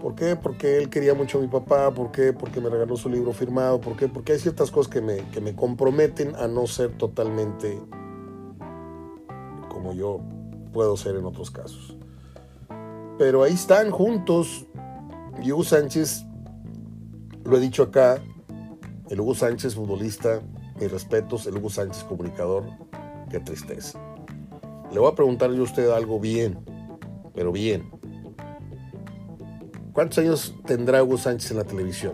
¿Por 0.01 0.15
qué? 0.15 0.35
Porque 0.35 0.77
él 0.77 0.89
quería 0.89 1.13
mucho 1.13 1.39
a 1.39 1.41
mi 1.41 1.47
papá, 1.47 1.91
¿por 1.91 2.11
qué? 2.11 2.31
Porque 2.33 2.61
me 2.61 2.69
regaló 2.69 2.95
su 2.97 3.09
libro 3.09 3.33
firmado, 3.33 3.81
¿por 3.81 3.95
qué? 3.95 4.07
Porque 4.07 4.33
hay 4.33 4.39
ciertas 4.39 4.69
cosas 4.69 4.91
que 4.91 5.01
me, 5.01 5.17
que 5.29 5.41
me 5.41 5.55
comprometen 5.55 6.35
a 6.35 6.47
no 6.47 6.67
ser 6.67 6.91
totalmente 6.97 7.79
como 9.69 9.93
yo 9.93 10.19
puedo 10.71 10.97
ser 10.97 11.15
en 11.15 11.25
otros 11.25 11.49
casos. 11.49 11.97
Pero 13.17 13.43
ahí 13.43 13.53
están 13.53 13.89
juntos. 13.89 14.65
Y 15.41 15.51
Hugo 15.51 15.63
Sánchez, 15.63 16.25
lo 17.43 17.57
he 17.57 17.59
dicho 17.59 17.83
acá, 17.83 18.19
el 19.09 19.21
Hugo 19.21 19.35
Sánchez 19.35 19.75
futbolista, 19.75 20.41
mis 20.79 20.91
respetos, 20.91 21.45
el 21.47 21.57
Hugo 21.57 21.69
Sánchez 21.69 22.03
comunicador, 22.03 22.65
qué 23.29 23.39
tristeza. 23.39 23.99
Le 24.91 24.99
voy 24.99 25.11
a 25.11 25.15
preguntar 25.15 25.51
yo 25.51 25.61
a 25.61 25.63
usted 25.63 25.89
algo 25.89 26.19
bien, 26.19 26.57
pero 27.33 27.51
bien. 27.51 27.89
¿Cuántos 29.93 30.19
años 30.19 30.55
tendrá 30.65 31.03
Hugo 31.03 31.17
Sánchez 31.17 31.51
en 31.51 31.57
la 31.57 31.63
televisión? 31.63 32.13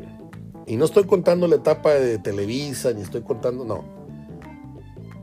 Y 0.66 0.78
no 0.78 0.86
estoy 0.86 1.04
contando 1.04 1.48
la 1.48 1.58
etapa 1.58 1.92
de 1.94 2.18
Televisa, 2.18 2.94
ni 2.94 3.02
estoy 3.02 3.22
contando, 3.22 3.66
no. 3.66 3.84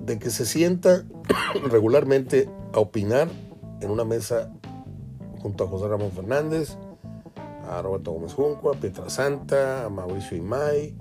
De 0.04 0.18
que 0.18 0.30
se 0.30 0.44
sienta 0.44 1.04
regularmente 1.70 2.50
a 2.72 2.80
opinar 2.80 3.28
en 3.80 3.90
una 3.90 4.04
mesa 4.04 4.52
junto 5.38 5.64
a 5.64 5.68
José 5.68 5.88
Ramón 5.88 6.12
Fernández, 6.12 6.76
a 7.68 7.80
Roberto 7.82 8.12
Gómez 8.12 8.34
Junco, 8.34 8.70
a 8.70 8.74
Pietra 8.74 9.08
Santa, 9.08 9.86
a 9.86 9.88
Mauricio 9.88 10.36
Imay, 10.36 10.94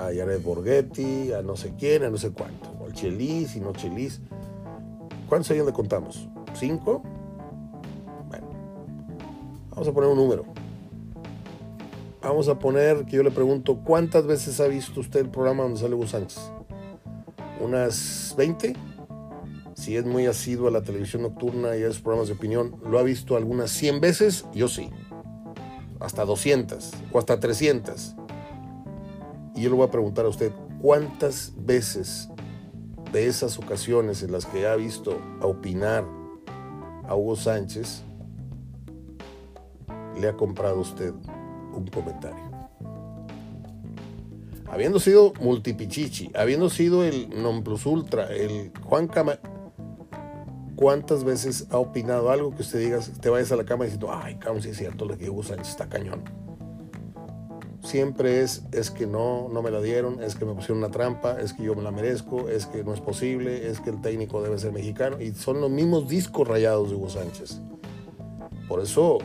a 0.00 0.12
Yared 0.12 0.42
Borghetti, 0.42 1.32
a 1.32 1.42
no 1.42 1.56
sé 1.56 1.74
quién, 1.78 2.04
a 2.04 2.10
no 2.10 2.16
sé 2.16 2.30
cuánto, 2.30 2.70
al 2.84 2.92
Chelis 2.92 3.56
y 3.56 3.60
no 3.60 3.72
Chelis. 3.72 4.20
¿Cuántos 5.28 5.50
años 5.50 5.66
le 5.66 5.72
contamos? 5.72 6.28
¿Cinco? 6.54 7.02
Bueno, 8.28 8.46
vamos 9.70 9.88
a 9.88 9.92
poner 9.92 10.10
un 10.10 10.16
número 10.16 10.60
vamos 12.22 12.48
a 12.48 12.58
poner 12.58 13.04
que 13.06 13.16
yo 13.16 13.22
le 13.22 13.30
pregunto, 13.30 13.80
¿cuántas 13.84 14.26
veces 14.26 14.60
ha 14.60 14.66
visto 14.66 15.00
usted 15.00 15.20
el 15.20 15.30
programa 15.30 15.62
donde 15.64 15.80
sale 15.80 15.94
Hugo 15.94 16.06
Sánchez? 16.06 16.40
¿Unas 17.60 18.34
20? 18.36 18.74
Si 19.74 19.96
es 19.96 20.04
muy 20.04 20.26
asiduo 20.26 20.68
a 20.68 20.70
la 20.70 20.82
televisión 20.82 21.22
nocturna 21.22 21.76
y 21.76 21.82
a 21.82 21.86
esos 21.86 22.02
programas 22.02 22.28
de 22.28 22.34
opinión, 22.34 22.76
¿lo 22.84 22.98
ha 22.98 23.02
visto 23.02 23.36
algunas 23.36 23.70
100 23.70 24.00
veces? 24.00 24.44
Yo 24.54 24.68
sí. 24.68 24.90
Hasta 25.98 26.24
200 26.24 26.92
o 27.12 27.18
hasta 27.18 27.40
300. 27.40 28.16
Y 29.60 29.64
yo 29.64 29.68
le 29.68 29.76
voy 29.76 29.86
a 29.86 29.90
preguntar 29.90 30.24
a 30.24 30.30
usted, 30.30 30.52
¿cuántas 30.80 31.52
veces 31.54 32.30
de 33.12 33.26
esas 33.26 33.58
ocasiones 33.58 34.22
en 34.22 34.32
las 34.32 34.46
que 34.46 34.66
ha 34.66 34.74
visto 34.74 35.20
opinar 35.42 36.02
a 37.06 37.14
Hugo 37.14 37.36
Sánchez 37.36 38.02
le 40.18 40.28
ha 40.28 40.32
comprado 40.32 40.80
usted 40.80 41.12
un 41.74 41.86
comentario. 41.88 42.50
Habiendo 44.66 44.98
sido 44.98 45.34
multipichichi, 45.42 46.30
habiendo 46.34 46.70
sido 46.70 47.04
el 47.04 47.28
non 47.42 47.62
plus 47.62 47.84
ultra, 47.84 48.32
el 48.32 48.72
Juan 48.82 49.08
Cama, 49.08 49.40
¿cuántas 50.74 51.22
veces 51.22 51.66
ha 51.68 51.76
opinado 51.76 52.30
algo 52.30 52.54
que 52.54 52.62
usted 52.62 52.78
diga, 52.78 53.00
te 53.20 53.28
vayas 53.28 53.52
a 53.52 53.56
la 53.56 53.64
cama 53.64 53.84
diciendo, 53.84 54.10
ay, 54.10 54.36
cabrón, 54.36 54.62
si 54.62 54.70
es 54.70 54.78
cierto, 54.78 55.04
lo 55.04 55.18
que 55.18 55.28
Hugo 55.28 55.42
Sánchez 55.42 55.68
está 55.68 55.86
cañón? 55.86 56.24
Siempre 57.82 58.42
es, 58.42 58.62
es 58.72 58.90
que 58.90 59.06
no, 59.06 59.48
no 59.48 59.62
me 59.62 59.70
la 59.70 59.80
dieron, 59.80 60.22
es 60.22 60.34
que 60.34 60.44
me 60.44 60.52
pusieron 60.52 60.78
una 60.78 60.90
trampa, 60.90 61.40
es 61.40 61.54
que 61.54 61.62
yo 61.62 61.74
me 61.74 61.82
la 61.82 61.90
merezco, 61.90 62.48
es 62.48 62.66
que 62.66 62.84
no 62.84 62.92
es 62.92 63.00
posible, 63.00 63.68
es 63.68 63.80
que 63.80 63.90
el 63.90 64.00
técnico 64.02 64.42
debe 64.42 64.58
ser 64.58 64.72
mexicano, 64.72 65.20
y 65.20 65.32
son 65.32 65.60
los 65.60 65.70
mismos 65.70 66.06
discos 66.06 66.46
rayados 66.46 66.90
de 66.90 66.96
Hugo 66.96 67.08
Sánchez. 67.08 67.60
Por 68.68 68.80
eso 68.80 69.18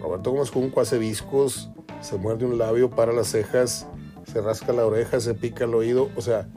Roberto 0.00 0.30
Gómez 0.30 0.50
Junco 0.50 0.80
hace 0.80 0.98
viscos, 0.98 1.70
se 2.00 2.16
muerde 2.16 2.46
un 2.46 2.56
labio 2.56 2.90
para 2.90 3.12
las 3.12 3.28
cejas, 3.28 3.86
se 4.24 4.40
rasca 4.40 4.72
la 4.72 4.86
oreja, 4.86 5.20
se 5.20 5.34
pica 5.34 5.64
el 5.64 5.74
oído, 5.74 6.08
o 6.16 6.22
sea, 6.22 6.48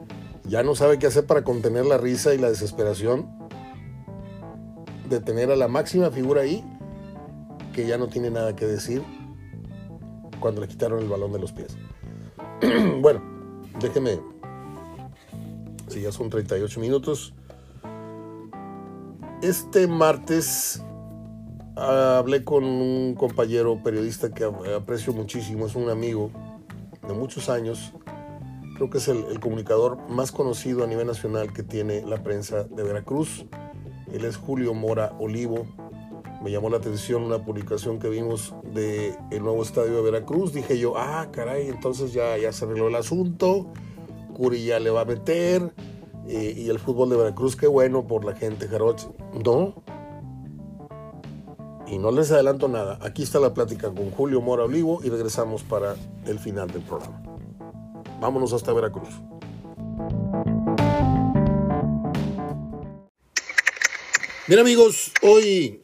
ya 0.44 0.62
no 0.62 0.74
sabe 0.74 0.98
qué 0.98 1.06
hacer 1.06 1.26
para 1.26 1.44
contener 1.44 1.84
la 1.86 1.98
risa 1.98 2.34
y 2.34 2.38
la 2.38 2.48
desesperación 2.48 3.28
de 5.08 5.20
tener 5.20 5.50
a 5.50 5.56
la 5.56 5.68
máxima 5.68 6.10
figura 6.10 6.42
ahí 6.42 6.64
que 7.74 7.86
ya 7.86 7.98
no 7.98 8.08
tiene 8.08 8.30
nada 8.30 8.56
que 8.56 8.66
decir 8.66 9.02
cuando 10.40 10.60
le 10.60 10.68
quitaron 10.68 11.00
el 11.00 11.08
balón 11.08 11.32
de 11.32 11.38
los 11.38 11.52
pies. 11.52 11.76
bueno, 13.00 13.22
déjeme, 13.80 14.20
si 15.88 16.00
ya 16.00 16.12
son 16.12 16.30
38 16.30 16.80
minutos. 16.80 17.34
Este 19.42 19.86
martes 19.86 20.82
hablé 21.76 22.44
con 22.44 22.64
un 22.64 23.14
compañero 23.14 23.82
periodista 23.82 24.30
que 24.30 24.44
aprecio 24.44 25.12
muchísimo, 25.12 25.66
es 25.66 25.74
un 25.74 25.88
amigo 25.88 26.30
de 27.06 27.14
muchos 27.14 27.48
años, 27.48 27.92
creo 28.74 28.90
que 28.90 28.98
es 28.98 29.08
el, 29.08 29.40
comunicador 29.40 29.98
más 30.08 30.32
conocido 30.32 30.84
a 30.84 30.86
nivel 30.86 31.06
nacional 31.06 31.52
que 31.52 31.62
tiene 31.62 32.02
la 32.02 32.22
prensa 32.22 32.64
de 32.64 32.82
Veracruz. 32.82 33.46
Él 34.12 34.24
es 34.24 34.36
Julio 34.36 34.74
Mora 34.74 35.12
Olivo. 35.18 35.66
Me 36.42 36.50
llamó 36.50 36.70
la 36.70 36.78
atención 36.78 37.22
una 37.22 37.44
publicación 37.44 37.98
que 37.98 38.08
vimos 38.08 38.54
de 38.72 39.14
el 39.30 39.42
nuevo 39.42 39.62
estadio 39.62 39.96
de 39.96 40.02
Veracruz. 40.02 40.54
Dije 40.54 40.78
yo, 40.78 40.96
ah, 40.96 41.28
caray, 41.30 41.68
entonces 41.68 42.12
ya, 42.12 42.38
ya 42.38 42.52
se 42.52 42.64
arregló 42.64 42.88
el 42.88 42.94
asunto. 42.94 43.66
Curi 44.34 44.64
ya 44.64 44.80
le 44.80 44.90
va 44.90 45.02
a 45.02 45.04
meter. 45.04 45.74
Eh, 46.28 46.54
y 46.56 46.70
el 46.70 46.78
fútbol 46.78 47.10
de 47.10 47.16
Veracruz, 47.16 47.56
qué 47.56 47.66
bueno 47.66 48.06
por 48.06 48.24
la 48.24 48.34
gente, 48.34 48.68
Jaroche. 48.68 49.08
No, 49.44 49.82
y 51.90 51.98
no 51.98 52.12
les 52.12 52.30
adelanto 52.30 52.68
nada. 52.68 52.98
Aquí 53.02 53.24
está 53.24 53.40
la 53.40 53.52
plática 53.52 53.88
con 53.92 54.10
Julio 54.12 54.40
Mora 54.40 54.62
Olivo 54.64 55.00
y 55.02 55.10
regresamos 55.10 55.64
para 55.64 55.96
el 56.24 56.38
final 56.38 56.70
del 56.70 56.82
programa. 56.82 57.20
Vámonos 58.20 58.52
hasta 58.52 58.72
Veracruz. 58.72 59.08
Bien 64.46 64.60
amigos, 64.60 65.12
hoy 65.22 65.82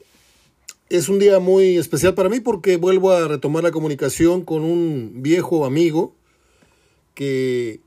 es 0.88 1.08
un 1.08 1.18
día 1.18 1.38
muy 1.40 1.78
especial 1.78 2.14
para 2.14 2.28
mí 2.28 2.40
porque 2.40 2.76
vuelvo 2.76 3.10
a 3.12 3.26
retomar 3.26 3.62
la 3.62 3.72
comunicación 3.72 4.42
con 4.42 4.62
un 4.62 5.22
viejo 5.22 5.66
amigo 5.66 6.14
que, 7.14 7.80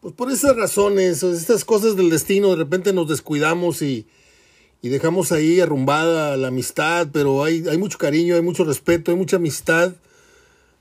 pues 0.00 0.14
por 0.14 0.30
esas 0.30 0.56
razones, 0.56 1.22
estas 1.22 1.64
cosas 1.64 1.96
del 1.96 2.10
destino, 2.10 2.50
de 2.50 2.56
repente 2.56 2.92
nos 2.92 3.08
descuidamos 3.08 3.80
y, 3.80 4.06
y 4.82 4.88
dejamos 4.88 5.32
ahí 5.32 5.60
arrumbada 5.60 6.36
la 6.36 6.48
amistad, 6.48 7.08
pero 7.12 7.44
hay, 7.44 7.64
hay 7.68 7.78
mucho 7.78 7.98
cariño, 7.98 8.34
hay 8.34 8.42
mucho 8.42 8.64
respeto, 8.64 9.12
hay 9.12 9.16
mucha 9.16 9.36
amistad. 9.36 9.94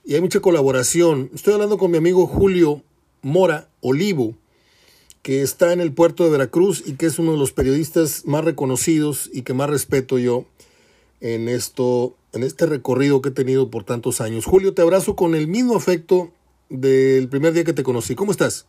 y 0.03 0.15
hay 0.15 0.21
mucha 0.21 0.39
colaboración. 0.39 1.29
Estoy 1.33 1.53
hablando 1.53 1.77
con 1.77 1.91
mi 1.91 1.97
amigo 1.97 2.25
Julio 2.25 2.81
Mora 3.21 3.69
Olivo, 3.81 4.35
que 5.21 5.43
está 5.43 5.71
en 5.71 5.79
el 5.79 5.93
puerto 5.93 6.23
de 6.23 6.31
Veracruz 6.31 6.83
y 6.85 6.93
que 6.93 7.05
es 7.05 7.19
uno 7.19 7.33
de 7.33 7.37
los 7.37 7.51
periodistas 7.51 8.25
más 8.25 8.43
reconocidos 8.43 9.29
y 9.31 9.43
que 9.43 9.53
más 9.53 9.69
respeto 9.69 10.17
yo 10.17 10.45
en 11.21 11.47
esto, 11.47 12.17
en 12.33 12.43
este 12.43 12.65
recorrido 12.65 13.21
que 13.21 13.29
he 13.29 13.33
tenido 13.33 13.69
por 13.69 13.83
tantos 13.83 14.21
años. 14.21 14.45
Julio, 14.45 14.73
te 14.73 14.81
abrazo 14.81 15.15
con 15.15 15.35
el 15.35 15.47
mismo 15.47 15.77
afecto 15.77 16.33
del 16.69 17.29
primer 17.29 17.53
día 17.53 17.63
que 17.63 17.73
te 17.73 17.83
conocí. 17.83 18.15
¿Cómo 18.15 18.31
estás? 18.31 18.65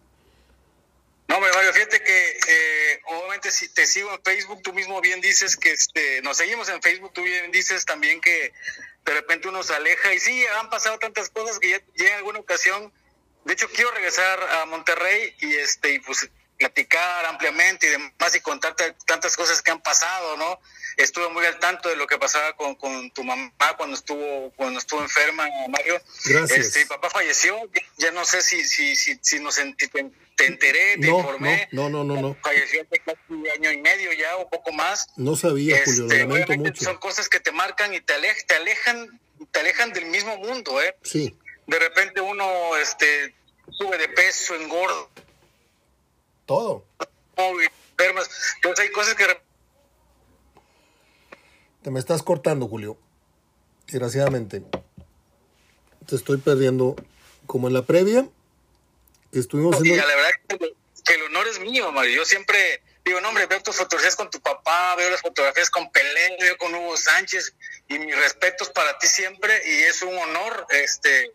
No, 1.29 1.41
Mario, 1.41 1.73
fíjate 1.73 2.03
que 2.03 2.31
eh, 2.31 3.01
obviamente 3.07 3.51
si 3.51 3.69
te 3.69 3.87
sigo 3.87 4.13
en 4.13 4.23
Facebook, 4.23 4.61
tú 4.63 4.75
mismo 4.75 5.01
bien 5.01 5.21
dices 5.21 5.57
que 5.57 5.73
este, 5.73 6.21
nos 6.21 6.37
seguimos 6.37 6.69
en 6.69 6.83
Facebook, 6.83 7.13
tú 7.15 7.23
bien 7.23 7.51
dices 7.51 7.87
también 7.87 8.21
que 8.21 8.53
de 9.05 9.15
repente 9.15 9.49
uno 9.49 9.63
se 9.63 9.75
aleja 9.75 10.13
y 10.13 10.21
sí, 10.21 10.45
han 10.61 10.69
pasado 10.69 10.99
tantas 10.99 11.31
cosas 11.31 11.59
que 11.59 11.71
ya, 11.71 12.07
en 12.07 12.13
alguna 12.15 12.41
ocasión, 12.41 12.93
de 13.45 13.55
hecho 13.55 13.69
quiero 13.75 13.91
regresar 13.93 14.41
a 14.43 14.67
Monterrey 14.67 15.35
y 15.41 15.55
este 15.55 15.95
y 15.95 15.99
pues 16.01 16.29
platicar 16.63 17.27
ampliamente 17.27 17.87
y 17.89 17.91
demás 17.91 18.35
y 18.35 18.41
contarte 18.41 18.95
tantas 19.05 19.37
cosas 19.37 19.63
que 19.63 19.73
han 19.73 19.83
pasado, 19.83 20.37
¿no? 20.37 20.61
Estuve 20.97 21.29
muy 21.31 21.45
al 21.45 21.59
tanto 21.59 21.89
de 21.89 21.97
lo 21.97 22.07
que 22.07 22.19
pasaba 22.19 22.55
con, 22.55 22.77
con 22.77 23.11
tu 23.11 23.25
mamá 23.25 23.53
cuando 23.77 23.97
estuvo 23.97 24.53
cuando 24.55 24.79
estuvo 24.79 25.03
enferma, 25.03 25.49
Mario. 25.69 26.01
Gracias. 26.25 26.67
Este, 26.67 26.81
mi 26.81 26.85
papá 26.85 27.11
falleció, 27.11 27.59
ya 27.97 28.13
no 28.13 28.25
sé 28.25 28.43
si 28.43 28.65
si 28.65 28.95
si, 28.95 29.19
si 29.21 29.41
nos 29.41 29.57
te, 29.57 29.89
te 30.37 30.47
enteré, 30.47 30.99
te 30.99 31.09
informé. 31.09 31.69
No, 31.73 31.89
no, 31.89 32.05
no, 32.05 32.21
no. 32.21 32.37
Falleció 32.43 32.83
hace 32.83 33.01
casi 33.01 33.19
un 33.31 33.49
año 33.49 33.73
y 33.73 33.79
medio 33.79 34.13
ya 34.13 34.37
o 34.37 34.49
poco 34.49 34.71
más. 34.73 35.09
No 35.17 35.35
sabía, 35.35 35.81
Julio, 35.85 36.03
lo 36.03 36.13
este, 36.13 36.19
lamento 36.21 36.53
mucho. 36.55 36.85
Son 36.85 36.99
cosas 36.99 37.29
que 37.29 37.41
te 37.41 37.51
marcan 37.51 37.95
y 37.95 38.01
te 38.01 38.15
alejan, 38.15 38.47
te 38.47 38.55
alejan, 38.55 39.21
te 39.51 39.61
alejan 39.61 39.93
del 39.93 40.07
mismo 40.07 40.37
mundo, 40.37 40.81
¿eh? 40.81 40.95
Sí. 41.03 41.37
De 41.67 41.79
repente 41.79 42.21
uno 42.21 42.77
este 42.77 43.35
sube 43.71 43.97
de 43.97 44.09
peso, 44.09 44.55
engorda 44.55 45.09
todo. 46.47 46.85
Entonces 47.37 48.81
hay 48.81 48.91
cosas 48.93 49.15
que... 49.15 49.27
Te 51.83 51.91
me 51.91 51.99
estás 51.99 52.23
cortando, 52.23 52.69
Julio. 52.69 52.97
Desgraciadamente. 53.87 54.63
Te 56.07 56.17
estoy 56.17 56.39
perdiendo. 56.39 56.97
Como 57.47 57.67
en 57.69 57.75
la 57.75 57.85
previa, 57.85 58.29
estuvimos... 59.33 59.81
La 59.81 60.07
verdad 60.07 60.31
que, 60.49 61.15
el 61.15 61.23
honor 61.23 61.49
es 61.49 61.59
mío, 61.59 61.91
Mario. 61.91 62.17
Yo 62.17 62.25
siempre 62.25 62.83
digo, 63.05 63.21
no, 63.21 63.29
hombre, 63.29 63.47
veo 63.47 63.61
tus 63.63 63.77
fotografías 63.77 64.15
con 64.15 64.31
tu 64.31 64.41
papá, 64.41 64.95
veo 64.97 65.11
las 65.11 65.21
fotografías 65.21 65.69
con 65.69 65.91
Pelé, 65.91 66.37
veo 66.41 66.57
con 66.57 66.75
Hugo 66.75 66.97
Sánchez, 66.97 67.53
y 67.89 67.99
mis 67.99 68.17
respetos 68.17 68.71
para 68.71 68.97
ti 68.99 69.09
siempre, 69.09 69.61
y 69.67 69.83
es 69.83 70.03
un 70.03 70.17
honor, 70.17 70.67
este, 70.71 71.33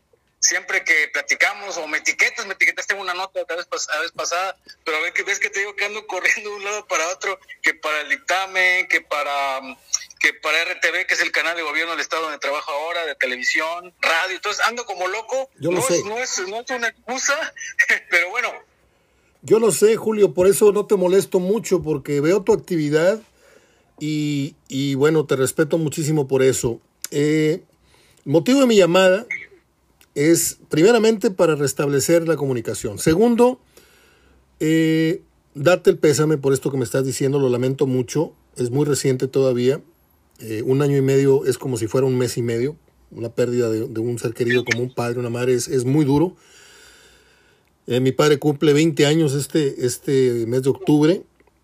siempre 0.48 0.84
que 0.84 1.10
platicamos 1.12 1.76
o 1.78 1.88
me 1.88 1.98
etiquetas, 1.98 2.45
me 2.45 2.54
etiquetaste 2.54 2.93
en 2.93 3.02
una 3.02 3.14
nota 3.14 3.41
la 3.48 3.56
vez, 3.56 3.68
la 3.93 4.00
vez 4.00 4.12
pasada, 4.14 4.58
pero 4.86 4.98
a 4.98 5.02
ver 5.02 5.12
que 5.12 5.24
ves 5.24 5.39
que 5.39 5.50
te 5.50 5.60
digo 5.60 5.76
que 5.76 5.84
ando 5.84 6.08
corriendo 6.08 6.50
de 6.50 6.56
un 6.56 6.64
lado 6.64 6.88
para 6.88 7.10
otro, 7.10 7.38
que 7.62 7.74
para 7.74 8.02
el 8.02 8.10
dictamen, 8.10 8.88
que 8.88 9.02
para 9.02 9.60
que 10.20 10.34
para 10.34 10.64
RTV, 10.64 11.06
que 11.06 11.14
es 11.14 11.22
el 11.22 11.32
canal 11.32 11.56
de 11.56 11.64
gobierno 11.64 11.91
del 11.91 12.00
estado 12.00 12.24
donde 12.24 12.39
trabajo 12.39 12.72
ahora, 12.72 13.06
de 13.06 13.16
televisión, 13.16 13.93
radio, 14.02 14.36
entonces 14.36 14.66
ando 14.66 14.86
como 14.86 15.08
loco. 15.08 15.50
Yo 15.60 15.70
no, 15.70 15.82
sé. 15.82 15.98
Es, 15.98 16.06
no, 16.06 16.18
es, 16.18 16.48
no 16.48 16.62
es 16.62 16.70
una 16.72 16.88
excusa, 16.88 17.54
pero 18.10 18.30
bueno. 18.30 18.50
Yo 19.41 19.60
lo 19.60 19.72
sé, 19.72 19.95
Julio, 19.98 20.34
por 20.34 20.48
eso 20.48 20.72
no 20.72 20.88
te 20.88 20.95
molesto 20.95 21.39
mucho, 21.39 21.84
porque 21.84 22.22
veo 22.22 22.41
tu 22.41 22.54
actividad 22.54 23.20
y, 24.00 24.56
y 24.68 24.95
bueno, 24.95 25.26
te 25.26 25.36
respeto 25.36 25.78
muchísimo 25.78 26.28
por 26.28 26.41
eso. 26.41 26.80
Eh, 27.12 27.62
motivo 28.26 28.62
de 28.62 28.66
mi 28.66 28.78
llamada 28.78 29.28
es 30.18 30.57
primeramente 30.70 31.30
para 31.30 31.53
restablecer 31.53 32.28
la 32.28 32.38
comunicación. 32.38 32.97
Segundo, 32.97 33.59
eh, 34.59 35.22
date 35.53 35.91
el 35.91 35.99
pésame 35.99 36.39
por 36.39 36.53
esto 36.53 36.72
que 36.72 36.78
me 36.78 36.84
estás 36.84 37.05
diciendo, 37.05 37.38
lo 37.38 37.49
lamento 37.49 37.86
mucho, 37.86 38.34
es 38.55 38.72
muy 38.72 38.86
reciente 38.86 39.28
todavía, 39.28 39.80
eh, 40.39 40.63
un 40.65 40.82
año 40.82 40.97
y 40.97 41.01
medio 41.01 41.45
es 41.45 41.59
como 41.59 41.78
si 41.78 41.86
fuera 41.86 42.07
un 42.07 42.18
mes 42.18 42.36
y 42.36 42.41
medio, 42.41 42.76
una 43.11 43.30
pérdida 43.30 43.70
de, 43.70 43.84
un 43.84 44.18
ser 44.18 44.34
querido 44.34 44.65
como 44.65 44.82
un 44.82 44.91
padre, 44.91 45.20
una 45.20 45.30
madre, 45.30 45.53
es, 45.53 45.86
muy 45.86 46.03
duro. 46.03 46.36
Eh, 47.86 47.99
mi 47.99 48.11
padre 48.11 48.39
cumple 48.39 48.74
20 48.74 49.05
años 49.05 49.36
este, 49.36 49.86
este 49.86 50.47
mes 50.47 50.63
de 50.63 50.70
octubre, 50.72 51.22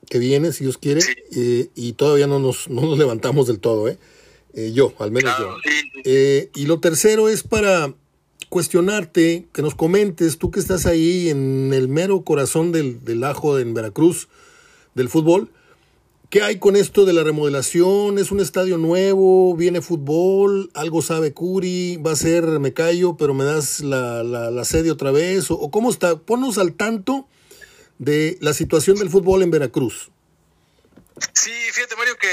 que 0.07 0.19
viene, 0.19 0.53
si 0.53 0.63
Dios 0.63 0.77
quiere, 0.77 1.01
y 1.73 1.93
todavía 1.93 2.27
no 2.27 2.37
nos, 2.37 2.69
no 2.69 2.81
nos 2.81 2.99
levantamos 2.99 3.47
del 3.47 3.59
todo, 3.59 3.91
yo, 4.53 4.93
al 4.99 5.11
menos 5.11 5.33
yo. 5.39 5.57
y 6.05 6.65
lo 6.67 6.79
tercero 6.79 7.29
es 7.29 7.41
para 7.41 7.95
cuestionarte, 8.53 9.47
que 9.51 9.63
nos 9.63 9.73
comentes, 9.73 10.37
tú 10.37 10.51
que 10.51 10.59
estás 10.59 10.85
ahí 10.85 11.27
en 11.29 11.73
el 11.73 11.87
mero 11.87 12.21
corazón 12.23 12.71
del, 12.71 13.03
del 13.03 13.23
ajo 13.23 13.57
en 13.57 13.73
Veracruz, 13.73 14.27
del 14.93 15.09
fútbol, 15.09 15.49
¿qué 16.29 16.43
hay 16.43 16.59
con 16.59 16.75
esto 16.75 17.05
de 17.05 17.13
la 17.13 17.23
remodelación? 17.23 18.19
¿Es 18.19 18.29
un 18.29 18.39
estadio 18.39 18.77
nuevo? 18.77 19.55
¿Viene 19.55 19.81
fútbol? 19.81 20.69
¿Algo 20.75 21.01
sabe 21.01 21.33
Curi? 21.33 21.97
¿Va 21.97 22.11
a 22.11 22.15
ser, 22.15 22.45
me 22.59 22.73
callo, 22.73 23.17
pero 23.17 23.33
me 23.33 23.43
das 23.43 23.79
la, 23.79 24.21
la, 24.21 24.65
sede 24.65 24.91
otra 24.91 25.09
vez? 25.09 25.49
¿O, 25.49 25.71
cómo 25.71 25.89
está? 25.89 26.19
Ponnos 26.19 26.59
al 26.59 26.73
tanto 26.73 27.27
de 27.97 28.37
la 28.39 28.53
situación 28.53 28.97
del 28.97 29.09
fútbol 29.09 29.41
en 29.41 29.49
Veracruz. 29.49 30.11
Sí, 31.33 31.51
fíjate 31.71 31.95
Mario 31.95 32.13
que 32.21 32.27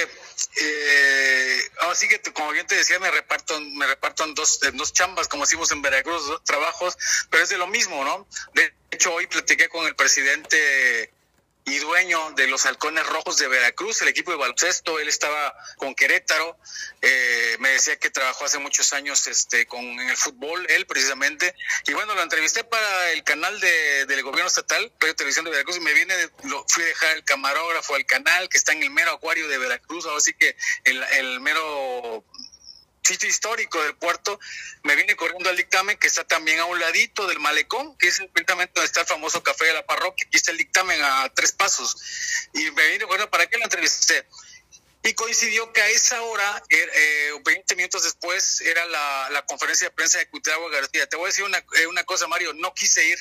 eh, 0.57 1.71
así 1.91 2.09
que 2.09 2.21
como 2.33 2.51
bien 2.53 2.67
te 2.67 2.75
decía, 2.75 2.99
me 2.99 3.11
reparto, 3.11 3.61
me 3.61 3.87
reparto 3.87 4.25
en 4.25 4.35
dos, 4.35 4.63
en 4.63 4.77
dos 4.77 4.93
chambas, 4.93 5.29
como 5.29 5.45
decimos 5.45 5.71
en 5.73 5.83
Veracruz, 5.83 6.27
dos 6.27 6.45
trabajos, 6.45 6.97
pero 7.31 7.43
es 7.43 7.49
de 7.49 7.59
lo 7.59 7.67
mismo, 7.67 8.05
¿no? 8.05 8.27
De 8.55 8.75
hecho, 8.91 9.13
hoy 9.15 9.27
platiqué 9.27 9.69
con 9.69 9.87
el 9.87 9.95
presidente 9.95 11.13
y 11.71 11.79
dueño 11.79 12.33
de 12.33 12.49
los 12.49 12.67
Halcones 12.67 13.07
Rojos 13.07 13.37
de 13.37 13.47
Veracruz, 13.47 14.03
el 14.03 14.09
equipo 14.09 14.33
de 14.33 14.37
baloncesto. 14.37 14.99
Él 14.99 15.09
estaba 15.09 15.55
con 15.77 15.95
Querétaro. 15.95 16.59
Eh, 17.01 17.57
me 17.61 17.71
decía 17.71 17.97
que 17.99 18.11
trabajó 18.11 18.45
hace 18.45 18.59
muchos 18.59 18.93
años 18.93 19.27
este, 19.29 19.67
con 19.67 19.81
en 19.81 20.11
el 20.11 20.17
fútbol, 20.17 20.67
él 20.69 20.87
precisamente. 20.87 21.55
Y 21.87 21.93
bueno, 21.93 22.15
lo 22.15 22.23
entrevisté 22.23 22.65
para 22.65 23.13
el 23.13 23.23
canal 23.23 23.59
de, 23.61 24.07
del 24.07 24.23
gobierno 24.23 24.49
estatal, 24.49 24.93
Radio 24.99 25.15
Televisión 25.15 25.45
de 25.45 25.53
Veracruz, 25.53 25.77
y 25.77 25.81
me 25.81 25.93
viene, 25.93 26.15
lo, 26.45 26.65
fui 26.69 26.83
a 26.83 26.87
dejar 26.87 27.17
el 27.17 27.25
camarógrafo 27.25 27.95
al 27.95 28.05
canal, 28.05 28.49
que 28.49 28.59
está 28.59 28.73
en 28.73 28.83
el 28.83 28.91
mero 28.91 29.13
acuario 29.13 29.47
de 29.47 29.59
Veracruz, 29.59 30.07
así 30.17 30.33
que 30.35 30.57
el, 30.85 31.03
el 31.19 31.41
mero 31.41 32.25
sitio 33.03 33.29
histórico 33.29 33.83
del 33.83 33.97
puerto, 33.97 34.39
me 34.83 34.95
viene 34.97 35.17
corriendo 35.17 35.49
al 35.49 35.57
dictamen 35.57 35.97
que 35.99 36.07
está 36.07 36.25
también 36.25 36.61
a 36.61 36.67
un 36.67 36.79
ladito 36.79 37.27
del 37.27 37.41
malecón, 37.41 37.97
que 37.99 38.09
es 38.09 38.23
precisamente 38.33 38.73
donde 38.75 38.87
está 38.87 39.01
el 39.01 39.07
famoso 39.07 39.43
café 39.43 39.67
de 39.67 39.75
la 39.75 39.87
parroquia, 39.87 40.27
aquí 40.27 40.37
está 40.37 40.53
el 40.53 40.59
dictamen 40.59 41.01
a 41.03 41.29
tres 41.35 41.53
pasos. 41.53 41.97
Y 42.55 42.71
me 42.71 42.89
viene 42.89 43.05
corriendo, 43.05 43.31
¿para 43.31 43.47
qué 43.47 43.59
lo 43.59 43.65
entrevisté? 43.65 44.27
Y 45.03 45.15
coincidió 45.15 45.73
que 45.73 45.81
a 45.81 45.89
esa 45.89 46.21
hora, 46.23 46.63
eh, 46.69 47.33
20 47.43 47.77
minutos 47.77 48.03
después, 48.05 48.61
era 48.61 48.85
la, 48.85 49.45
conferencia 49.47 49.89
de 49.89 49.95
prensa 49.95 50.19
de 50.19 50.29
Cuitlagua 50.29 50.71
García. 50.71 51.09
Te 51.09 51.17
voy 51.17 51.25
a 51.25 51.29
decir 51.29 51.45
una, 51.45 51.59
eh, 51.59 51.87
una 51.87 52.05
cosa, 52.05 52.29
Mario, 52.29 52.53
no 52.55 52.75
quise 52.75 53.07
ir. 53.07 53.19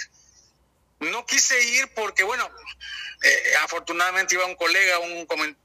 No 1.00 1.26
quise 1.26 1.62
ir 1.64 1.88
porque, 1.94 2.24
bueno, 2.24 2.50
eh, 3.24 3.54
afortunadamente 3.64 4.36
iba 4.36 4.46
un 4.46 4.56
colega, 4.56 5.00
un, 5.00 5.26
un, 5.30 5.58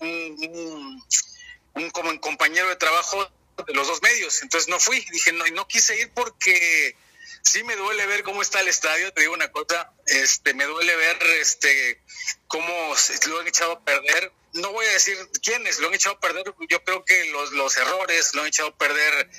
un, 1.75 1.93
un 2.07 2.19
compañero 2.19 2.69
de 2.69 2.77
trabajo 2.77 3.29
de 3.66 3.74
los 3.74 3.86
dos 3.86 4.02
medios, 4.02 4.42
entonces 4.42 4.68
no 4.68 4.80
fui, 4.80 5.05
dije, 5.12 5.32
no, 5.32 5.44
no 5.46 5.66
quise 5.68 5.98
ir 5.98 6.11
porque 6.14 6.96
sí 7.42 7.62
me 7.62 7.76
duele 7.76 8.07
ver 8.07 8.22
cómo 8.22 8.42
está 8.42 8.61
el 8.61 8.68
estadio, 8.68 9.12
te 9.12 9.20
digo 9.22 9.34
una 9.34 9.50
cosa, 9.52 9.92
este, 10.07 10.55
me 10.55 10.64
duele 10.64 10.96
ver 10.96 11.22
este 11.40 12.00
cómo 12.48 12.94
lo 13.28 13.40
han 13.40 13.46
echado 13.46 13.72
a 13.72 13.84
perder. 13.84 14.32
No 14.55 14.72
voy 14.72 14.86
a 14.86 14.92
decir 14.92 15.16
quiénes 15.42 15.78
lo 15.78 15.88
han 15.88 15.94
echado 15.94 16.16
a 16.16 16.20
perder, 16.20 16.44
yo 16.68 16.84
creo 16.84 17.05
que 17.05 17.26
los, 17.26 17.52
los 17.52 17.76
errores 17.76 18.34
lo 18.34 18.42
han 18.42 18.48
echado 18.48 18.68
a 18.68 18.76
perder, 18.76 19.30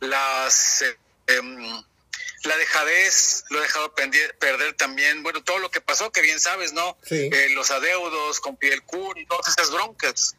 las 0.00 0.84
em, 1.26 1.84
la 2.44 2.56
dejadez 2.56 3.44
lo 3.50 3.58
ha 3.58 3.62
dejado 3.62 3.94
perder 3.94 4.74
también, 4.74 5.22
bueno, 5.22 5.44
todo 5.44 5.58
lo 5.58 5.70
que 5.70 5.80
pasó, 5.80 6.10
que 6.10 6.22
bien 6.22 6.40
sabes, 6.40 6.72
¿no? 6.72 6.98
Eh, 7.10 7.50
los 7.50 7.70
adeudos 7.70 8.40
con 8.40 8.56
Piel 8.56 8.82
Cur 8.82 9.18
y 9.18 9.26
todas 9.26 9.48
esas 9.48 9.70
broncas 9.70 10.34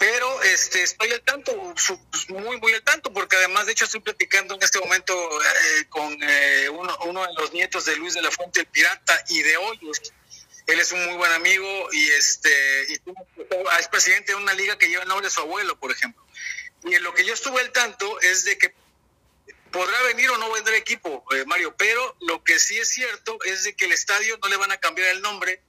pero 0.00 0.42
este 0.44 0.82
estoy 0.82 1.12
al 1.12 1.20
tanto, 1.20 1.52
muy 2.30 2.58
muy 2.58 2.72
al 2.72 2.82
tanto, 2.82 3.12
porque 3.12 3.36
además 3.36 3.66
de 3.66 3.72
hecho 3.72 3.84
estoy 3.84 4.00
platicando 4.00 4.54
en 4.54 4.62
este 4.62 4.80
momento 4.80 5.12
eh, 5.14 5.84
con 5.90 6.16
eh, 6.22 6.70
uno, 6.70 6.96
uno, 7.04 7.26
de 7.26 7.34
los 7.34 7.52
nietos 7.52 7.84
de 7.84 7.96
Luis 7.96 8.14
de 8.14 8.22
la 8.22 8.30
Fuente 8.30 8.60
el 8.60 8.66
Pirata 8.66 9.22
y 9.28 9.42
de 9.42 9.58
Hoyos. 9.58 10.00
Él 10.66 10.80
es 10.80 10.90
un 10.92 11.04
muy 11.04 11.16
buen 11.18 11.30
amigo 11.32 11.88
y 11.92 12.12
este 12.12 12.86
y 12.88 12.94
es 12.94 13.88
presidente 13.88 14.32
de 14.32 14.36
una 14.36 14.54
liga 14.54 14.78
que 14.78 14.88
lleva 14.88 15.02
el 15.02 15.08
nombre 15.08 15.26
de 15.26 15.34
su 15.34 15.42
abuelo, 15.42 15.78
por 15.78 15.92
ejemplo. 15.92 16.24
Y 16.84 16.94
en 16.94 17.02
lo 17.02 17.12
que 17.12 17.26
yo 17.26 17.34
estuve 17.34 17.60
al 17.60 17.70
tanto 17.70 18.18
es 18.22 18.46
de 18.46 18.56
que 18.56 18.72
podrá 19.70 20.00
venir 20.04 20.30
o 20.30 20.38
no 20.38 20.50
vendrá 20.50 20.74
equipo, 20.78 21.26
eh, 21.32 21.44
Mario, 21.44 21.74
pero 21.76 22.16
lo 22.20 22.42
que 22.42 22.58
sí 22.58 22.78
es 22.78 22.88
cierto 22.88 23.36
es 23.44 23.64
de 23.64 23.76
que 23.76 23.84
el 23.84 23.92
estadio 23.92 24.38
no 24.40 24.48
le 24.48 24.56
van 24.56 24.72
a 24.72 24.78
cambiar 24.78 25.08
el 25.08 25.20
nombre 25.20 25.60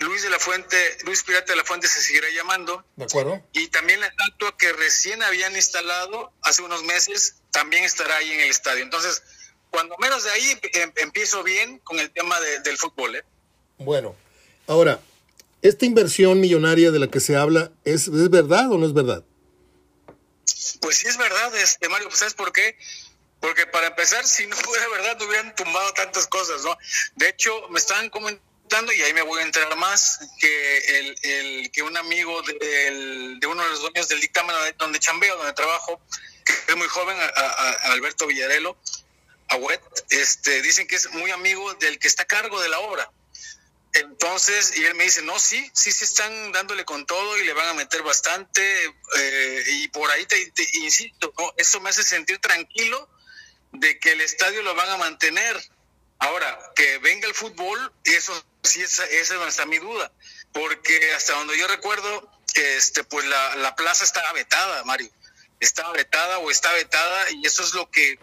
Luis 0.00 0.22
de 0.22 0.30
la 0.30 0.38
Fuente, 0.38 0.76
Luis 1.04 1.22
Pirata 1.22 1.52
de 1.52 1.56
la 1.56 1.64
Fuente 1.64 1.88
se 1.88 2.00
seguirá 2.00 2.28
llamando. 2.30 2.84
De 2.96 3.04
acuerdo. 3.04 3.42
Y 3.52 3.68
también 3.68 4.00
la 4.00 4.06
estatua 4.06 4.56
que 4.56 4.72
recién 4.72 5.22
habían 5.22 5.54
instalado 5.54 6.32
hace 6.42 6.62
unos 6.62 6.82
meses 6.84 7.36
también 7.50 7.84
estará 7.84 8.16
ahí 8.16 8.30
en 8.32 8.40
el 8.40 8.50
estadio. 8.50 8.82
Entonces, 8.82 9.22
cuando 9.70 9.96
menos 9.98 10.24
de 10.24 10.30
ahí 10.30 10.60
em, 10.74 10.92
empiezo 10.96 11.42
bien 11.42 11.78
con 11.78 11.98
el 11.98 12.10
tema 12.10 12.38
del 12.40 12.76
fútbol. 12.76 13.16
¿eh? 13.16 13.24
Bueno, 13.78 14.14
ahora, 14.66 15.00
¿esta 15.62 15.84
inversión 15.84 16.40
millonaria 16.40 16.90
de 16.90 16.98
la 16.98 17.08
que 17.08 17.20
se 17.20 17.36
habla 17.36 17.72
es, 17.84 18.08
es 18.08 18.30
verdad 18.30 18.70
o 18.70 18.78
no 18.78 18.86
es 18.86 18.92
verdad? 18.92 19.24
Pues 20.80 20.98
sí 20.98 21.06
es 21.08 21.16
verdad, 21.16 21.54
este, 21.56 21.88
Mario, 21.88 22.08
¿sabes 22.12 22.34
por 22.34 22.52
qué? 22.52 22.76
Porque 23.40 23.66
para 23.66 23.88
empezar, 23.88 24.24
si 24.26 24.46
no 24.46 24.56
fuera 24.56 24.88
verdad, 24.88 25.16
no 25.18 25.26
hubieran 25.26 25.54
tumbado 25.54 25.92
tantas 25.92 26.26
cosas, 26.26 26.62
¿no? 26.62 26.76
De 27.16 27.28
hecho, 27.28 27.68
me 27.70 27.78
estaban 27.78 28.10
comentando, 28.10 28.53
y 28.96 29.02
ahí 29.02 29.14
me 29.14 29.22
voy 29.22 29.40
a 29.40 29.44
enterar 29.44 29.76
más, 29.76 30.18
que 30.40 30.78
el, 31.22 31.70
que 31.70 31.82
un 31.82 31.96
amigo 31.96 32.42
de, 32.42 33.38
uno 33.46 33.62
de 33.62 33.68
los 33.70 33.80
dueños 33.80 34.08
del 34.08 34.20
dictamen 34.20 34.54
donde 34.78 34.98
chambeo, 34.98 35.36
donde 35.36 35.52
trabajo, 35.52 36.00
que 36.44 36.72
es 36.72 36.76
muy 36.76 36.88
joven, 36.88 37.16
a, 37.20 37.70
Alberto 37.92 38.26
Villarelo, 38.26 38.76
a 39.48 39.56
Wet, 39.56 39.80
este, 40.10 40.60
dicen 40.62 40.88
que 40.88 40.96
es 40.96 41.08
muy 41.12 41.30
amigo 41.30 41.72
del 41.74 42.00
que 42.00 42.08
está 42.08 42.24
a 42.24 42.26
cargo 42.26 42.60
de 42.60 42.68
la 42.68 42.80
obra. 42.80 43.10
Entonces, 43.92 44.76
y 44.76 44.84
él 44.84 44.96
me 44.96 45.04
dice, 45.04 45.22
no, 45.22 45.38
sí, 45.38 45.70
sí, 45.72 45.92
sí 45.92 46.04
están 46.04 46.50
dándole 46.50 46.84
con 46.84 47.06
todo 47.06 47.38
y 47.38 47.44
le 47.44 47.52
van 47.52 47.68
a 47.68 47.74
meter 47.74 48.02
bastante. 48.02 48.86
Eh, 49.18 49.64
y 49.68 49.88
por 49.88 50.10
ahí 50.10 50.26
te, 50.26 50.52
insisto, 50.74 51.32
¿no? 51.38 51.54
eso 51.56 51.80
me 51.80 51.90
hace 51.90 52.02
sentir 52.02 52.40
tranquilo 52.40 53.08
de 53.70 54.00
que 54.00 54.12
el 54.12 54.20
estadio 54.20 54.62
lo 54.62 54.74
van 54.74 54.90
a 54.90 54.96
mantener. 54.96 55.56
Ahora, 56.18 56.58
que 56.74 56.98
venga 56.98 57.28
el 57.28 57.34
fútbol, 57.34 57.92
eso 58.04 58.44
sí, 58.62 58.82
esa, 58.82 59.04
esa 59.06 59.46
está 59.46 59.66
mi 59.66 59.78
duda. 59.78 60.10
Porque 60.52 61.12
hasta 61.14 61.34
donde 61.34 61.58
yo 61.58 61.66
recuerdo, 61.66 62.30
este, 62.54 63.04
pues 63.04 63.26
la, 63.26 63.56
la 63.56 63.74
plaza 63.76 64.04
estaba 64.04 64.32
vetada, 64.32 64.84
Mario. 64.84 65.10
Estaba 65.60 65.92
vetada 65.92 66.38
o 66.38 66.50
está 66.50 66.72
vetada 66.72 67.30
y 67.30 67.46
eso 67.46 67.62
es 67.62 67.74
lo 67.74 67.90
que 67.90 68.18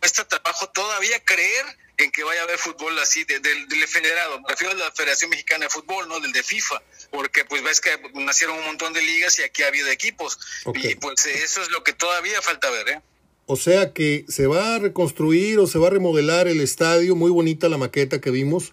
cuesta 0.00 0.26
trabajo 0.28 0.68
todavía 0.70 1.24
creer 1.24 1.64
en 1.98 2.10
que 2.10 2.22
vaya 2.24 2.40
a 2.40 2.44
haber 2.44 2.58
fútbol 2.58 2.98
así 2.98 3.24
del 3.24 3.88
federado, 3.88 4.40
me 4.40 4.48
refiero 4.48 4.72
a 4.72 4.76
la 4.76 4.92
Federación 4.92 5.30
Mexicana 5.30 5.64
de 5.64 5.70
Fútbol, 5.70 6.08
no 6.08 6.20
del 6.20 6.32
de 6.32 6.42
FIFA, 6.42 6.82
porque 7.10 7.44
pues 7.44 7.62
ves 7.62 7.80
que 7.80 7.98
nacieron 8.14 8.58
un 8.58 8.66
montón 8.66 8.92
de 8.92 9.00
ligas 9.02 9.38
y 9.38 9.42
aquí 9.42 9.62
ha 9.62 9.68
habido 9.68 9.88
equipos 9.88 10.38
y 10.74 10.94
pues 10.96 11.24
eso 11.26 11.62
es 11.62 11.70
lo 11.70 11.82
que 11.82 11.92
todavía 11.92 12.42
falta 12.42 12.70
ver, 12.70 12.88
¿eh? 12.88 13.02
O 13.46 13.56
sea 13.56 13.92
que 13.92 14.24
se 14.28 14.46
va 14.46 14.74
a 14.74 14.78
reconstruir 14.78 15.58
o 15.58 15.66
se 15.66 15.78
va 15.78 15.86
a 15.86 15.90
remodelar 15.90 16.48
el 16.48 16.60
estadio, 16.60 17.14
muy 17.14 17.30
bonita 17.30 17.68
la 17.68 17.78
maqueta 17.78 18.20
que 18.20 18.30
vimos, 18.30 18.72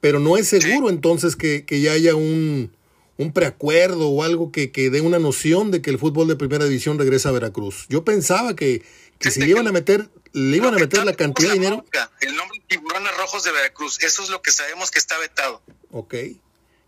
pero 0.00 0.18
no 0.18 0.36
es 0.36 0.48
seguro 0.48 0.88
entonces 0.88 1.36
que, 1.36 1.64
ya 1.68 1.92
haya 1.92 2.14
un, 2.14 2.74
un 3.18 3.32
preacuerdo 3.32 4.08
o 4.08 4.22
algo 4.22 4.50
que, 4.52 4.72
que 4.72 4.88
dé 4.88 5.02
una 5.02 5.18
noción 5.18 5.70
de 5.70 5.82
que 5.82 5.90
el 5.90 5.98
fútbol 5.98 6.28
de 6.28 6.36
primera 6.36 6.64
división 6.64 6.98
regresa 6.98 7.28
a 7.28 7.32
Veracruz. 7.32 7.86
Yo 7.90 8.04
pensaba 8.04 8.56
que, 8.56 8.82
que 9.18 9.30
se 9.30 9.46
iban 9.46 9.68
a 9.68 9.72
meter 9.72 10.08
le 10.32 10.56
iban 10.56 10.74
a 10.74 10.78
meter 10.78 11.04
la 11.04 11.14
cantidad 11.14 11.48
de 11.48 11.54
dinero. 11.54 11.84
El 12.20 12.36
nombre 12.36 12.62
Tiburones 12.66 13.16
Rojos 13.16 13.44
de 13.44 13.52
Veracruz, 13.52 13.98
eso 14.02 14.22
es 14.22 14.30
lo 14.30 14.42
que 14.42 14.50
sabemos 14.52 14.90
que 14.90 14.98
está 14.98 15.18
vetado. 15.18 15.60
Ok. 15.90 16.14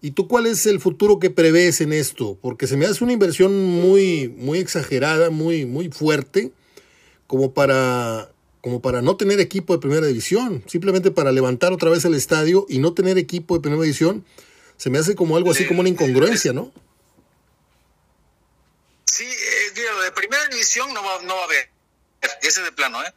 ¿Y 0.01 0.13
tú 0.13 0.27
cuál 0.27 0.47
es 0.47 0.67
el 0.67 0.81
futuro 0.81 1.19
que 1.19 1.31
prevés 1.31 1.81
en 1.81 1.93
esto? 1.93 2.39
Porque 2.41 2.67
se 2.67 2.77
me 2.77 2.87
hace 2.87 3.05
una 3.05 3.13
inversión 3.13 3.65
muy, 3.65 4.29
muy 4.29 4.59
exagerada, 4.59 5.31
muy, 5.31 5.65
muy 5.65 5.91
fuerte, 5.91 6.53
como 7.33 7.55
para, 7.55 8.31
como 8.61 8.83
para 8.83 9.01
no 9.01 9.17
tener 9.17 9.41
equipo 9.41 9.73
de 9.73 9.79
primera 9.79 10.07
división, 10.07 10.63
simplemente 10.69 11.11
para 11.11 11.33
levantar 11.33 11.73
otra 11.73 11.89
vez 11.89 12.05
el 12.05 12.13
estadio 12.13 12.67
y 12.69 12.79
no 12.79 12.93
tener 12.93 13.17
equipo 13.17 13.55
de 13.55 13.63
primera 13.63 13.81
división, 13.81 14.23
se 14.77 14.91
me 14.91 14.99
hace 14.99 15.15
como 15.15 15.39
algo 15.39 15.51
así 15.51 15.67
como 15.67 15.81
una 15.81 15.89
incongruencia, 15.89 16.53
¿no? 16.53 16.71
Sí, 19.07 19.25
eh, 19.25 19.81
de 20.05 20.13
primera 20.13 20.47
división 20.49 20.93
no 20.93 21.03
va, 21.03 21.23
no 21.23 21.37
va 21.37 21.41
a 21.41 21.45
haber 21.45 21.71
ese 22.43 22.61
de 22.61 22.73
plano, 22.73 23.03
¿eh? 23.03 23.15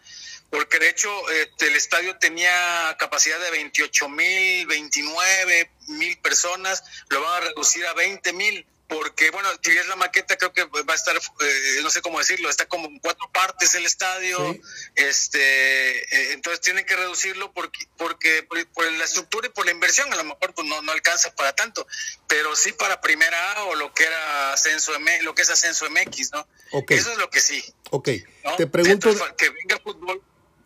Porque 0.50 0.80
de 0.80 0.92
hecho 0.92 1.10
este, 1.32 1.68
el 1.68 1.76
estadio 1.76 2.16
tenía 2.18 2.96
capacidad 2.98 3.38
de 3.42 3.52
28 3.52 4.08
mil, 4.08 4.66
29 4.66 5.72
mil 5.90 6.18
personas, 6.20 6.86
lo 7.10 7.20
van 7.20 7.44
a 7.44 7.48
reducir 7.48 7.86
a 7.86 7.94
20 7.94 8.32
mil 8.32 8.66
porque 8.88 9.32
bueno, 9.32 9.50
si 9.62 9.72
ves 9.72 9.88
la 9.88 9.96
maqueta 9.96 10.38
creo 10.38 10.54
que 10.54 10.64
va 10.66 10.94
a 10.94 10.96
estar, 10.96 11.16
eh, 11.16 11.80
no 11.82 11.90
sé 11.90 12.02
cómo 12.02 12.20
decirlo, 12.20 12.50
está 12.50 12.68
como 12.68 12.88
en 12.88 13.00
cuatro 13.00 13.30
partes 13.32 13.74
el 13.76 13.86
estadio, 13.86 14.56
este, 14.94 16.04
eh, 16.04 16.34
entonces 16.34 16.62
tienen 16.62 16.86
que 16.86 16.96
reducirlo 16.96 17.52
porque, 17.54 17.88
porque 17.98 18.44
por, 18.44 18.92
la 18.92 19.04
estructura 19.04 19.48
y 19.48 19.50
por 19.50 19.66
la 19.66 19.72
inversión 19.72 20.12
a 20.14 20.16
lo 20.16 20.24
mejor 20.24 20.54
pues 20.54 20.68
no, 20.68 20.82
no 20.84 20.92
alcanza 20.92 21.34
para 21.34 21.56
tanto, 21.56 21.88
pero 22.28 22.56
sí 22.56 22.74
para 22.74 23.02
primera 23.02 23.54
A 23.54 23.64
o 23.66 23.76
lo 23.76 23.94
que 23.94 24.04
era 24.04 24.54
ascenso 24.54 24.94
M, 24.96 25.22
lo 25.24 25.34
que 25.34 25.42
es 25.42 25.50
ascenso 25.50 25.90
MX, 25.90 26.32
¿no? 26.34 26.48
Eso 26.90 27.12
es 27.12 27.18
lo 27.18 27.30
que 27.30 27.40
sí. 27.40 27.64
Ok, 27.90 28.10
te 28.58 28.68
pregunto... 28.68 29.10
que 29.36 29.50
venga 29.50 29.80
fútbol 29.84 30.22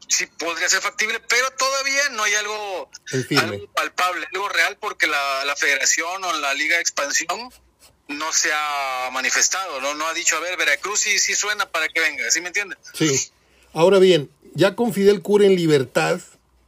sí 0.10 0.26
podría 0.26 0.68
ser 0.68 0.82
factible, 0.82 1.20
pero 1.20 1.52
todavía 1.52 2.10
no 2.10 2.24
hay 2.24 2.34
algo, 2.34 2.90
palpable, 3.76 4.28
algo 4.34 4.50
real, 4.50 4.76
porque 4.80 5.06
la, 5.06 5.46
la 5.46 5.56
federación 5.56 6.24
o 6.24 6.34
la 6.34 6.54
liga 6.56 6.76
de 6.78 6.82
expansión 6.82 7.52
no 8.10 8.34
se 8.34 8.50
ha 8.52 9.10
manifestado, 9.12 9.80
no, 9.82 9.94
no 9.94 10.08
ha 10.08 10.14
dicho, 10.14 10.36
a 10.36 10.40
ver, 10.40 10.58
Veracruz 10.58 11.00
sí, 11.00 11.20
sí 11.20 11.36
suena 11.36 11.68
para 11.68 11.88
que 11.88 12.02
venga, 12.02 12.30
¿sí 12.32 12.42
me 12.42 12.48
entiendes? 12.48 12.80
Sí. 12.94 13.30
Ahora 13.72 14.00
bien, 14.00 14.30
ya 14.56 14.76
con 14.76 14.94
Fidel 14.94 15.22
Cura 15.22 15.46
en 15.46 15.56
libertad, 15.56 16.20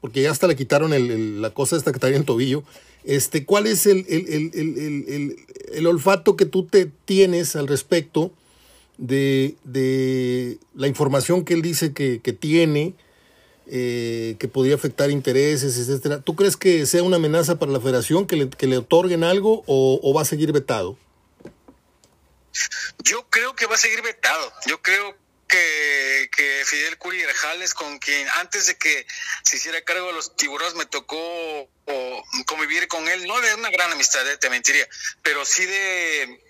porque 0.02 0.22
ya 0.22 0.30
hasta 0.32 0.48
le 0.48 0.56
quitaron 0.56 0.94
el, 0.94 1.42
la 1.42 1.50
cosa 1.50 1.76
esta 1.76 1.92
que 1.92 2.00
traía 2.00 2.18
en 2.18 2.26
tobillo, 2.26 2.64
este, 3.04 3.44
¿cuál 3.44 3.66
es 3.66 3.88
el, 3.88 4.06
el, 4.08 5.88
olfato 5.88 6.36
que 6.36 6.46
tú 6.46 6.66
te 6.66 6.86
tienes 6.86 7.56
al 7.56 7.68
respecto 7.68 8.32
de, 9.00 9.56
de 9.64 10.60
la 10.76 10.88
información 10.88 11.44
que 11.44 11.56
él 11.56 11.64
dice 11.64 11.94
que, 11.94 12.20
tiene, 12.40 12.94
eh, 13.66 14.36
que 14.38 14.48
podría 14.48 14.76
afectar 14.76 15.10
intereses, 15.10 15.76
etcétera? 15.80 16.22
¿Tú 16.22 16.36
crees 16.36 16.56
que 16.56 16.86
sea 16.86 17.02
una 17.02 17.16
amenaza 17.16 17.58
para 17.58 17.72
la 17.72 17.80
federación 17.80 18.28
que 18.28 18.36
le, 18.36 18.50
que 18.50 18.68
le 18.68 18.78
otorguen 18.78 19.24
algo 19.24 19.64
o 19.66 20.14
va 20.14 20.22
a 20.22 20.26
seguir 20.26 20.52
vetado? 20.52 20.98
Yo 23.00 23.30
creo 23.30 23.56
que 23.56 23.66
va 23.66 23.76
a 23.76 23.80
seguir 23.80 24.02
vetado. 24.02 24.54
Yo 24.66 24.82
creo 24.82 25.18
que, 25.48 26.30
que 26.36 26.64
Fidel 26.66 26.98
Curi 26.98 27.26
Rejales, 27.26 27.74
con 27.74 28.00
quien 28.00 28.28
antes 28.40 28.68
de 28.68 28.78
que 28.78 29.06
se 29.44 29.58
hiciera 29.58 29.82
cargo 29.82 30.08
de 30.08 30.14
los 30.14 30.36
tiburones 30.36 30.76
me 30.76 30.86
tocó 30.86 31.70
convivir 32.46 32.88
con 32.88 33.08
él, 33.10 33.28
no 33.28 33.40
de 33.42 33.54
una 33.56 33.70
gran 33.70 33.92
amistad, 33.92 34.26
eh, 34.30 34.38
te 34.38 34.50
mentiría, 34.50 34.88
pero 35.22 35.44
sí 35.46 35.66
de 35.66 36.42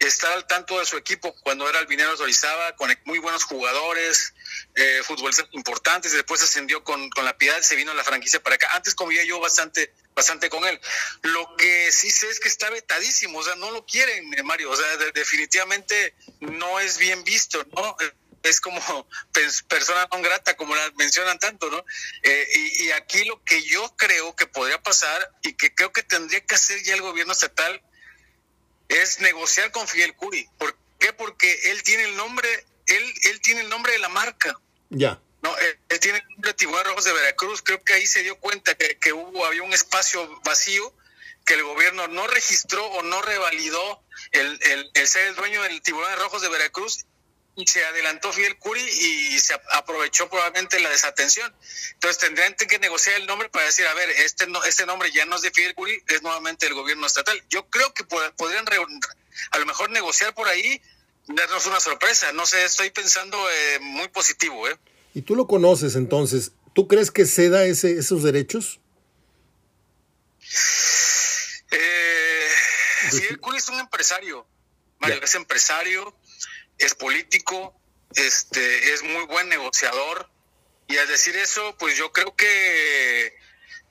estar 0.00 0.32
al 0.32 0.46
tanto 0.46 0.78
de 0.78 0.86
su 0.86 0.96
equipo 0.96 1.34
cuando 1.42 1.68
era 1.68 1.78
Albinero 1.78 2.14
Orizaba, 2.18 2.74
con 2.74 2.90
muy 3.04 3.18
buenos 3.18 3.44
jugadores, 3.44 4.32
eh, 4.74 5.02
futbolistas 5.04 5.46
importantes, 5.52 6.12
después 6.12 6.42
ascendió 6.42 6.82
con, 6.82 7.10
con 7.10 7.24
la 7.24 7.36
Piedad, 7.36 7.60
se 7.60 7.76
vino 7.76 7.92
la 7.94 8.02
franquicia 8.02 8.42
para 8.42 8.56
acá. 8.56 8.70
Antes 8.74 8.94
convivía 8.94 9.24
yo 9.24 9.38
bastante 9.40 9.92
bastante 10.20 10.50
con 10.50 10.62
él. 10.66 10.78
Lo 11.22 11.56
que 11.56 11.90
sí 11.90 12.10
sé 12.10 12.28
es 12.28 12.40
que 12.40 12.48
está 12.48 12.68
vetadísimo, 12.68 13.38
o 13.38 13.42
sea, 13.42 13.54
no 13.56 13.70
lo 13.70 13.86
quieren, 13.86 14.34
eh, 14.34 14.42
Mario, 14.42 14.70
o 14.70 14.76
sea, 14.76 14.86
definitivamente 15.14 16.14
no 16.40 16.78
es 16.78 16.98
bien 16.98 17.24
visto, 17.24 17.64
¿no? 17.74 17.96
Es 18.42 18.60
como 18.60 18.80
persona 19.68 20.06
no 20.12 20.20
grata, 20.20 20.56
como 20.58 20.76
la 20.76 20.90
mencionan 20.98 21.38
tanto, 21.38 21.70
¿no? 21.70 21.82
Eh, 22.22 22.46
y, 22.80 22.90
aquí 22.90 23.24
lo 23.24 23.42
que 23.44 23.62
yo 23.62 23.94
creo 23.96 24.36
que 24.36 24.46
podría 24.46 24.82
pasar 24.82 25.30
y 25.42 25.54
que 25.54 25.74
creo 25.74 25.90
que 25.90 26.02
tendría 26.02 26.44
que 26.44 26.54
hacer 26.54 26.82
ya 26.82 26.94
el 26.94 27.00
gobierno 27.00 27.32
estatal 27.32 27.82
es 28.88 29.20
negociar 29.20 29.70
con 29.72 29.88
Fidel 29.88 30.14
Curi. 30.16 30.46
¿Por 30.58 30.76
qué? 30.98 31.14
Porque 31.14 31.70
él 31.70 31.82
tiene 31.82 32.04
el 32.04 32.16
nombre, 32.16 32.48
él, 32.86 33.04
él 33.30 33.40
tiene 33.40 33.62
el 33.62 33.70
nombre 33.70 33.92
de 33.92 34.00
la 34.00 34.10
marca. 34.10 34.54
Ya. 34.90 35.18
No, 35.42 35.56
él, 35.58 36.00
tiene 36.00 36.22
nombre 36.30 36.50
de 36.50 36.54
Tiburones 36.54 36.86
Rojos 36.88 37.04
de 37.04 37.12
Veracruz. 37.12 37.62
Creo 37.62 37.82
que 37.82 37.94
ahí 37.94 38.06
se 38.06 38.22
dio 38.22 38.38
cuenta 38.38 38.74
que, 38.74 39.12
hubo, 39.12 39.46
había 39.46 39.62
un 39.62 39.72
espacio 39.72 40.40
vacío 40.44 40.94
que 41.46 41.54
el 41.54 41.64
gobierno 41.64 42.06
no 42.08 42.26
registró 42.26 42.84
o 42.86 43.02
no 43.02 43.22
revalidó 43.22 44.04
el, 44.32 44.90
el, 44.94 45.08
ser 45.08 45.28
el 45.28 45.34
dueño 45.34 45.62
del 45.62 45.80
Tiburones 45.82 46.18
Rojos 46.18 46.42
de 46.42 46.48
Veracruz 46.48 47.06
y 47.56 47.66
se 47.66 47.84
adelantó 47.84 48.32
Fidel 48.32 48.58
Curi 48.58 48.82
y 48.82 49.38
se 49.40 49.58
aprovechó 49.72 50.28
probablemente 50.28 50.78
la 50.80 50.90
desatención. 50.90 51.54
Entonces 51.94 52.18
tendrían 52.18 52.54
que 52.54 52.78
negociar 52.78 53.16
el 53.16 53.26
nombre 53.26 53.48
para 53.48 53.66
decir, 53.66 53.86
a 53.86 53.94
ver, 53.94 54.08
este, 54.10 54.46
no, 54.46 54.62
este 54.64 54.86
nombre 54.86 55.10
ya 55.10 55.24
no 55.24 55.36
es 55.36 55.42
de 55.42 55.50
Fidel 55.50 55.74
Curi, 55.74 56.02
es 56.06 56.22
nuevamente 56.22 56.66
el 56.66 56.74
gobierno 56.74 57.06
estatal. 57.06 57.42
Yo 57.48 57.68
creo 57.68 57.92
que 57.92 58.04
podrían 58.04 58.66
a 59.50 59.58
lo 59.58 59.66
mejor 59.66 59.90
negociar 59.90 60.34
por 60.34 60.48
ahí, 60.48 60.80
darnos 61.26 61.66
una 61.66 61.80
sorpresa. 61.80 62.32
No 62.32 62.46
sé, 62.46 62.64
estoy 62.64 62.90
pensando 62.90 63.38
eh, 63.50 63.78
muy 63.80 64.08
positivo. 64.08 64.68
¿eh? 64.68 64.78
Y 65.14 65.22
tú 65.22 65.34
lo 65.34 65.46
conoces 65.46 65.96
entonces, 65.96 66.52
¿tú 66.74 66.86
crees 66.86 67.10
que 67.10 67.26
ceda 67.26 67.64
ese, 67.64 67.98
esos 67.98 68.22
derechos? 68.22 68.80
Eh, 71.70 72.48
Fidel 73.10 73.40
Curi 73.40 73.58
es 73.58 73.68
un 73.68 73.80
empresario, 73.80 74.46
Mario, 74.98 75.22
es 75.22 75.34
empresario, 75.34 76.16
es 76.78 76.94
político, 76.94 77.74
este, 78.14 78.92
es 78.92 79.02
muy 79.02 79.24
buen 79.26 79.48
negociador. 79.48 80.28
Y 80.88 80.96
al 80.96 81.06
decir 81.06 81.36
eso, 81.36 81.76
pues 81.78 81.96
yo 81.96 82.12
creo 82.12 82.34
que, 82.34 83.32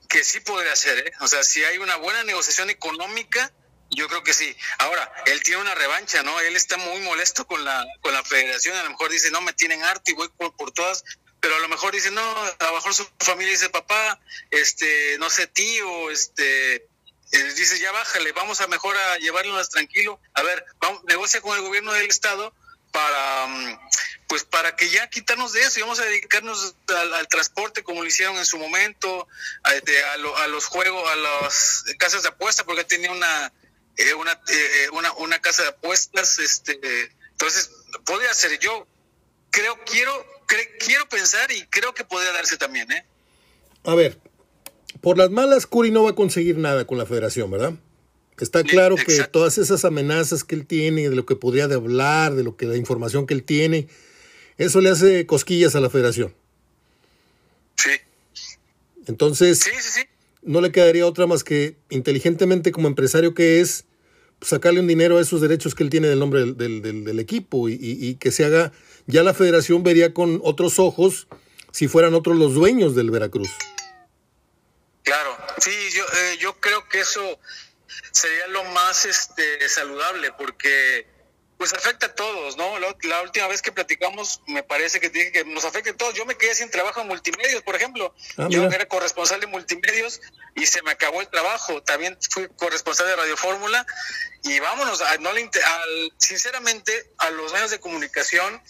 que 0.08 0.22
sí 0.22 0.40
podría 0.40 0.76
ser, 0.76 1.06
¿eh? 1.06 1.12
O 1.20 1.28
sea, 1.28 1.42
si 1.42 1.64
hay 1.64 1.78
una 1.78 1.96
buena 1.96 2.24
negociación 2.24 2.68
económica, 2.68 3.52
Yo 3.90 4.08
creo 4.08 4.22
que 4.22 4.32
sí. 4.32 4.56
Ahora, 4.78 5.12
él 5.26 5.42
tiene 5.42 5.60
una 5.60 5.74
revancha, 5.74 6.22
¿no? 6.22 6.38
Él 6.40 6.56
está 6.56 6.76
muy 6.76 7.00
molesto 7.00 7.46
con 7.46 7.64
la, 7.64 7.84
con 8.00 8.12
la 8.12 8.22
federación. 8.22 8.76
A 8.76 8.84
lo 8.84 8.90
mejor 8.90 9.10
dice, 9.10 9.30
no, 9.30 9.40
me 9.40 9.52
tienen 9.52 9.82
harto 9.82 10.10
y 10.10 10.14
voy 10.14 10.28
por, 10.28 10.54
por 10.54 10.70
todas. 10.70 11.04
Pero 11.40 11.56
a 11.56 11.58
lo 11.58 11.68
mejor 11.68 11.92
dice, 11.92 12.10
no, 12.10 12.22
a 12.22 12.64
lo 12.66 12.74
mejor 12.74 12.94
su 12.94 13.08
familia 13.18 13.52
dice, 13.52 13.68
papá, 13.70 14.20
este, 14.50 15.16
no 15.18 15.30
sé, 15.30 15.46
tío, 15.46 16.10
este, 16.10 16.76
eh, 17.32 17.54
dice, 17.56 17.78
ya 17.78 17.90
bájale, 17.92 18.32
vamos 18.32 18.60
a 18.60 18.66
mejor 18.66 18.96
a 18.96 19.18
llevarlo 19.18 19.54
más 19.54 19.70
tranquilo. 19.70 20.20
A 20.34 20.42
ver, 20.42 20.64
vamos, 20.80 21.02
negocia 21.04 21.40
con 21.40 21.56
el 21.56 21.62
gobierno 21.62 21.92
del 21.92 22.08
Estado 22.08 22.54
para, 22.92 23.46
mm, 23.46 23.80
pues 24.28 24.44
para 24.44 24.76
que 24.76 24.88
ya 24.90 25.08
quitarnos 25.08 25.52
de 25.52 25.62
eso 25.62 25.78
y 25.78 25.82
vamos 25.82 25.98
a 25.98 26.04
dedicarnos 26.04 26.74
al, 26.88 27.26
transporte 27.28 27.82
como 27.82 28.02
lo 28.02 28.08
hicieron 28.08 28.36
en 28.36 28.46
su 28.46 28.58
momento, 28.58 29.26
a, 29.64 29.70
a, 29.70 30.46
los 30.48 30.66
juegos, 30.66 31.10
a 31.10 31.16
las 31.16 31.84
casas 31.98 32.22
de 32.22 32.28
apuesta, 32.28 32.64
porque 32.64 32.84
tenía 32.84 33.10
una 33.10 33.52
eh, 33.96 34.14
una, 34.14 34.32
eh, 34.32 34.88
una, 34.92 35.12
una 35.14 35.40
casa 35.40 35.62
de 35.62 35.68
apuestas, 35.70 36.38
este, 36.38 36.78
entonces 37.30 37.70
podría 38.04 38.32
ser 38.34 38.58
yo, 38.58 38.86
creo, 39.50 39.78
quiero, 39.84 40.12
quiero 40.78 41.08
pensar 41.08 41.50
y 41.52 41.66
creo 41.66 41.94
que 41.94 42.04
podría 42.04 42.32
darse 42.32 42.56
también, 42.56 42.90
¿eh? 42.92 43.04
A 43.84 43.94
ver, 43.94 44.18
por 45.00 45.16
las 45.16 45.30
malas, 45.30 45.66
Curi 45.66 45.90
no 45.90 46.04
va 46.04 46.10
a 46.10 46.14
conseguir 46.14 46.58
nada 46.58 46.86
con 46.86 46.98
la 46.98 47.06
federación, 47.06 47.50
¿verdad? 47.50 47.74
Está 48.38 48.62
claro 48.62 48.96
que 48.96 49.22
todas 49.24 49.58
esas 49.58 49.84
amenazas 49.84 50.44
que 50.44 50.54
él 50.54 50.66
tiene, 50.66 51.10
de 51.10 51.16
lo 51.16 51.26
que 51.26 51.36
podría 51.36 51.68
de 51.68 51.74
hablar, 51.74 52.34
de 52.34 52.42
lo 52.42 52.56
que 52.56 52.66
la 52.66 52.76
información 52.76 53.26
que 53.26 53.34
él 53.34 53.44
tiene, 53.44 53.88
eso 54.56 54.80
le 54.80 54.88
hace 54.88 55.26
cosquillas 55.26 55.76
a 55.76 55.80
la 55.80 55.90
federación. 55.90 56.34
Sí. 57.76 57.90
Entonces, 59.06 59.60
sí, 59.60 59.70
sí. 59.78 60.02
No 60.42 60.60
le 60.60 60.72
quedaría 60.72 61.06
otra 61.06 61.26
más 61.26 61.44
que 61.44 61.76
inteligentemente 61.90 62.72
como 62.72 62.88
empresario 62.88 63.34
que 63.34 63.60
es, 63.60 63.84
sacarle 64.40 64.80
un 64.80 64.86
dinero 64.86 65.18
a 65.18 65.20
esos 65.20 65.40
derechos 65.40 65.74
que 65.74 65.82
él 65.82 65.90
tiene 65.90 66.08
del 66.08 66.18
nombre 66.18 66.40
del, 66.40 66.56
del, 66.56 67.04
del, 67.04 67.18
equipo 67.18 67.68
y, 67.68 67.76
y, 67.80 68.14
que 68.14 68.30
se 68.30 68.44
haga, 68.44 68.72
ya 69.06 69.22
la 69.22 69.34
federación 69.34 69.82
vería 69.82 70.14
con 70.14 70.40
otros 70.42 70.78
ojos 70.78 71.28
si 71.72 71.88
fueran 71.88 72.14
otros 72.14 72.36
los 72.36 72.54
dueños 72.54 72.94
del 72.94 73.10
Veracruz. 73.10 73.50
Claro, 75.02 75.36
sí, 75.58 75.70
yo, 75.94 76.04
eh, 76.04 76.38
yo 76.40 76.58
creo 76.60 76.88
que 76.88 77.00
eso 77.00 77.38
sería 78.12 78.46
lo 78.48 78.64
más 78.64 79.04
este, 79.04 79.68
saludable 79.68 80.32
porque 80.38 81.06
pues 81.60 81.74
afecta 81.74 82.06
a 82.06 82.14
todos, 82.14 82.56
¿no? 82.56 82.78
La, 82.78 83.20
última 83.20 83.46
vez 83.46 83.60
que 83.60 83.70
platicamos, 83.70 84.40
me 84.46 84.62
parece 84.62 84.98
que 84.98 85.10
dije 85.10 85.30
que 85.30 85.44
nos 85.44 85.66
afecta 85.66 85.90
a 85.90 85.94
todos. 85.94 86.14
Yo 86.14 86.24
me 86.24 86.34
quedé 86.34 86.54
sin 86.54 86.70
trabajo 86.70 87.02
en 87.02 87.08
multimedios, 87.08 87.62
por 87.62 87.76
ejemplo. 87.76 88.14
Ah, 88.38 88.46
yo 88.48 88.64
era 88.64 88.88
corresponsal 88.88 89.40
de 89.40 89.46
multimedios 89.46 90.22
y 90.54 90.64
se 90.64 90.80
me 90.80 90.92
acabó 90.92 91.20
el 91.20 91.28
trabajo. 91.28 91.82
También 91.82 92.16
fui 92.30 92.48
corresponsal 92.56 93.08
de 93.08 93.16
Radio 93.16 93.36
Fórmula 93.36 93.86
y 94.42 94.58
vámonos, 94.58 95.02
a, 95.02 95.18
no 95.18 95.34
le, 95.34 95.50
sinceramente, 96.16 97.10
a 97.18 97.28
los 97.28 97.52
medios 97.52 97.70
de 97.70 97.78
comunicación 97.78 98.62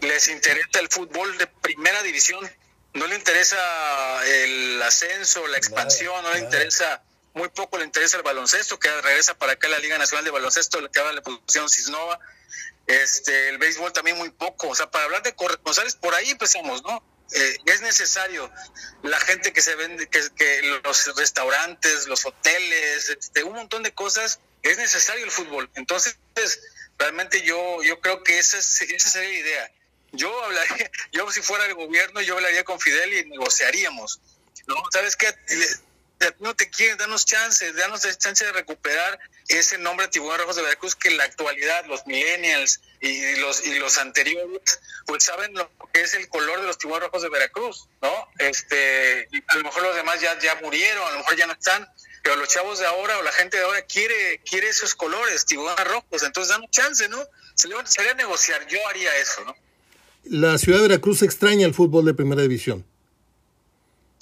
les 0.00 0.28
interesa 0.28 0.80
el 0.80 0.88
fútbol 0.88 1.36
de 1.36 1.46
primera 1.46 2.02
división. 2.02 2.50
No 2.94 3.08
le 3.08 3.16
interesa 3.16 3.58
el 4.24 4.80
ascenso, 4.80 5.46
la 5.48 5.58
expansión, 5.58 6.22
no 6.22 6.32
le 6.32 6.38
interesa 6.38 7.02
muy 7.34 7.48
poco 7.48 7.78
le 7.78 7.84
interesa 7.84 8.16
el 8.16 8.22
baloncesto, 8.22 8.78
que 8.78 8.88
regresa 9.00 9.36
para 9.36 9.52
acá 9.52 9.68
la 9.68 9.78
Liga 9.78 9.98
Nacional 9.98 10.24
de 10.24 10.30
Baloncesto, 10.30 10.90
que 10.90 11.00
ahora 11.00 11.12
le 11.12 11.22
pusieron 11.22 11.68
Cisnova, 11.68 12.18
este, 12.86 13.48
el 13.48 13.58
béisbol 13.58 13.92
también 13.92 14.18
muy 14.18 14.30
poco, 14.30 14.68
o 14.68 14.74
sea, 14.74 14.90
para 14.90 15.04
hablar 15.04 15.22
de 15.22 15.34
corresponsales, 15.34 15.94
por 15.94 16.14
ahí 16.14 16.30
empezamos, 16.30 16.82
¿no? 16.82 17.02
Eh, 17.34 17.56
es 17.64 17.80
necesario 17.80 18.50
la 19.02 19.18
gente 19.20 19.52
que 19.52 19.62
se 19.62 19.74
vende, 19.74 20.08
que, 20.08 20.80
los 20.84 21.16
restaurantes, 21.16 22.06
los 22.06 22.26
hoteles, 22.26 23.08
este, 23.08 23.42
un 23.42 23.54
montón 23.54 23.82
de 23.82 23.94
cosas, 23.94 24.40
es 24.62 24.76
necesario 24.76 25.24
el 25.24 25.30
fútbol. 25.30 25.70
Entonces, 25.74 26.18
realmente 26.98 27.40
yo, 27.42 27.82
yo 27.82 28.00
creo 28.00 28.22
que 28.22 28.38
esa, 28.38 28.58
esa 28.58 29.08
sería 29.08 29.30
la 29.30 29.38
idea. 29.38 29.72
Yo 30.12 30.44
hablaría, 30.44 30.90
yo 31.12 31.30
si 31.32 31.40
fuera 31.40 31.64
el 31.64 31.74
gobierno, 31.74 32.20
yo 32.20 32.36
hablaría 32.36 32.64
con 32.64 32.78
Fidel 32.78 33.14
y 33.14 33.30
negociaríamos. 33.30 34.20
¿no? 34.66 34.76
¿Sabes 34.92 35.16
qué? 35.16 35.34
No 36.40 36.54
te 36.54 36.70
quieren, 36.70 36.98
danos 36.98 37.24
chance, 37.24 37.72
danos 37.72 38.02
chance 38.18 38.44
de 38.44 38.52
recuperar 38.52 39.18
ese 39.48 39.78
nombre 39.78 40.08
Tiburón 40.08 40.38
Rojos 40.38 40.56
de 40.56 40.62
Veracruz 40.62 40.94
que 40.94 41.10
la 41.10 41.24
actualidad 41.24 41.84
los 41.86 42.06
millennials 42.06 42.80
y 43.00 43.36
los 43.36 43.66
y 43.66 43.78
los 43.78 43.98
anteriores 43.98 44.80
pues 45.06 45.24
saben 45.24 45.52
lo 45.54 45.70
que 45.92 46.02
es 46.02 46.14
el 46.14 46.28
color 46.28 46.60
de 46.60 46.66
los 46.66 46.78
Tiburones 46.78 47.08
Rojos 47.08 47.22
de 47.22 47.28
Veracruz, 47.28 47.88
¿no? 48.00 48.28
Este, 48.38 49.28
a 49.48 49.56
lo 49.56 49.64
mejor 49.64 49.82
los 49.82 49.96
demás 49.96 50.20
ya 50.20 50.38
ya 50.38 50.54
murieron, 50.56 51.06
a 51.06 51.12
lo 51.12 51.18
mejor 51.18 51.36
ya 51.36 51.46
no 51.46 51.52
están, 51.52 51.88
pero 52.22 52.36
los 52.36 52.48
chavos 52.48 52.78
de 52.78 52.86
ahora 52.86 53.18
o 53.18 53.22
la 53.22 53.32
gente 53.32 53.56
de 53.56 53.64
ahora 53.64 53.82
quiere 53.82 54.40
quiere 54.48 54.68
esos 54.68 54.94
colores, 54.94 55.44
tiburones 55.44 55.86
rojos, 55.88 56.22
entonces 56.22 56.48
danos 56.48 56.70
chance, 56.70 57.08
¿no? 57.08 57.18
Sería 57.54 58.14
negociar, 58.14 58.66
yo 58.68 58.78
haría 58.88 59.14
eso, 59.16 59.44
¿no? 59.44 59.54
La 60.24 60.56
ciudad 60.56 60.78
de 60.78 60.88
Veracruz 60.88 61.22
extraña 61.22 61.66
el 61.66 61.74
fútbol 61.74 62.04
de 62.04 62.14
primera 62.14 62.42
división. 62.42 62.86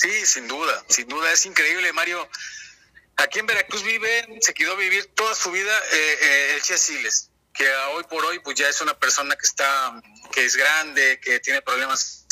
Sí, 0.01 0.25
sin 0.25 0.49
duda, 0.49 0.83
sin 0.89 1.09
duda, 1.09 1.31
es 1.31 1.45
increíble, 1.45 1.93
Mario. 1.93 2.27
Aquí 3.17 3.39
en 3.39 3.45
Veracruz 3.45 3.83
vive, 3.83 4.39
se 4.41 4.55
quedó 4.55 4.75
vivir 4.75 5.13
toda 5.15 5.35
su 5.35 5.51
vida 5.51 5.79
eh, 5.93 6.19
eh, 6.23 6.55
el 6.55 6.63
Che 6.63 6.79
Siles, 6.79 7.29
que 7.53 7.71
hoy 7.93 8.05
por 8.05 8.25
hoy 8.25 8.39
pues 8.39 8.57
ya 8.57 8.67
es 8.67 8.81
una 8.81 8.99
persona 8.99 9.37
que 9.37 9.47
está, 9.47 10.01
que 10.33 10.47
es 10.47 10.57
grande, 10.57 11.21
que 11.21 11.39
tiene 11.41 11.61
problemas 11.61 12.25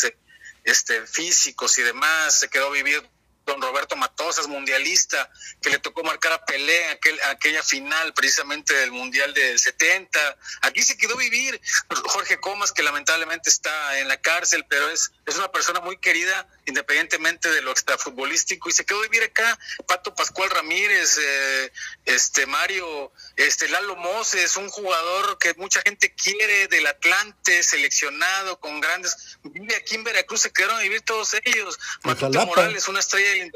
este, 0.65 1.07
físicos 1.07 1.79
y 1.79 1.83
demás, 1.83 2.41
se 2.41 2.49
quedó 2.49 2.71
vivir 2.71 3.07
don 3.49 3.63
Roberto 3.63 3.97
Matosas, 3.97 4.47
mundialista, 4.47 5.31
que 5.61 5.71
le 5.71 5.79
tocó 5.79 6.05
marcar 6.05 6.33
a 6.33 6.45
Pelé 6.45 6.85
en 6.85 6.91
aquel, 6.91 7.19
aquella 7.31 7.63
final 7.63 8.13
precisamente 8.13 8.75
del 8.75 8.93
Mundial 8.93 9.33
del 9.33 9.59
70. 9.59 10.39
Aquí 10.63 10.83
se 10.83 10.97
quedó 10.97 11.17
vivir 11.17 11.61
Jorge 12.05 12.39
Comas, 12.39 12.73
que 12.73 12.83
lamentablemente 12.83 13.49
está 13.49 13.99
en 13.99 14.09
la 14.09 14.21
cárcel, 14.21 14.67
pero 14.69 14.91
es, 14.91 15.11
es 15.27 15.37
una 15.37 15.51
persona 15.51 15.81
muy 15.81 15.99
querida 15.99 16.47
independientemente 16.67 17.51
de 17.51 17.63
lo 17.63 17.71
extrafutbolístico 17.71 18.69
y 18.69 18.73
se 18.73 18.85
quedó 18.85 19.01
vivir 19.01 19.23
acá 19.23 19.59
Pato 19.87 20.15
Pascual 20.15 20.51
Ramírez, 20.51 21.19
eh, 21.19 21.73
este 22.05 22.45
Mario, 22.45 23.13
este 23.37 23.69
Lalo 23.69 23.97
Moses, 23.97 24.57
un 24.57 24.69
jugador 24.69 25.39
que 25.39 25.55
mucha 25.55 25.81
gente 25.81 26.15
quiere 26.15 26.69
del 26.69 26.87
Atlante, 26.87 27.63
seleccionado 27.63 28.61
con 28.61 28.81
grandes, 28.81 29.39
vive 29.43 29.75
aquí 29.77 29.95
en 29.95 30.05
Veracruz, 30.05 30.43
se 30.43 30.53
quedaron 30.53 30.77
a 30.77 30.83
vivir 30.83 31.01
todos 31.01 31.35
ellos. 31.45 31.79
Matute 32.03 32.45
Morales, 32.45 32.87
una 32.89 33.01
estrella 33.01 33.38
del 33.39 33.53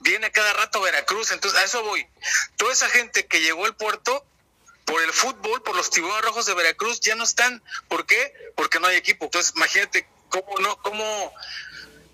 viene 0.00 0.30
cada 0.30 0.52
rato 0.52 0.78
a 0.78 0.82
Veracruz, 0.82 1.32
entonces 1.32 1.58
a 1.58 1.64
eso 1.64 1.82
voy. 1.82 2.06
Toda 2.56 2.72
esa 2.72 2.88
gente 2.88 3.26
que 3.26 3.40
llegó 3.40 3.64
al 3.64 3.76
puerto 3.76 4.24
por 4.84 5.02
el 5.02 5.12
fútbol, 5.12 5.62
por 5.62 5.76
los 5.76 5.90
tiburones 5.90 6.24
rojos 6.24 6.46
de 6.46 6.54
Veracruz, 6.54 7.00
ya 7.00 7.14
no 7.14 7.24
están. 7.24 7.62
¿Por 7.88 8.06
qué? 8.06 8.32
Porque 8.54 8.78
no 8.78 8.86
hay 8.86 8.96
equipo. 8.96 9.26
Entonces, 9.26 9.52
imagínate 9.56 10.06
cómo 10.28 10.58
no, 10.60 10.76
cómo 10.82 11.32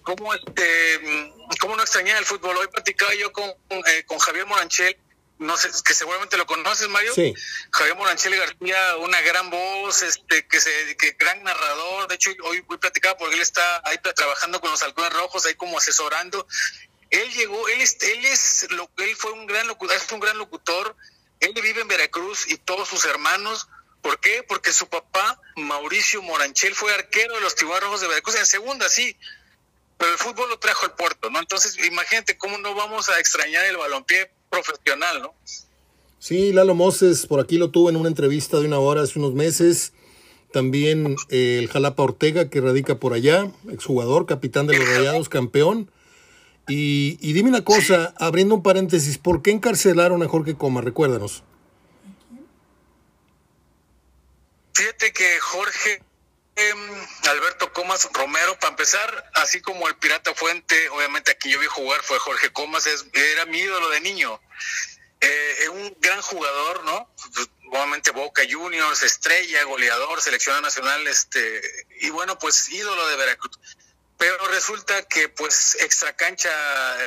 cómo 0.02 0.34
este 0.34 1.32
cómo 1.60 1.76
no 1.76 1.82
extrañar 1.82 2.18
el 2.18 2.24
fútbol. 2.24 2.56
Hoy 2.56 2.68
platicaba 2.68 3.14
yo 3.14 3.32
con, 3.32 3.50
eh, 3.86 4.04
con 4.06 4.18
Javier 4.18 4.46
Moranchel, 4.46 4.96
no 5.38 5.56
sé, 5.56 5.68
que 5.84 5.94
seguramente 5.94 6.36
lo 6.36 6.46
conoces, 6.46 6.88
Mario. 6.88 7.12
Sí. 7.14 7.34
Javier 7.72 7.96
Moranchel 7.96 8.36
García, 8.36 8.96
una 8.98 9.20
gran 9.22 9.50
voz, 9.50 10.02
este, 10.02 10.46
que 10.46 10.60
se, 10.60 10.96
que 10.96 11.16
gran 11.18 11.42
narrador. 11.42 12.06
De 12.08 12.14
hecho, 12.14 12.30
hoy, 12.44 12.62
hoy 12.66 12.78
platicaba 12.78 13.16
porque 13.16 13.34
él 13.34 13.42
está 13.42 13.82
ahí 13.84 13.98
trabajando 13.98 14.60
con 14.60 14.70
los 14.70 14.82
halcones 14.82 15.12
rojos, 15.12 15.44
ahí 15.46 15.54
como 15.54 15.78
asesorando. 15.78 16.46
Él 17.10 17.30
llegó, 17.32 17.68
él 17.68 17.80
es, 17.80 17.98
él 18.02 18.24
es, 18.24 18.68
él 18.70 19.16
fue 19.16 19.32
un 19.32 19.46
gran 19.46 19.66
locutor, 19.66 19.96
es 19.96 20.12
un 20.12 20.20
gran 20.20 20.38
locutor. 20.38 20.96
Él 21.40 21.52
vive 21.54 21.80
en 21.80 21.88
Veracruz 21.88 22.50
y 22.50 22.56
todos 22.56 22.88
sus 22.88 23.04
hermanos. 23.04 23.68
¿Por 24.02 24.18
qué? 24.20 24.44
Porque 24.46 24.72
su 24.72 24.88
papá, 24.88 25.40
Mauricio 25.56 26.22
Moranchel, 26.22 26.74
fue 26.74 26.94
arquero 26.94 27.34
de 27.34 27.40
los 27.40 27.54
Tiburones 27.54 28.00
de 28.00 28.08
Veracruz 28.08 28.36
en 28.36 28.46
segunda, 28.46 28.88
sí 28.88 29.16
pero 30.00 30.12
el 30.12 30.18
fútbol 30.18 30.48
lo 30.48 30.58
trajo 30.58 30.86
al 30.86 30.94
puerto, 30.94 31.28
¿no? 31.28 31.38
Entonces, 31.38 31.76
imagínate 31.86 32.38
cómo 32.38 32.56
no 32.56 32.74
vamos 32.74 33.10
a 33.10 33.20
extrañar 33.20 33.66
el 33.66 33.76
balompié 33.76 34.30
profesional, 34.48 35.20
¿no? 35.20 35.34
Sí, 36.18 36.54
Lalo 36.54 36.74
Moses, 36.74 37.26
por 37.26 37.38
aquí 37.38 37.58
lo 37.58 37.70
tuve 37.70 37.90
en 37.90 37.96
una 37.96 38.08
entrevista 38.08 38.58
de 38.58 38.64
una 38.64 38.78
hora 38.78 39.02
hace 39.02 39.18
unos 39.18 39.34
meses. 39.34 39.92
También 40.52 41.16
eh, 41.28 41.58
el 41.58 41.68
Jalapa 41.68 42.02
Ortega, 42.02 42.48
que 42.48 42.62
radica 42.62 42.98
por 42.98 43.12
allá, 43.12 43.50
exjugador, 43.70 44.24
capitán 44.24 44.66
de 44.66 44.78
los 44.78 44.88
Rayados, 44.88 45.28
campeón. 45.28 45.90
Y, 46.68 47.18
y, 47.20 47.32
dime 47.32 47.48
una 47.48 47.64
cosa, 47.64 48.14
abriendo 48.16 48.54
un 48.54 48.62
paréntesis, 48.62 49.18
¿por 49.18 49.42
qué 49.42 49.50
encarcelaron 49.50 50.22
a 50.22 50.28
Jorge 50.28 50.54
Coma? 50.56 50.80
Recuérdanos. 50.80 51.42
Fíjate 54.72 55.12
que 55.12 55.40
Jorge 55.40 56.02
Em, 56.60 57.06
Alberto 57.30 57.72
Comas 57.72 58.08
Romero, 58.12 58.58
para 58.58 58.72
empezar, 58.72 59.30
así 59.34 59.62
como 59.62 59.88
el 59.88 59.96
Pirata 59.96 60.34
Fuente, 60.34 60.90
obviamente 60.90 61.30
aquí 61.30 61.50
yo 61.50 61.58
vi 61.58 61.66
jugar, 61.66 62.02
fue 62.02 62.18
Jorge 62.18 62.52
Comas, 62.52 62.86
es, 62.86 63.06
era 63.14 63.46
mi 63.46 63.58
ídolo 63.58 63.88
de 63.88 64.00
niño. 64.00 64.38
Eh, 65.22 65.68
un 65.70 65.96
gran 66.00 66.20
jugador, 66.20 66.84
¿no? 66.84 67.14
Pues, 67.34 67.48
obviamente 67.70 68.10
Boca 68.10 68.42
Juniors, 68.50 69.02
estrella, 69.02 69.64
goleador, 69.64 70.20
seleccionado 70.20 70.62
nacional, 70.62 71.06
este, 71.06 71.62
y 72.00 72.10
bueno, 72.10 72.38
pues 72.38 72.68
ídolo 72.68 73.06
de 73.08 73.16
Veracruz. 73.16 73.58
Pero 74.20 74.36
resulta 74.48 75.02
que, 75.08 75.30
pues, 75.30 75.78
extra 75.80 76.14
cancha, 76.14 76.50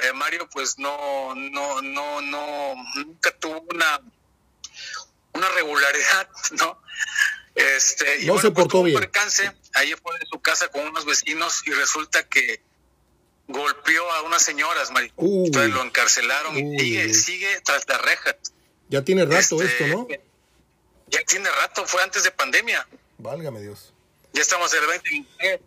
eh, 0.01 0.13
Mario, 0.13 0.49
pues 0.49 0.79
no, 0.79 1.35
no, 1.35 1.79
no, 1.81 2.21
no, 2.21 2.73
nunca 2.95 3.31
tuvo 3.37 3.63
una 3.71 4.01
una 5.33 5.49
regularidad, 5.49 6.27
¿no? 6.51 6.81
Este, 7.55 8.21
y 8.21 8.25
no 8.25 8.39
se 8.39 8.49
pues, 8.49 8.63
portó 8.63 8.79
un 8.79 8.85
bien. 8.85 8.99
percance, 8.99 9.51
ahí 9.73 9.93
fue 10.01 10.15
en 10.19 10.27
su 10.27 10.41
casa 10.41 10.69
con 10.69 10.87
unos 10.87 11.05
vecinos 11.05 11.61
y 11.67 11.71
resulta 11.71 12.27
que 12.27 12.61
golpeó 13.47 14.11
a 14.13 14.23
unas 14.23 14.41
señoras, 14.41 14.89
Mari. 14.89 15.11
Uy. 15.15 15.45
Entonces 15.47 15.71
lo 15.71 15.83
encarcelaron 15.83 16.55
Uy, 16.55 16.75
y 16.75 16.79
sigue, 16.79 17.05
uy. 17.05 17.13
sigue 17.13 17.61
tras 17.61 17.87
las 17.87 18.01
rejas. 18.01 18.35
Ya 18.89 19.03
tiene 19.03 19.25
rato 19.25 19.61
Este, 19.61 19.85
esto, 19.85 19.87
¿no? 19.87 20.07
Ya 21.07 21.23
tiene 21.25 21.49
rato, 21.51 21.85
fue 21.85 22.01
antes 22.01 22.23
de 22.23 22.31
pandemia. 22.31 22.87
Válgame 23.19 23.61
Dios. 23.61 23.93
Ya 24.33 24.41
estamos 24.41 24.73
en 24.73 24.79
el 24.79 24.85
2023. 24.87 25.59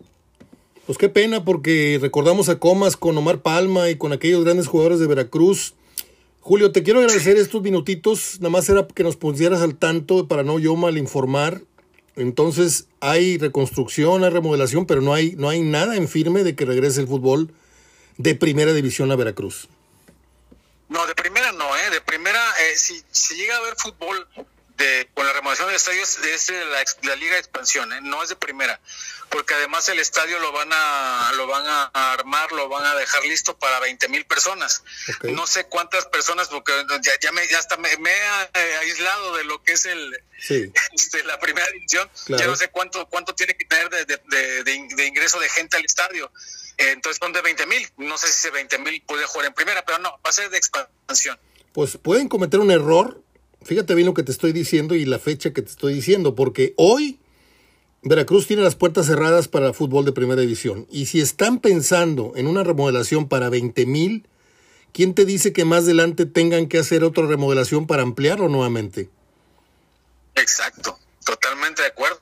Pues 0.86 0.98
qué 0.98 1.08
pena 1.08 1.44
porque 1.44 1.98
recordamos 2.00 2.48
a 2.48 2.60
Comas 2.60 2.96
con 2.96 3.18
Omar 3.18 3.42
Palma 3.42 3.90
y 3.90 3.96
con 3.96 4.12
aquellos 4.12 4.44
grandes 4.44 4.68
jugadores 4.68 5.00
de 5.00 5.08
Veracruz. 5.08 5.74
Julio, 6.40 6.70
te 6.70 6.84
quiero 6.84 7.00
agradecer 7.00 7.36
estos 7.38 7.60
minutitos. 7.60 8.38
Nada 8.38 8.50
más 8.50 8.68
era 8.68 8.86
que 8.86 9.02
nos 9.02 9.16
pusieras 9.16 9.62
al 9.62 9.76
tanto 9.76 10.28
para 10.28 10.44
no 10.44 10.60
yo 10.60 10.76
mal 10.76 10.96
informar. 10.96 11.60
Entonces 12.14 12.86
hay 13.00 13.36
reconstrucción, 13.36 14.22
hay 14.22 14.30
remodelación, 14.30 14.86
pero 14.86 15.00
no 15.00 15.12
hay, 15.12 15.34
no 15.36 15.48
hay 15.48 15.60
nada 15.60 15.96
en 15.96 16.06
firme 16.06 16.44
de 16.44 16.54
que 16.54 16.64
regrese 16.64 17.00
el 17.00 17.08
fútbol 17.08 17.50
de 18.16 18.36
primera 18.36 18.72
división 18.72 19.10
a 19.10 19.16
Veracruz. 19.16 19.68
No, 20.88 21.04
de 21.04 21.16
primera 21.16 21.50
no, 21.50 21.76
¿eh? 21.76 21.90
De 21.90 22.00
primera, 22.00 22.38
eh, 22.38 22.76
si, 22.76 23.02
si 23.10 23.34
llega 23.34 23.56
a 23.56 23.58
haber 23.58 23.74
fútbol 23.76 24.24
de, 24.76 25.08
con 25.14 25.26
la 25.26 25.32
remodelación 25.32 25.68
de 25.70 25.76
estadios, 25.76 26.18
es 26.18 26.46
de 26.48 26.64
la, 26.66 26.84
la 27.02 27.16
Liga 27.16 27.32
de 27.34 27.38
Expansión, 27.40 27.92
¿eh? 27.92 28.00
No 28.02 28.22
es 28.22 28.28
de 28.28 28.36
primera. 28.36 28.80
Porque 29.30 29.54
además 29.54 29.88
el 29.88 29.98
estadio 29.98 30.38
lo 30.38 30.52
van 30.52 30.68
a, 30.72 31.32
lo 31.36 31.46
van 31.46 31.64
a 31.66 32.12
armar, 32.12 32.52
lo 32.52 32.68
van 32.68 32.84
a 32.86 32.94
dejar 32.94 33.24
listo 33.24 33.58
para 33.58 33.80
20 33.80 34.08
mil 34.08 34.24
personas. 34.24 34.84
No 35.24 35.46
sé 35.46 35.66
cuántas 35.66 36.06
personas, 36.06 36.48
porque 36.48 36.72
ya, 37.02 37.12
ya, 37.20 37.32
me, 37.32 37.46
ya 37.48 37.58
hasta 37.58 37.76
me, 37.76 37.96
me 37.98 38.10
he 38.10 38.14
eh, 38.54 38.76
aislado 38.80 39.36
de 39.36 39.44
lo 39.44 39.62
que 39.62 39.72
es 39.72 39.84
el, 39.86 40.22
Sí, 40.38 40.70
este, 40.92 41.24
la 41.24 41.38
primera 41.40 41.66
división, 41.72 42.08
Claro. 42.26 42.40
ya 42.42 42.46
no 42.48 42.56
sé 42.56 42.68
cuánto 42.68 43.06
cuánto 43.06 43.34
tiene 43.34 43.56
que 43.56 43.64
tener 43.64 43.88
de, 43.90 44.62
de 44.64 45.06
ingreso 45.06 45.40
de 45.40 45.48
gente 45.48 45.76
al 45.76 45.84
estadio. 45.84 46.30
Eh, 46.78 46.90
entonces 46.92 47.18
son 47.20 47.32
de 47.32 47.40
20 47.42 47.66
mil. 47.66 47.88
No 47.96 48.18
sé 48.18 48.26
si 48.28 48.34
ese 48.34 48.50
20 48.50 48.78
mil 48.78 49.02
puede 49.02 49.26
jugar 49.26 49.46
en 49.46 49.54
primera, 49.54 49.84
pero 49.84 49.98
no, 49.98 50.10
va 50.24 50.30
a 50.30 50.32
ser 50.32 50.50
de 50.50 50.58
expansión. 50.58 51.38
pues 51.72 51.96
pueden 51.96 52.28
cometer 52.28 52.60
un 52.60 52.70
error. 52.70 53.22
Fíjate 53.66 53.96
bien 53.96 54.06
lo 54.06 54.14
que 54.14 54.22
te 54.22 54.30
estoy 54.30 54.52
diciendo 54.52 54.94
y 54.94 55.04
la 55.04 55.18
fecha 55.18 55.52
que 55.52 55.60
te 55.60 55.70
estoy 55.70 55.94
diciendo, 55.94 56.36
porque 56.36 56.72
hoy 56.76 57.18
Veracruz 58.02 58.46
tiene 58.46 58.62
las 58.62 58.76
puertas 58.76 59.06
cerradas 59.06 59.48
para 59.48 59.66
el 59.66 59.74
fútbol 59.74 60.04
de 60.04 60.12
primera 60.12 60.40
división. 60.40 60.86
Y 60.88 61.06
si 61.06 61.20
están 61.20 61.58
pensando 61.58 62.32
en 62.36 62.46
una 62.46 62.62
remodelación 62.62 63.28
para 63.28 63.48
20 63.48 63.84
mil, 63.86 64.28
¿quién 64.92 65.14
te 65.14 65.24
dice 65.24 65.52
que 65.52 65.64
más 65.64 65.82
adelante 65.82 66.26
tengan 66.26 66.68
que 66.68 66.78
hacer 66.78 67.02
otra 67.02 67.26
remodelación 67.26 67.88
para 67.88 68.02
ampliarlo 68.02 68.48
nuevamente? 68.48 69.10
Exacto, 70.36 70.96
totalmente 71.24 71.82
de 71.82 71.88
acuerdo. 71.88 72.20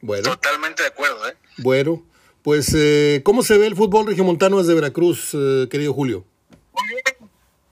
Bueno, 0.00 0.30
Totalmente 0.30 0.84
de 0.84 0.88
acuerdo, 0.90 1.28
¿eh? 1.28 1.34
bueno, 1.58 2.02
pues 2.42 2.72
eh, 2.74 3.20
¿cómo 3.24 3.42
se 3.42 3.58
ve 3.58 3.66
el 3.66 3.74
fútbol 3.74 4.06
regiomontano 4.06 4.58
desde 4.58 4.74
Veracruz, 4.74 5.30
eh, 5.34 5.66
querido 5.68 5.92
Julio? 5.92 6.24
Muy 6.72 6.88
bien, 6.88 7.19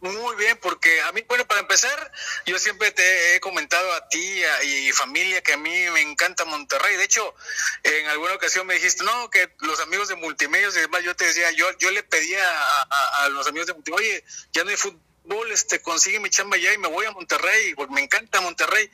muy 0.00 0.36
bien, 0.36 0.56
porque 0.62 1.00
a 1.02 1.12
mí, 1.12 1.24
bueno, 1.28 1.46
para 1.46 1.60
empezar, 1.60 2.12
yo 2.46 2.58
siempre 2.58 2.92
te 2.92 3.34
he 3.34 3.40
comentado 3.40 3.92
a 3.94 4.08
ti 4.08 4.44
a- 4.44 4.62
y 4.62 4.92
familia 4.92 5.42
que 5.42 5.54
a 5.54 5.56
mí 5.56 5.70
me 5.90 6.00
encanta 6.00 6.44
Monterrey. 6.44 6.96
De 6.96 7.04
hecho, 7.04 7.34
en 7.82 8.06
alguna 8.06 8.34
ocasión 8.34 8.66
me 8.66 8.74
dijiste, 8.74 9.04
no, 9.04 9.30
que 9.30 9.54
los 9.60 9.80
amigos 9.80 10.08
de 10.08 10.14
multimedios 10.16 10.76
y 10.76 10.80
demás, 10.80 11.02
yo 11.02 11.16
te 11.16 11.26
decía, 11.26 11.50
yo, 11.52 11.66
yo 11.78 11.90
le 11.90 12.02
pedía 12.02 12.42
a, 12.44 13.28
los 13.30 13.46
amigos 13.48 13.66
de 13.66 13.74
multimedios, 13.74 14.08
oye, 14.08 14.24
ya 14.52 14.64
no 14.64 14.70
hay 14.70 14.76
fútbol, 14.76 15.50
este, 15.52 15.82
consigue 15.82 16.20
mi 16.20 16.30
chamba 16.30 16.56
ya 16.56 16.72
y 16.72 16.78
me 16.78 16.88
voy 16.88 17.06
a 17.06 17.10
Monterrey, 17.12 17.74
porque 17.74 17.92
me 17.94 18.02
encanta 18.02 18.40
Monterrey. 18.40 18.90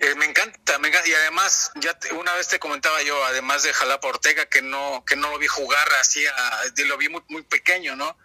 Eh, 0.00 0.14
me 0.14 0.26
encanta, 0.26 0.78
me 0.78 0.90
y 0.90 1.12
además 1.12 1.72
ya 1.74 1.98
te- 1.98 2.12
una 2.12 2.32
vez 2.34 2.46
te 2.46 2.60
comentaba 2.60 3.02
yo, 3.02 3.24
además 3.24 3.64
de 3.64 3.72
Jalapa 3.72 4.06
Ortega, 4.06 4.46
que 4.46 4.62
no 4.62 5.04
que 5.04 5.16
no 5.16 5.28
lo 5.32 5.38
vi 5.38 5.48
jugar 5.48 5.88
así, 6.00 6.24
a- 6.24 6.62
lo 6.86 6.96
vi 6.96 7.08
muy, 7.08 7.22
muy 7.28 7.42
pequeño, 7.42 7.96
¿no? 7.96 8.16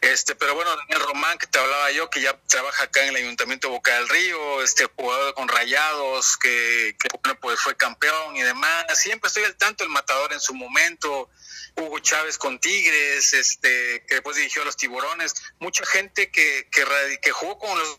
Este, 0.00 0.34
pero 0.34 0.54
bueno, 0.54 0.76
Daniel 0.76 1.00
Román, 1.00 1.38
que 1.38 1.46
te 1.46 1.58
hablaba 1.58 1.90
yo, 1.92 2.10
que 2.10 2.20
ya 2.20 2.38
trabaja 2.46 2.84
acá 2.84 3.02
en 3.02 3.10
el 3.10 3.16
Ayuntamiento 3.16 3.68
de 3.68 3.74
Boca 3.74 3.94
del 3.94 4.08
Río, 4.08 4.62
este 4.62 4.84
jugador 4.84 5.34
con 5.34 5.48
Rayados, 5.48 6.36
que, 6.36 6.96
que, 7.00 7.08
bueno, 7.22 7.38
pues 7.40 7.60
fue 7.60 7.76
campeón 7.76 8.36
y 8.36 8.42
demás. 8.42 8.84
Siempre 8.94 9.28
estoy 9.28 9.44
al 9.44 9.56
tanto, 9.56 9.84
el 9.84 9.90
matador 9.90 10.32
en 10.32 10.40
su 10.40 10.54
momento, 10.54 11.30
Hugo 11.76 11.98
Chávez 12.00 12.38
con 12.38 12.60
Tigres, 12.60 13.32
este, 13.32 14.04
que 14.06 14.16
después 14.16 14.36
dirigió 14.36 14.62
a 14.62 14.64
los 14.66 14.76
Tiburones. 14.76 15.34
Mucha 15.58 15.86
gente 15.86 16.30
que, 16.30 16.68
que, 16.70 16.84
que 17.22 17.32
jugó 17.32 17.58
con 17.58 17.78
los 17.78 17.98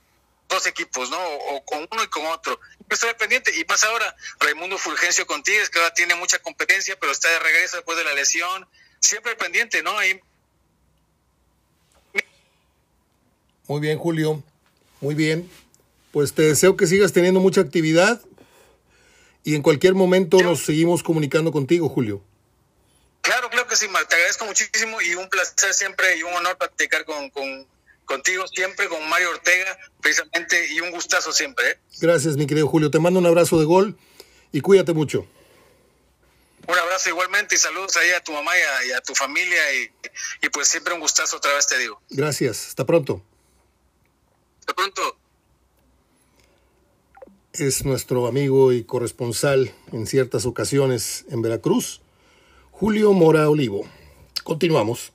dos 0.49 0.67
equipos, 0.67 1.09
¿no? 1.09 1.19
O, 1.19 1.65
con 1.65 1.87
uno 1.91 2.03
y 2.03 2.07
con 2.07 2.25
otro. 2.27 2.59
Estoy 2.89 3.13
pendiente. 3.15 3.51
Y 3.55 3.65
más 3.65 3.83
ahora, 3.83 4.15
Raimundo 4.39 4.77
Fulgencio 4.77 5.25
con 5.25 5.41
Tigres, 5.41 5.69
que 5.69 5.79
ahora 5.79 5.93
tiene 5.93 6.15
mucha 6.15 6.39
competencia, 6.39 6.99
pero 6.99 7.11
está 7.11 7.29
de 7.29 7.39
regreso 7.39 7.77
después 7.77 7.97
de 7.97 8.03
la 8.03 8.13
lesión. 8.13 8.67
Siempre 8.99 9.35
pendiente, 9.35 9.81
¿no? 9.81 9.97
Muy 13.67 13.79
bien, 13.81 13.97
Julio. 13.97 14.43
Muy 15.01 15.15
bien. 15.15 15.49
Pues 16.11 16.33
te 16.33 16.43
deseo 16.43 16.77
que 16.77 16.87
sigas 16.87 17.11
teniendo 17.13 17.39
mucha 17.39 17.61
actividad 17.61 18.21
y 19.43 19.55
en 19.55 19.61
cualquier 19.61 19.93
momento 19.95 20.37
nos 20.41 20.63
seguimos 20.63 21.01
comunicando 21.03 21.51
contigo, 21.51 21.89
Julio. 21.89 22.21
Claro, 23.21 23.49
claro 23.49 23.67
que 23.67 23.75
sí. 23.75 23.87
Te 24.09 24.15
agradezco 24.15 24.45
muchísimo 24.45 25.01
y 25.01 25.15
un 25.15 25.27
placer 25.29 25.73
siempre 25.73 26.17
y 26.17 26.23
un 26.23 26.33
honor 26.33 26.57
platicar 26.57 27.05
con, 27.05 27.29
con- 27.29 27.65
contigo 28.05 28.45
siempre, 28.47 28.87
con 28.89 29.07
Mario 29.09 29.29
Ortega, 29.31 29.77
precisamente, 30.01 30.67
y 30.73 30.81
un 30.81 30.91
gustazo 30.91 31.31
siempre. 31.31 31.71
¿eh? 31.71 31.77
Gracias, 31.99 32.35
mi 32.37 32.45
querido 32.45 32.67
Julio. 32.67 32.91
Te 32.91 32.99
mando 32.99 33.19
un 33.19 33.25
abrazo 33.25 33.57
de 33.59 33.65
gol 33.65 33.97
y 34.51 34.61
cuídate 34.61 34.93
mucho. 34.93 35.25
Un 36.67 36.77
abrazo 36.77 37.09
igualmente 37.09 37.55
y 37.55 37.57
saludos 37.57 37.95
ahí 37.97 38.11
a 38.11 38.21
tu 38.23 38.31
mamá 38.33 38.51
y 38.57 38.61
a, 38.61 38.85
y 38.85 38.91
a 38.91 39.01
tu 39.01 39.15
familia 39.15 39.73
y, 39.73 39.89
y 40.45 40.49
pues 40.49 40.67
siempre 40.67 40.93
un 40.93 40.99
gustazo 40.99 41.37
otra 41.37 41.53
vez 41.55 41.65
te 41.67 41.77
digo. 41.77 42.01
Gracias. 42.09 42.67
Hasta 42.67 42.85
pronto. 42.85 43.21
De 44.67 44.73
pronto. 44.73 45.01
Es 47.53 47.85
nuestro 47.85 48.27
amigo 48.27 48.71
y 48.73 48.83
corresponsal 48.83 49.71
en 49.91 50.07
ciertas 50.07 50.45
ocasiones 50.45 51.25
en 51.29 51.41
Veracruz, 51.41 52.01
Julio 52.71 53.13
Mora 53.13 53.49
Olivo. 53.49 53.81
Continuamos. 54.43 55.13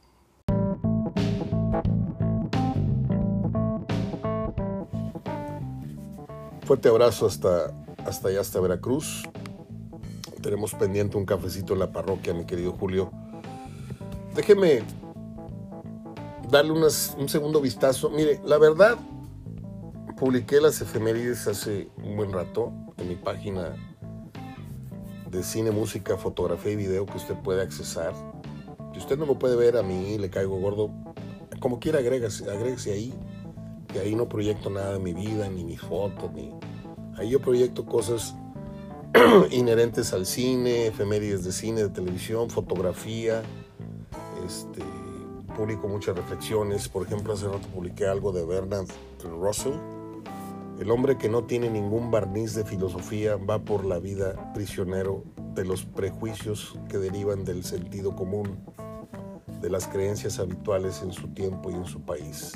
Fuerte 6.64 6.88
abrazo 6.88 7.26
hasta, 7.26 7.72
hasta 8.04 8.28
allá, 8.28 8.40
hasta 8.40 8.60
Veracruz. 8.60 9.22
Tenemos 10.42 10.74
pendiente 10.74 11.16
un 11.16 11.24
cafecito 11.24 11.72
en 11.72 11.78
la 11.80 11.92
parroquia, 11.92 12.34
mi 12.34 12.44
querido 12.44 12.72
Julio. 12.72 13.10
Déjeme 14.34 14.82
darle 16.50 16.72
unas- 16.72 17.16
un 17.18 17.28
segundo 17.28 17.60
vistazo. 17.60 18.10
Mire, 18.10 18.40
la 18.44 18.58
verdad, 18.58 18.98
publiqué 20.18 20.60
las 20.60 20.80
efemérides 20.80 21.46
hace 21.46 21.88
un 22.02 22.16
buen 22.16 22.32
rato 22.32 22.72
en 22.96 23.08
mi 23.08 23.14
página 23.14 23.76
de 25.30 25.42
cine, 25.44 25.70
música, 25.70 26.16
fotografía 26.16 26.72
y 26.72 26.76
video 26.76 27.06
que 27.06 27.18
usted 27.18 27.36
puede 27.36 27.62
accesar. 27.62 28.12
Si 28.92 28.98
usted 28.98 29.16
no 29.16 29.26
lo 29.26 29.38
puede 29.38 29.54
ver 29.54 29.76
a 29.76 29.82
mí, 29.84 30.18
le 30.18 30.28
caigo 30.28 30.58
gordo, 30.58 30.90
como 31.60 31.78
quiera 31.78 32.00
agrégase, 32.00 32.50
agrégese 32.50 32.92
ahí, 32.92 33.14
que 33.86 34.00
ahí 34.00 34.16
no 34.16 34.28
proyecto 34.28 34.70
nada 34.70 34.94
de 34.94 34.98
mi 34.98 35.12
vida, 35.12 35.48
ni 35.48 35.62
mis 35.62 35.80
fotos, 35.80 36.32
ni... 36.32 36.52
Ahí 37.16 37.30
yo 37.30 37.40
proyecto 37.40 37.86
cosas 37.86 38.34
inherentes 39.50 40.12
al 40.12 40.26
cine, 40.26 40.88
efemérides 40.88 41.44
de 41.44 41.52
cine, 41.52 41.82
de 41.82 41.90
televisión, 41.90 42.50
fotografía, 42.50 43.42
este, 44.44 44.82
publico 45.56 45.86
muchas 45.86 46.16
reflexiones. 46.16 46.88
Por 46.88 47.06
ejemplo, 47.06 47.34
hace 47.34 47.46
rato 47.46 47.68
publiqué 47.68 48.06
algo 48.06 48.32
de 48.32 48.44
Bernard 48.44 48.88
Russell. 49.24 49.74
El 50.80 50.92
hombre 50.92 51.18
que 51.18 51.28
no 51.28 51.42
tiene 51.42 51.68
ningún 51.68 52.12
barniz 52.12 52.54
de 52.54 52.64
filosofía 52.64 53.36
va 53.36 53.58
por 53.58 53.84
la 53.84 53.98
vida 53.98 54.52
prisionero 54.54 55.24
de 55.54 55.64
los 55.64 55.84
prejuicios 55.84 56.78
que 56.88 56.98
derivan 56.98 57.44
del 57.44 57.64
sentido 57.64 58.14
común, 58.14 58.60
de 59.60 59.70
las 59.70 59.88
creencias 59.88 60.38
habituales 60.38 61.02
en 61.02 61.12
su 61.12 61.28
tiempo 61.28 61.72
y 61.72 61.74
en 61.74 61.84
su 61.84 62.02
país, 62.02 62.52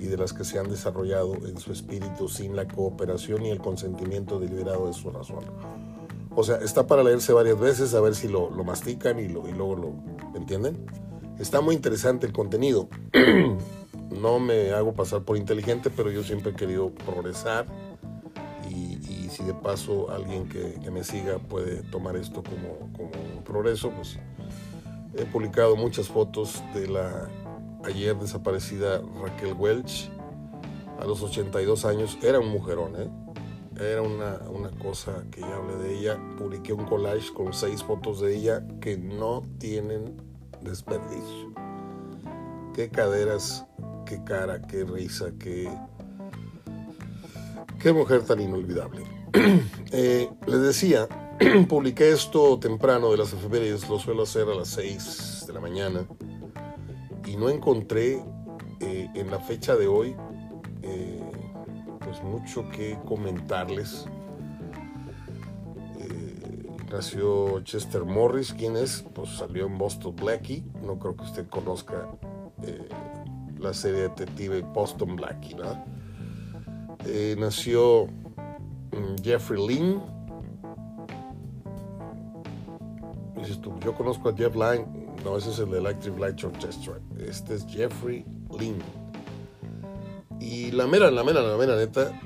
y 0.00 0.06
de 0.06 0.16
las 0.16 0.32
que 0.32 0.44
se 0.44 0.58
han 0.58 0.70
desarrollado 0.70 1.34
en 1.46 1.58
su 1.58 1.72
espíritu 1.72 2.26
sin 2.26 2.56
la 2.56 2.66
cooperación 2.66 3.44
y 3.44 3.50
el 3.50 3.58
consentimiento 3.58 4.40
deliberado 4.40 4.86
de 4.86 4.94
su 4.94 5.10
razón. 5.10 5.44
O 6.34 6.42
sea, 6.44 6.56
está 6.56 6.86
para 6.86 7.04
leerse 7.04 7.34
varias 7.34 7.60
veces, 7.60 7.92
a 7.92 8.00
ver 8.00 8.14
si 8.14 8.28
lo, 8.28 8.48
lo 8.48 8.64
mastican 8.64 9.18
y, 9.18 9.28
lo, 9.28 9.46
y 9.46 9.52
luego 9.52 9.76
lo 9.76 9.92
entienden. 10.34 10.86
Está 11.38 11.60
muy 11.60 11.74
interesante 11.74 12.26
el 12.26 12.32
contenido. 12.32 12.88
no 14.20 14.38
me 14.38 14.72
hago 14.72 14.94
pasar 14.94 15.22
por 15.22 15.36
inteligente, 15.36 15.90
pero 15.90 16.10
yo 16.10 16.22
siempre 16.22 16.52
he 16.52 16.54
querido 16.54 16.90
progresar. 16.90 17.66
Y, 18.68 18.98
si 19.32 19.44
de 19.44 19.54
paso 19.54 20.10
alguien 20.10 20.46
que, 20.46 20.78
me 20.90 21.02
siga 21.02 21.38
puede 21.38 21.82
tomar 21.84 22.16
esto 22.16 22.42
como, 22.42 22.92
como 22.92 23.10
un 23.34 23.42
progreso, 23.42 23.90
pues 23.90 24.18
he 25.16 25.24
publicado 25.24 25.74
muchas 25.74 26.08
fotos 26.08 26.62
de 26.74 26.86
la 26.88 27.30
ayer 27.84 28.14
desaparecida 28.16 29.00
Raquel 29.22 29.54
Welch. 29.54 30.10
A 31.00 31.06
los 31.06 31.22
82 31.22 31.86
años 31.86 32.18
era 32.22 32.38
un 32.40 32.48
mujerón, 32.48 32.94
¿eh? 32.96 33.10
era 33.80 34.02
una, 34.02 34.38
una 34.48 34.70
cosa 34.70 35.24
que 35.30 35.40
ya 35.40 35.56
hablé 35.56 35.76
de 35.76 35.98
ella. 35.98 36.18
Publiqué 36.38 36.72
un 36.72 36.84
collage 36.84 37.32
con 37.32 37.52
seis 37.52 37.82
fotos 37.82 38.20
de 38.20 38.36
ella 38.36 38.64
que 38.80 38.96
no 38.96 39.42
tienen 39.58 40.16
desperdicio. 40.62 41.52
Qué 42.74 42.88
caderas, 42.88 43.66
qué 44.12 44.24
cara, 44.24 44.60
qué 44.60 44.84
risa, 44.84 45.32
qué, 45.38 45.70
qué 47.78 47.92
mujer 47.94 48.22
tan 48.24 48.40
inolvidable. 48.40 49.04
eh, 49.92 50.28
les 50.46 50.60
decía, 50.60 51.08
publiqué 51.68 52.12
esto 52.12 52.58
temprano 52.58 53.10
de 53.10 53.16
las 53.16 53.32
efemérides, 53.32 53.88
lo 53.88 53.98
suelo 53.98 54.24
hacer 54.24 54.48
a 54.50 54.54
las 54.54 54.68
6 54.68 55.44
de 55.46 55.52
la 55.54 55.60
mañana, 55.60 56.06
y 57.24 57.36
no 57.38 57.48
encontré 57.48 58.22
eh, 58.80 59.08
en 59.14 59.30
la 59.30 59.40
fecha 59.40 59.76
de 59.76 59.86
hoy 59.86 60.14
eh, 60.82 61.22
pues 62.00 62.22
mucho 62.22 62.68
que 62.68 62.98
comentarles. 63.06 64.04
Eh, 66.00 66.66
nació 66.90 67.62
Chester 67.62 68.04
Morris, 68.04 68.52
¿quién 68.52 68.76
es? 68.76 69.06
Pues 69.14 69.30
salió 69.30 69.64
en 69.64 69.78
Boston 69.78 70.14
Blackie, 70.16 70.64
no 70.82 70.98
creo 70.98 71.16
que 71.16 71.24
usted 71.24 71.48
conozca 71.48 72.10
eh, 72.62 72.88
la 73.62 73.72
serie 73.72 74.02
detective 74.02 74.62
Boston 74.74 75.16
Blackie, 75.16 75.54
¿no? 75.54 75.84
Eh, 77.06 77.36
nació 77.38 78.06
mm, 78.06 79.22
Jeffrey 79.22 79.66
Lynn. 79.66 80.02
Yo 83.84 83.94
conozco 83.94 84.28
a 84.28 84.36
Jeff 84.36 84.54
Lynne. 84.54 84.86
No, 85.24 85.36
ese 85.36 85.50
es 85.50 85.58
el 85.58 85.74
Electric 85.74 86.18
Light 86.18 86.42
Orchestra. 86.44 86.94
Este 87.18 87.54
es 87.54 87.66
Jeffrey 87.66 88.24
Lynn. 88.58 88.78
Y 90.40 90.70
la 90.72 90.86
mera, 90.86 91.10
la 91.10 91.22
mera, 91.22 91.42
la 91.42 91.56
mera 91.56 91.76
neta, 91.76 92.20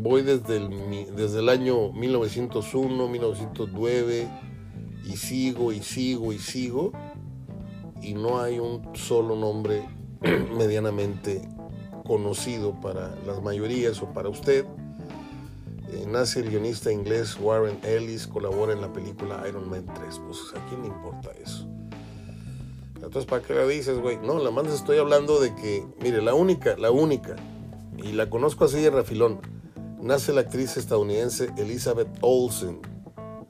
voy 0.00 0.22
desde 0.22 0.58
el, 0.58 1.16
desde 1.16 1.40
el 1.40 1.48
año 1.48 1.92
1901, 1.92 3.08
1909, 3.08 4.28
y 5.04 5.16
sigo, 5.16 5.72
y 5.72 5.80
sigo, 5.82 6.32
y 6.32 6.38
sigo, 6.38 6.92
y 8.02 8.12
no 8.12 8.40
hay 8.40 8.58
un 8.58 8.94
solo 8.94 9.34
nombre 9.34 9.84
medianamente 10.56 11.42
conocido 12.06 12.72
para 12.80 13.14
las 13.26 13.42
mayorías 13.42 14.00
o 14.02 14.12
para 14.12 14.28
usted. 14.28 14.64
Eh, 15.92 16.04
nace 16.06 16.40
el 16.40 16.50
guionista 16.50 16.90
inglés 16.90 17.36
Warren 17.40 17.78
Ellis, 17.84 18.26
colabora 18.26 18.72
en 18.72 18.80
la 18.80 18.92
película 18.92 19.44
Iron 19.48 19.68
Man 19.68 19.86
3. 19.94 20.20
Pues 20.26 20.38
a 20.54 20.68
quién 20.68 20.82
le 20.82 20.88
importa 20.88 21.30
eso. 21.42 21.66
Entonces, 22.96 23.26
¿para 23.26 23.42
qué 23.42 23.54
la 23.54 23.66
dices, 23.66 23.98
güey? 23.98 24.18
No, 24.18 24.38
la 24.38 24.50
más 24.50 24.66
estoy 24.66 24.98
hablando 24.98 25.38
de 25.40 25.54
que, 25.54 25.86
mire, 26.02 26.22
la 26.22 26.34
única, 26.34 26.76
la 26.76 26.90
única, 26.90 27.36
y 28.02 28.12
la 28.12 28.28
conozco 28.30 28.64
así 28.64 28.80
de 28.80 28.90
refilón, 28.90 29.40
nace 30.00 30.32
la 30.32 30.42
actriz 30.42 30.76
estadounidense 30.76 31.50
Elizabeth 31.56 32.08
Olsen. 32.20 32.80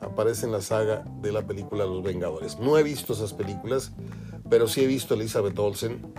Aparece 0.01 0.47
en 0.47 0.53
la 0.53 0.61
saga 0.61 1.05
de 1.23 1.33
la 1.33 1.47
película 1.47 1.87
Los 1.87 2.03
Vengadores. 2.03 2.59
No 2.59 2.77
he 2.77 2.83
visto 2.83 3.15
esas 3.15 3.33
películas, 3.33 3.93
pero 4.51 4.69
sí 4.69 4.83
he 4.83 4.87
visto 4.87 5.15
Elizabeth 5.15 5.59
Olsen 5.59 6.13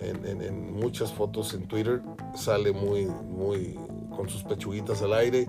en, 0.00 0.74
muchas 0.74 1.12
fotos 1.12 1.54
en 1.54 1.66
Twitter. 1.66 2.02
Sale 2.34 2.72
muy, 2.72 3.06
muy 3.06 3.78
con 4.14 4.28
sus 4.28 4.42
pechuguitas 4.42 5.02
al 5.02 5.14
aire. 5.14 5.48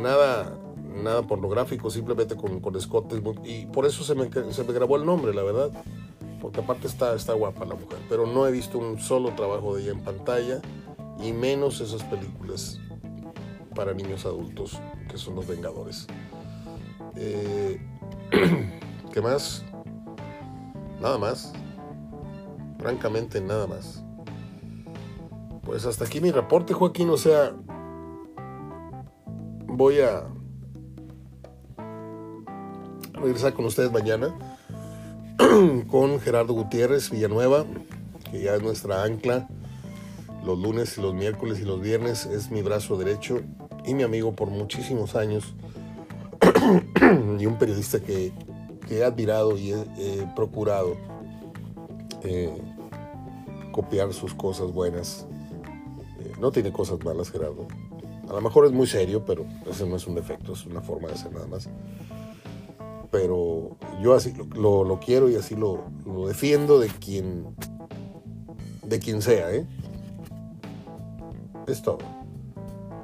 Nada, 0.00 0.58
nada 1.02 1.22
pornográfico, 1.22 1.90
simplemente 1.90 2.36
con, 2.36 2.60
con 2.60 2.76
escotes. 2.76 3.20
Y 3.44 3.66
por 3.66 3.86
eso 3.86 4.04
se 4.04 4.14
me, 4.14 4.30
se 4.52 4.64
me 4.64 4.72
grabó 4.72 4.96
el 4.96 5.04
nombre, 5.04 5.34
la 5.34 5.42
verdad. 5.42 5.70
Porque 6.40 6.60
aparte 6.60 6.86
está, 6.86 7.14
está 7.14 7.34
guapa 7.34 7.64
la 7.64 7.74
mujer. 7.74 7.98
Pero 8.08 8.26
no 8.26 8.46
he 8.46 8.52
visto 8.52 8.78
un 8.78 8.98
solo 8.98 9.34
trabajo 9.34 9.76
de 9.76 9.82
ella 9.82 9.92
en 9.92 10.00
pantalla. 10.00 10.60
Y 11.22 11.32
menos 11.32 11.80
esas 11.80 12.02
películas 12.04 12.80
para 13.74 13.94
niños 13.94 14.26
adultos 14.26 14.80
que 15.08 15.18
son 15.18 15.34
los 15.34 15.46
Vengadores. 15.46 16.06
Eh, 17.16 17.80
¿Qué 19.12 19.20
más? 19.20 19.64
Nada 21.00 21.18
más. 21.18 21.52
Francamente, 22.82 23.40
nada 23.40 23.68
más. 23.68 24.02
Pues 25.62 25.86
hasta 25.86 26.04
aquí 26.04 26.20
mi 26.20 26.32
reporte, 26.32 26.74
Joaquín. 26.74 27.10
O 27.10 27.16
sea, 27.16 27.52
voy 29.68 30.00
a 30.00 30.24
regresar 33.12 33.52
con 33.54 33.66
ustedes 33.66 33.92
mañana 33.92 34.34
con 35.88 36.18
Gerardo 36.18 36.54
Gutiérrez 36.54 37.08
Villanueva, 37.10 37.64
que 38.32 38.42
ya 38.42 38.56
es 38.56 38.62
nuestra 38.64 39.04
ancla. 39.04 39.48
Los 40.44 40.58
lunes 40.58 40.98
y 40.98 41.02
los 41.02 41.14
miércoles 41.14 41.60
y 41.60 41.64
los 41.64 41.80
viernes 41.80 42.26
es 42.26 42.50
mi 42.50 42.62
brazo 42.62 42.96
derecho 42.96 43.42
y 43.86 43.94
mi 43.94 44.02
amigo 44.02 44.34
por 44.34 44.50
muchísimos 44.50 45.14
años 45.14 45.54
y 47.38 47.46
un 47.46 47.58
periodista 47.60 48.00
que, 48.00 48.32
he 48.90 49.04
admirado 49.04 49.56
y 49.56 49.70
he, 49.70 49.80
he 49.96 50.26
procurado 50.34 50.96
eh, 52.24 52.52
copiar 53.72 54.12
sus 54.12 54.34
cosas 54.34 54.72
buenas. 54.72 55.26
Eh, 56.20 56.32
no 56.40 56.52
tiene 56.52 56.72
cosas 56.72 57.02
malas, 57.04 57.30
Gerardo. 57.30 57.66
A 58.28 58.32
lo 58.34 58.40
mejor 58.40 58.66
es 58.66 58.72
muy 58.72 58.86
serio, 58.86 59.24
pero 59.26 59.44
ese 59.68 59.86
no 59.86 59.96
es 59.96 60.06
un 60.06 60.14
defecto, 60.14 60.52
es 60.52 60.64
una 60.66 60.80
forma 60.80 61.08
de 61.08 61.16
ser 61.16 61.32
nada 61.32 61.46
más. 61.46 61.68
Pero 63.10 63.76
yo 64.02 64.14
así 64.14 64.32
lo, 64.54 64.84
lo- 64.84 64.98
quiero 65.00 65.28
y 65.28 65.34
así 65.36 65.54
lo, 65.54 65.84
lo 66.06 66.28
defiendo 66.28 66.78
de 66.78 66.88
quien, 66.88 67.54
de 68.86 68.98
quien 69.00 69.20
sea, 69.20 69.52
¿eh? 69.52 69.66
Es 71.66 71.82
todo. 71.82 71.98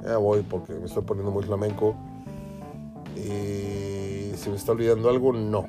Ya 0.03 0.17
voy 0.17 0.41
porque 0.41 0.73
me 0.73 0.85
estoy 0.85 1.03
poniendo 1.03 1.31
muy 1.31 1.43
flamenco. 1.43 1.95
Eh, 3.15 4.33
¿Se 4.35 4.49
me 4.49 4.55
está 4.55 4.71
olvidando 4.71 5.09
algo? 5.09 5.33
No. 5.33 5.67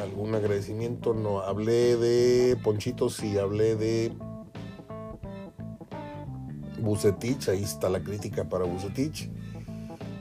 ¿Algún 0.00 0.34
agradecimiento? 0.34 1.14
No. 1.14 1.40
Hablé 1.40 1.96
de 1.96 2.56
Ponchitos 2.62 3.22
y 3.22 3.38
hablé 3.38 3.76
de 3.76 4.12
Bucetich. 6.80 7.48
Ahí 7.48 7.62
está 7.62 7.88
la 7.88 8.02
crítica 8.02 8.48
para 8.48 8.64
Bucetich. 8.64 9.30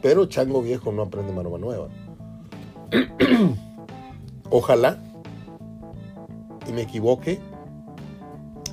Pero 0.02 0.26
Chango 0.26 0.62
Viejo 0.62 0.92
no 0.92 1.04
aprende 1.04 1.34
maroma 1.34 1.58
nueva. 1.58 1.88
Ojalá 4.50 5.02
y 6.68 6.72
me 6.72 6.82
equivoque 6.82 7.40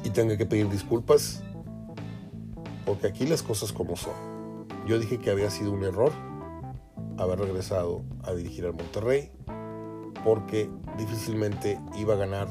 y 0.04 0.10
tenga 0.10 0.36
que 0.36 0.46
pedir 0.46 0.68
disculpas 0.68 1.42
porque 2.84 3.06
aquí 3.08 3.26
las 3.26 3.42
cosas 3.42 3.72
como 3.72 3.96
son. 3.96 4.14
Yo 4.86 4.98
dije 4.98 5.18
que 5.18 5.30
había 5.30 5.50
sido 5.50 5.72
un 5.72 5.84
error 5.84 6.12
haber 7.18 7.40
regresado 7.40 8.02
a 8.22 8.32
dirigir 8.32 8.64
al 8.66 8.74
Monterrey 8.74 9.30
porque 10.26 10.68
difícilmente 10.98 11.78
iba 11.96 12.14
a 12.14 12.16
ganar 12.16 12.48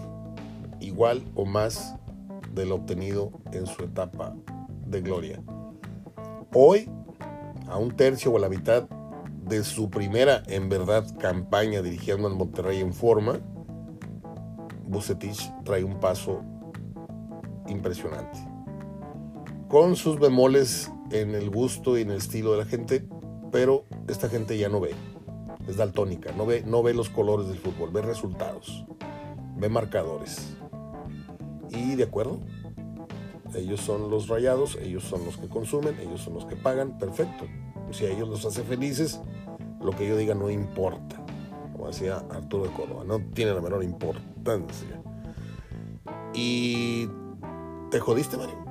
igual 0.80 1.22
o 1.36 1.44
más 1.44 1.98
de 2.54 2.66
lo 2.66 2.76
obtenido 2.76 3.34
en 3.52 3.68
su 3.68 3.84
etapa 3.84 4.34
de 4.88 5.02
gloria. 5.02 5.44
Hoy, 6.54 6.90
a 7.68 7.78
un 7.78 7.94
tercio 7.98 8.32
o 8.32 8.38
a 8.38 8.40
la 8.40 8.48
mitad 8.48 8.88
de 9.44 9.62
su 9.66 9.90
primera, 9.90 10.42
en 10.48 10.70
verdad, 10.70 11.06
campaña 11.20 11.82
dirigiendo 11.82 12.30
al 12.30 12.36
Monterrey 12.36 12.80
en 12.80 12.94
forma, 12.94 13.42
Bucetich 14.88 15.52
trae 15.66 15.84
un 15.84 16.00
paso 16.00 16.44
impresionante 17.68 18.40
con 19.68 19.98
sus 19.98 20.18
bemoles 20.18 20.90
en 21.12 21.36
el 21.36 21.50
gusto 21.50 21.98
y 21.98 22.04
en 22.04 22.12
el 22.12 22.18
estilo 22.20 22.54
de 22.54 22.60
la 22.60 22.66
gente, 22.66 23.06
pero 23.52 23.84
esta 24.08 24.30
gente 24.30 24.58
ya 24.58 24.70
no 24.70 24.80
ve, 24.80 24.96
es 25.68 25.78
daltónica, 25.78 26.32
no 26.34 26.46
ve, 26.46 26.64
no 26.66 26.84
ve 26.84 26.94
los 26.94 27.10
colores 27.10 27.48
del 27.48 27.58
fútbol, 27.58 27.92
ve 27.92 28.02
resultados, 28.02 28.86
ve 29.58 29.70
marcadores. 29.70 30.56
Y 31.70 31.96
de 31.96 32.04
acuerdo, 32.04 32.40
ellos 33.56 33.82
son 33.82 34.10
los 34.10 34.28
rayados, 34.28 34.78
ellos 34.82 35.04
son 35.04 35.26
los 35.26 35.38
que 35.38 35.48
consumen, 35.48 35.98
ellos 36.00 36.22
son 36.22 36.34
los 36.34 36.46
que 36.46 36.56
pagan, 36.56 36.98
perfecto. 36.98 37.46
Si 37.92 38.06
a 38.06 38.12
ellos 38.12 38.28
los 38.28 38.46
hace 38.46 38.64
felices, 38.64 39.22
lo 39.82 39.92
que 39.92 40.08
yo 40.08 40.18
diga 40.18 40.36
no 40.36 40.50
importa. 40.50 41.24
Como 41.74 41.88
decía 41.88 42.24
Arturo 42.30 42.64
de 42.64 42.72
Córdoba, 42.72 43.04
no 43.06 43.20
tiene 43.34 43.54
la 43.54 43.62
menor 43.62 43.84
importancia. 43.84 45.02
Y 46.34 47.08
te 47.92 48.00
jodiste, 48.00 48.38
Mario. 48.38 48.66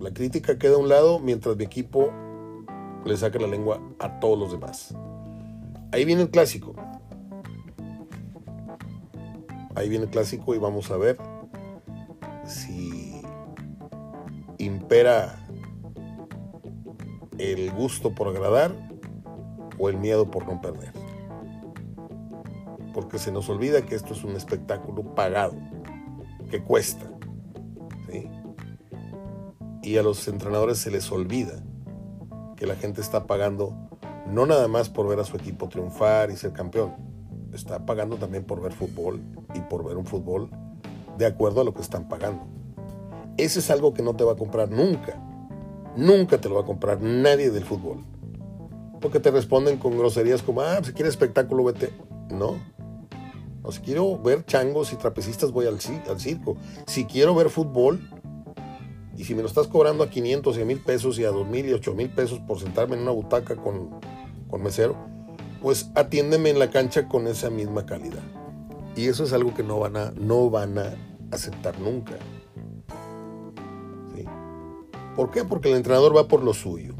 La 0.00 0.12
crítica 0.12 0.58
queda 0.58 0.74
a 0.74 0.78
un 0.78 0.88
lado 0.88 1.20
mientras 1.20 1.56
mi 1.56 1.64
equipo 1.64 2.10
le 3.04 3.16
saca 3.16 3.38
la 3.38 3.46
lengua 3.46 3.80
a 3.98 4.18
todos 4.18 4.38
los 4.38 4.52
demás. 4.52 4.94
Ahí 5.92 6.06
viene 6.06 6.22
el 6.22 6.30
clásico. 6.30 6.74
Ahí 9.74 9.88
viene 9.88 10.06
el 10.06 10.10
clásico 10.10 10.54
y 10.54 10.58
vamos 10.58 10.90
a 10.90 10.96
ver 10.96 11.18
si 12.44 13.22
impera 14.58 15.38
el 17.38 17.70
gusto 17.72 18.14
por 18.14 18.28
agradar 18.28 18.74
o 19.78 19.88
el 19.88 19.98
miedo 19.98 20.30
por 20.30 20.46
no 20.46 20.60
perder. 20.60 20.92
Porque 22.94 23.18
se 23.18 23.32
nos 23.32 23.48
olvida 23.48 23.82
que 23.82 23.94
esto 23.94 24.14
es 24.14 24.24
un 24.24 24.36
espectáculo 24.36 25.14
pagado, 25.14 25.56
que 26.50 26.62
cuesta. 26.62 27.06
Y 29.82 29.96
a 29.96 30.02
los 30.02 30.28
entrenadores 30.28 30.78
se 30.78 30.90
les 30.90 31.10
olvida 31.10 31.60
que 32.56 32.66
la 32.66 32.76
gente 32.76 33.00
está 33.00 33.26
pagando 33.26 33.91
no 34.26 34.46
nada 34.46 34.68
más 34.68 34.88
por 34.88 35.08
ver 35.08 35.20
a 35.20 35.24
su 35.24 35.36
equipo 35.36 35.68
triunfar 35.68 36.30
y 36.30 36.36
ser 36.36 36.52
campeón, 36.52 36.94
está 37.52 37.84
pagando 37.84 38.16
también 38.16 38.44
por 38.44 38.60
ver 38.60 38.72
fútbol 38.72 39.20
y 39.54 39.60
por 39.60 39.84
ver 39.84 39.96
un 39.96 40.06
fútbol 40.06 40.50
de 41.18 41.26
acuerdo 41.26 41.60
a 41.60 41.64
lo 41.64 41.74
que 41.74 41.82
están 41.82 42.08
pagando. 42.08 42.46
Ese 43.36 43.60
es 43.60 43.70
algo 43.70 43.94
que 43.94 44.02
no 44.02 44.14
te 44.14 44.24
va 44.24 44.32
a 44.32 44.36
comprar 44.36 44.70
nunca. 44.70 45.20
Nunca 45.96 46.38
te 46.38 46.48
lo 46.48 46.56
va 46.56 46.62
a 46.62 46.66
comprar 46.66 47.00
nadie 47.00 47.50
del 47.50 47.64
fútbol. 47.64 48.04
Porque 49.00 49.20
te 49.20 49.30
responden 49.30 49.78
con 49.78 49.98
groserías 49.98 50.42
como, 50.42 50.62
ah, 50.62 50.80
si 50.82 50.92
quieres 50.92 51.14
espectáculo, 51.14 51.64
vete. 51.64 51.90
No. 52.30 52.56
O 53.62 53.72
si 53.72 53.80
quiero 53.80 54.18
ver 54.18 54.44
changos 54.46 54.92
y 54.92 54.96
trapecistas, 54.96 55.52
voy 55.52 55.66
al 55.66 55.80
circo. 55.80 56.56
Si 56.86 57.04
quiero 57.04 57.34
ver 57.34 57.50
fútbol, 57.50 58.00
y 59.16 59.24
si 59.24 59.34
me 59.34 59.42
lo 59.42 59.48
estás 59.48 59.68
cobrando 59.68 60.04
a 60.04 60.10
500, 60.10 60.54
100 60.54 60.66
mil 60.66 60.78
pesos 60.78 61.18
y 61.18 61.24
a 61.24 61.30
2 61.30 61.46
mil 61.46 61.66
y 61.66 61.72
8 61.72 61.94
mil 61.94 62.10
pesos 62.10 62.40
por 62.40 62.58
sentarme 62.58 62.96
en 62.96 63.02
una 63.02 63.10
butaca 63.10 63.56
con, 63.56 63.90
con 64.48 64.62
mesero, 64.62 64.96
pues 65.60 65.90
atiéndeme 65.94 66.50
en 66.50 66.58
la 66.58 66.70
cancha 66.70 67.08
con 67.08 67.26
esa 67.26 67.50
misma 67.50 67.86
calidad. 67.86 68.22
Y 68.96 69.06
eso 69.06 69.24
es 69.24 69.32
algo 69.32 69.54
que 69.54 69.62
no 69.62 69.78
van 69.78 69.96
a, 69.96 70.12
no 70.12 70.50
van 70.50 70.78
a 70.78 70.94
aceptar 71.30 71.78
nunca. 71.78 72.14
¿Sí? 74.14 74.24
¿Por 75.16 75.30
qué? 75.30 75.44
Porque 75.44 75.70
el 75.70 75.76
entrenador 75.76 76.16
va 76.16 76.28
por 76.28 76.42
lo 76.42 76.52
suyo. 76.52 76.94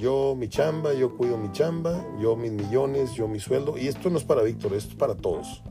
Yo 0.00 0.34
mi 0.36 0.48
chamba, 0.48 0.94
yo 0.94 1.16
cuido 1.16 1.38
mi 1.38 1.52
chamba, 1.52 2.04
yo 2.20 2.34
mis 2.34 2.50
millones, 2.50 3.12
yo 3.14 3.28
mi 3.28 3.40
sueldo. 3.40 3.78
Y 3.78 3.88
esto 3.88 4.10
no 4.10 4.18
es 4.18 4.24
para 4.24 4.42
Víctor, 4.42 4.74
esto 4.74 4.90
es 4.90 4.96
para 4.96 5.14
todos. 5.14 5.62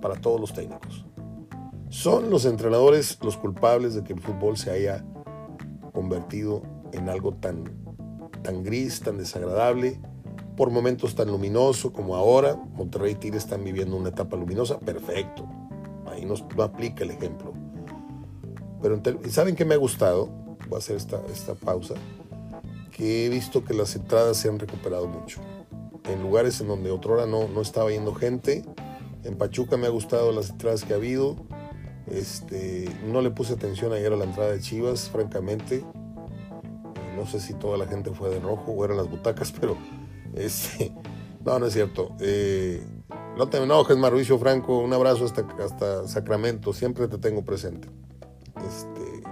Para 0.00 0.16
todos 0.16 0.40
los 0.40 0.52
técnicos. 0.52 1.07
Son 1.90 2.28
los 2.28 2.44
entrenadores 2.44 3.18
los 3.22 3.38
culpables 3.38 3.94
de 3.94 4.04
que 4.04 4.12
el 4.12 4.20
fútbol 4.20 4.58
se 4.58 4.70
haya 4.70 5.04
convertido 5.94 6.62
en 6.92 7.08
algo 7.08 7.32
tan, 7.34 7.64
tan 8.42 8.62
gris, 8.62 9.00
tan 9.00 9.16
desagradable, 9.16 9.98
por 10.54 10.70
momentos 10.70 11.14
tan 11.14 11.28
luminoso 11.28 11.92
como 11.92 12.14
ahora. 12.14 12.56
Monterrey 12.74 13.12
y 13.12 13.14
Tigres 13.14 13.44
están 13.44 13.64
viviendo 13.64 13.96
una 13.96 14.10
etapa 14.10 14.36
luminosa, 14.36 14.78
perfecto. 14.78 15.48
Ahí 16.06 16.26
nos, 16.26 16.44
no 16.54 16.62
aplica 16.62 17.04
el 17.04 17.12
ejemplo. 17.12 17.54
Pero 18.82 19.00
¿saben 19.30 19.56
qué 19.56 19.64
me 19.64 19.74
ha 19.74 19.78
gustado? 19.78 20.26
Voy 20.68 20.76
a 20.76 20.78
hacer 20.78 20.96
esta, 20.96 21.22
esta 21.32 21.54
pausa. 21.54 21.94
Que 22.90 23.26
he 23.26 23.28
visto 23.30 23.64
que 23.64 23.72
las 23.72 23.96
entradas 23.96 24.36
se 24.36 24.48
han 24.48 24.58
recuperado 24.58 25.08
mucho. 25.08 25.40
En 26.04 26.22
lugares 26.22 26.60
en 26.60 26.68
donde 26.68 26.90
otrora 26.90 27.24
no, 27.24 27.48
no 27.48 27.62
estaba 27.62 27.90
yendo 27.90 28.14
gente. 28.14 28.62
En 29.24 29.38
Pachuca 29.38 29.76
me 29.78 29.86
ha 29.86 29.90
gustado 29.90 30.32
las 30.32 30.50
entradas 30.50 30.84
que 30.84 30.92
ha 30.92 30.96
habido. 30.96 31.36
Este, 32.10 32.88
no 33.06 33.20
le 33.20 33.30
puse 33.30 33.54
atención 33.54 33.92
ayer 33.92 34.12
a 34.12 34.16
la 34.16 34.24
entrada 34.24 34.52
de 34.52 34.60
Chivas, 34.60 35.08
francamente. 35.10 35.84
No 37.16 37.26
sé 37.26 37.40
si 37.40 37.54
toda 37.54 37.76
la 37.76 37.86
gente 37.86 38.10
fue 38.12 38.30
de 38.30 38.40
rojo 38.40 38.72
o 38.72 38.84
eran 38.84 38.96
las 38.96 39.10
butacas, 39.10 39.52
pero 39.60 39.76
este, 40.34 40.92
no, 41.44 41.58
no 41.58 41.66
es 41.66 41.72
cierto. 41.72 42.14
Eh, 42.20 42.84
no 43.36 43.48
te 43.48 43.62
enojes, 43.62 43.96
Mauricio 43.96 44.38
Franco. 44.38 44.78
Un 44.78 44.92
abrazo 44.92 45.24
hasta, 45.24 45.46
hasta 45.62 46.08
Sacramento. 46.08 46.72
Siempre 46.72 47.08
te 47.08 47.18
tengo 47.18 47.44
presente. 47.44 47.88
Este, 48.66 49.22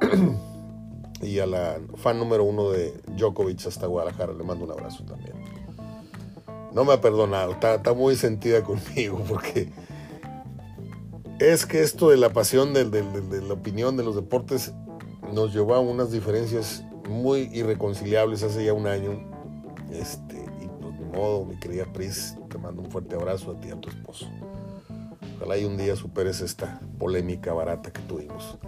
y 1.26 1.38
a 1.38 1.46
la 1.46 1.78
fan 1.96 2.18
número 2.18 2.44
uno 2.44 2.70
de 2.70 3.00
Djokovic 3.16 3.66
hasta 3.66 3.86
Guadalajara 3.86 4.32
le 4.32 4.44
mando 4.44 4.64
un 4.64 4.72
abrazo 4.72 5.04
también. 5.04 5.34
No 6.72 6.84
me 6.84 6.92
ha 6.92 7.00
perdonado, 7.00 7.52
está, 7.52 7.76
está 7.76 7.92
muy 7.94 8.16
sentida 8.16 8.62
conmigo 8.64 9.22
porque 9.28 9.70
es 11.40 11.64
que 11.64 11.80
esto 11.80 12.10
de 12.10 12.18
la 12.18 12.34
pasión 12.34 12.74
de, 12.74 12.84
la 12.84 13.54
opinión 13.54 13.96
de 13.96 14.04
los 14.04 14.14
deportes 14.14 14.72
nos 15.32 15.54
llevó 15.54 15.74
a 15.74 15.80
unas 15.80 16.12
diferencias 16.12 16.84
muy 17.08 17.48
irreconciliables 17.54 18.42
hace 18.42 18.66
ya 18.66 18.74
un 18.74 18.86
año. 18.86 19.26
Este, 19.90 20.36
y 20.60 20.68
pues 20.68 20.98
de 20.98 21.06
modo, 21.06 21.46
mi 21.46 21.58
querida 21.58 21.90
Pris, 21.90 22.36
te 22.50 22.58
mando 22.58 22.82
un 22.82 22.90
fuerte 22.90 23.16
abrazo 23.16 23.52
a 23.52 23.60
ti 23.60 23.68
y 23.68 23.70
a 23.70 23.80
tu 23.80 23.88
esposo. 23.88 24.28
Ojalá 25.36 25.56
y 25.56 25.64
un 25.64 25.78
día 25.78 25.96
superes 25.96 26.42
esta 26.42 26.78
polémica 26.98 27.54
barata 27.54 27.90
que 27.90 28.02
tuvimos, 28.02 28.58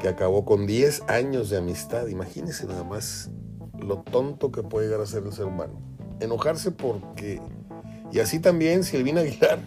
que 0.00 0.08
acabó 0.08 0.44
con 0.44 0.64
10 0.64 1.02
años 1.08 1.50
de 1.50 1.56
amistad. 1.56 2.06
Imagínense 2.06 2.68
nada 2.68 2.84
más 2.84 3.30
lo 3.80 4.02
tonto 4.02 4.52
que 4.52 4.62
puede 4.62 4.86
llegar 4.86 5.00
a 5.00 5.06
ser 5.06 5.24
el 5.24 5.32
ser 5.32 5.46
humano. 5.46 5.80
Enojarse 6.20 6.70
porque... 6.70 7.42
Y 8.12 8.20
así 8.20 8.38
también 8.38 8.84
Silvina 8.84 9.22
Aguilar 9.22 9.58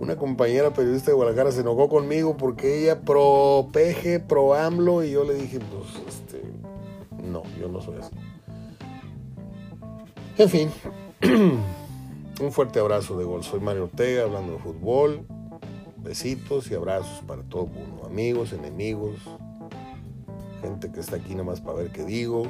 una 0.00 0.16
compañera 0.16 0.72
periodista 0.72 1.10
de 1.10 1.14
Guadalajara 1.14 1.52
se 1.52 1.60
enojó 1.60 1.90
conmigo 1.90 2.36
porque 2.36 2.82
ella 2.82 3.02
pro 3.02 3.68
peje, 3.70 4.18
pro 4.18 4.54
AMLO, 4.54 5.04
y 5.04 5.10
yo 5.10 5.24
le 5.24 5.34
dije, 5.34 5.58
pues, 5.60 6.02
este, 6.08 6.42
no, 7.22 7.42
yo 7.60 7.68
no 7.68 7.82
soy 7.82 7.98
así. 7.98 8.10
En 10.38 10.48
fin, 10.48 10.70
un 12.40 12.50
fuerte 12.50 12.80
abrazo 12.80 13.18
de 13.18 13.24
gol. 13.24 13.44
Soy 13.44 13.60
Mario 13.60 13.84
Ortega 13.84 14.22
hablando 14.22 14.54
de 14.54 14.58
fútbol. 14.58 15.26
Besitos 15.98 16.70
y 16.70 16.74
abrazos 16.74 17.22
para 17.26 17.42
todo 17.42 17.64
el 17.64 17.72
mundo. 17.72 18.06
Amigos, 18.06 18.54
enemigos, 18.54 19.16
gente 20.62 20.90
que 20.90 21.00
está 21.00 21.16
aquí 21.16 21.34
nomás 21.34 21.60
para 21.60 21.76
ver 21.76 21.92
qué 21.92 22.06
digo, 22.06 22.44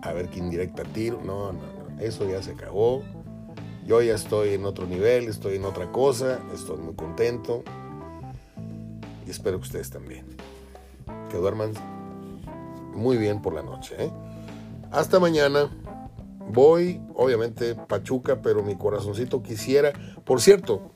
a 0.00 0.14
ver 0.14 0.30
qué 0.30 0.38
indirecta 0.38 0.84
tiro. 0.84 1.20
No, 1.22 1.52
no, 1.52 1.58
no. 1.58 2.00
Eso 2.00 2.26
ya 2.26 2.42
se 2.42 2.52
acabó. 2.52 3.02
Yo 3.84 4.00
ya 4.00 4.14
estoy 4.14 4.54
en 4.54 4.64
otro 4.64 4.86
nivel, 4.86 5.28
estoy 5.28 5.56
en 5.56 5.64
otra 5.64 5.92
cosa, 5.92 6.40
estoy 6.54 6.78
muy 6.78 6.94
contento 6.94 7.62
y 9.26 9.30
espero 9.30 9.58
que 9.58 9.64
ustedes 9.64 9.90
también. 9.90 10.24
Que 11.30 11.36
duerman 11.36 11.72
muy 12.94 13.18
bien 13.18 13.42
por 13.42 13.52
la 13.52 13.62
noche. 13.62 13.94
¿eh? 13.98 14.10
Hasta 14.90 15.20
mañana. 15.20 15.70
Voy, 16.46 17.00
obviamente, 17.14 17.74
Pachuca, 17.74 18.42
pero 18.42 18.62
mi 18.62 18.76
corazoncito 18.76 19.42
quisiera. 19.42 19.92
Por 20.24 20.40
cierto, 20.42 20.92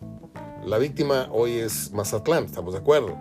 la 0.65 0.77
víctima 0.79 1.29
hoy 1.33 1.53
es 1.53 1.93
Mazatlán, 1.93 2.45
estamos 2.45 2.75
de 2.75 2.81
acuerdo. 2.81 3.17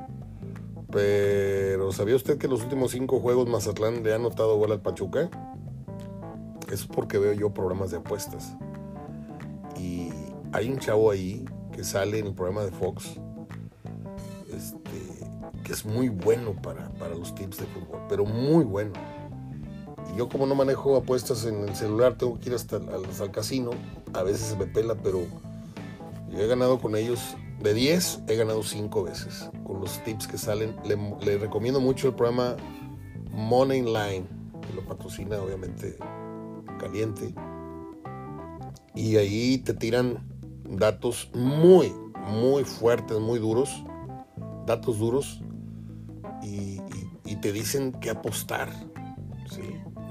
Pero 0.92 1.92
¿sabía 1.92 2.16
usted 2.16 2.38
que 2.38 2.48
en 2.48 2.52
los 2.52 2.64
últimos 2.64 2.92
cinco 2.92 3.20
juegos 3.20 3.48
Mazatlán 3.48 4.04
le 4.04 4.12
ha 4.12 4.16
anotado 4.16 4.58
gol 4.58 4.72
al 4.72 4.82
Pachuca? 4.82 5.30
Es 6.72 6.86
porque 6.86 7.18
veo 7.18 7.34
yo 7.34 7.54
programas 7.54 7.92
de 7.92 7.98
apuestas. 7.98 8.56
Y 9.80 10.10
hay 10.52 10.70
un 10.70 10.80
chavo 10.80 11.12
ahí 11.12 11.46
que 11.72 11.84
sale 11.84 12.20
en 12.20 12.28
el 12.28 12.34
programa 12.34 12.64
de 12.64 12.72
Fox, 12.72 13.20
este, 14.52 15.28
que 15.64 15.74
es 15.74 15.86
muy 15.86 16.10
bueno 16.10 16.54
para, 16.62 16.90
los 17.16 17.36
tips 17.36 17.58
de 17.58 17.66
fútbol, 17.68 18.02
pero 18.10 18.26
muy 18.26 18.64
bueno. 18.64 18.94
Y 20.14 20.18
yo 20.18 20.30
como 20.30 20.46
no 20.46 20.56
manejo 20.56 20.96
apuestas 20.96 21.46
en 21.46 21.68
el 21.68 21.76
celular, 21.76 22.18
tengo 22.18 22.40
que 22.40 22.50
ir 22.50 22.56
hasta 22.56 22.78
al, 22.78 23.32
casino, 23.32 23.72
a 24.14 24.24
veces 24.24 24.58
me 24.58 24.66
pela, 24.66 24.96
pero 24.96 25.22
yo 26.30 26.40
he 26.40 26.48
ganado 26.48 26.80
con 26.80 26.96
ellos, 26.96 27.36
de 27.62 27.74
10 27.74 28.22
he 28.28 28.36
ganado 28.36 28.64
5 28.64 29.04
veces, 29.04 29.50
con 29.64 29.82
los 29.82 30.04
tips 30.04 30.28
que 30.28 30.38
salen. 30.38 30.76
Le, 30.86 30.98
le 31.24 31.38
recomiendo 31.38 31.80
mucho 31.80 32.08
el 32.08 32.16
programa 32.16 32.56
Money 33.32 33.82
Line, 33.82 34.26
que 34.62 34.74
lo 34.74 34.86
patrocina 34.86 35.38
obviamente 35.42 35.98
Caliente 36.80 37.34
y 38.98 39.18
ahí 39.18 39.60
te 39.60 39.76
tiran 39.76 40.28
datos 40.68 41.30
muy, 41.34 41.94
muy 42.32 42.64
fuertes, 42.64 43.20
muy 43.20 43.38
duros, 43.38 43.84
datos 44.66 44.98
duros, 44.98 45.42
y, 46.42 46.82
te 47.42 47.52
dicen 47.52 47.92
que 47.92 48.10
apostar. 48.10 48.70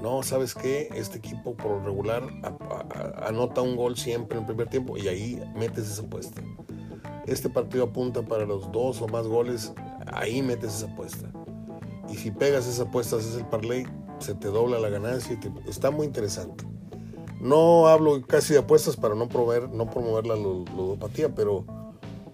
No, 0.01 0.23
¿sabes 0.23 0.55
qué? 0.55 0.87
Este 0.95 1.17
equipo 1.17 1.57
por 1.57 1.83
regular 1.83 2.23
anota 3.25 3.61
un 3.61 3.75
gol 3.75 3.97
siempre 3.97 4.37
en 4.37 4.43
el 4.43 4.47
primer 4.47 4.69
tiempo 4.69 4.97
y 4.97 5.09
ahí 5.09 5.43
metes 5.53 5.91
esa 5.91 6.03
apuesta. 6.03 6.41
Este 7.25 7.49
partido 7.49 7.85
apunta 7.85 8.21
para 8.21 8.45
los 8.45 8.71
dos 8.71 9.01
o 9.01 9.09
más 9.09 9.27
goles, 9.27 9.73
ahí 10.13 10.41
metes 10.41 10.75
esa 10.75 10.85
apuesta. 10.85 11.29
Y 12.09 12.15
si 12.15 12.31
pegas 12.31 12.65
esa 12.65 12.83
apuesta, 12.83 13.17
haces 13.17 13.35
el 13.35 13.45
parlay, 13.47 13.85
se 14.19 14.33
te 14.33 14.47
dobla 14.47 14.79
la 14.79 14.87
ganancia. 14.87 15.37
Está 15.67 15.91
muy 15.91 16.07
interesante. 16.07 16.63
No 17.39 17.87
hablo 17.87 18.21
casi 18.25 18.53
de 18.53 18.59
apuestas 18.59 18.95
para 18.95 19.13
no 19.13 19.29
promover, 19.29 19.69
no 19.69 19.89
promover 19.89 20.25
la 20.25 20.35
ludopatía, 20.35 21.33
pero 21.33 21.65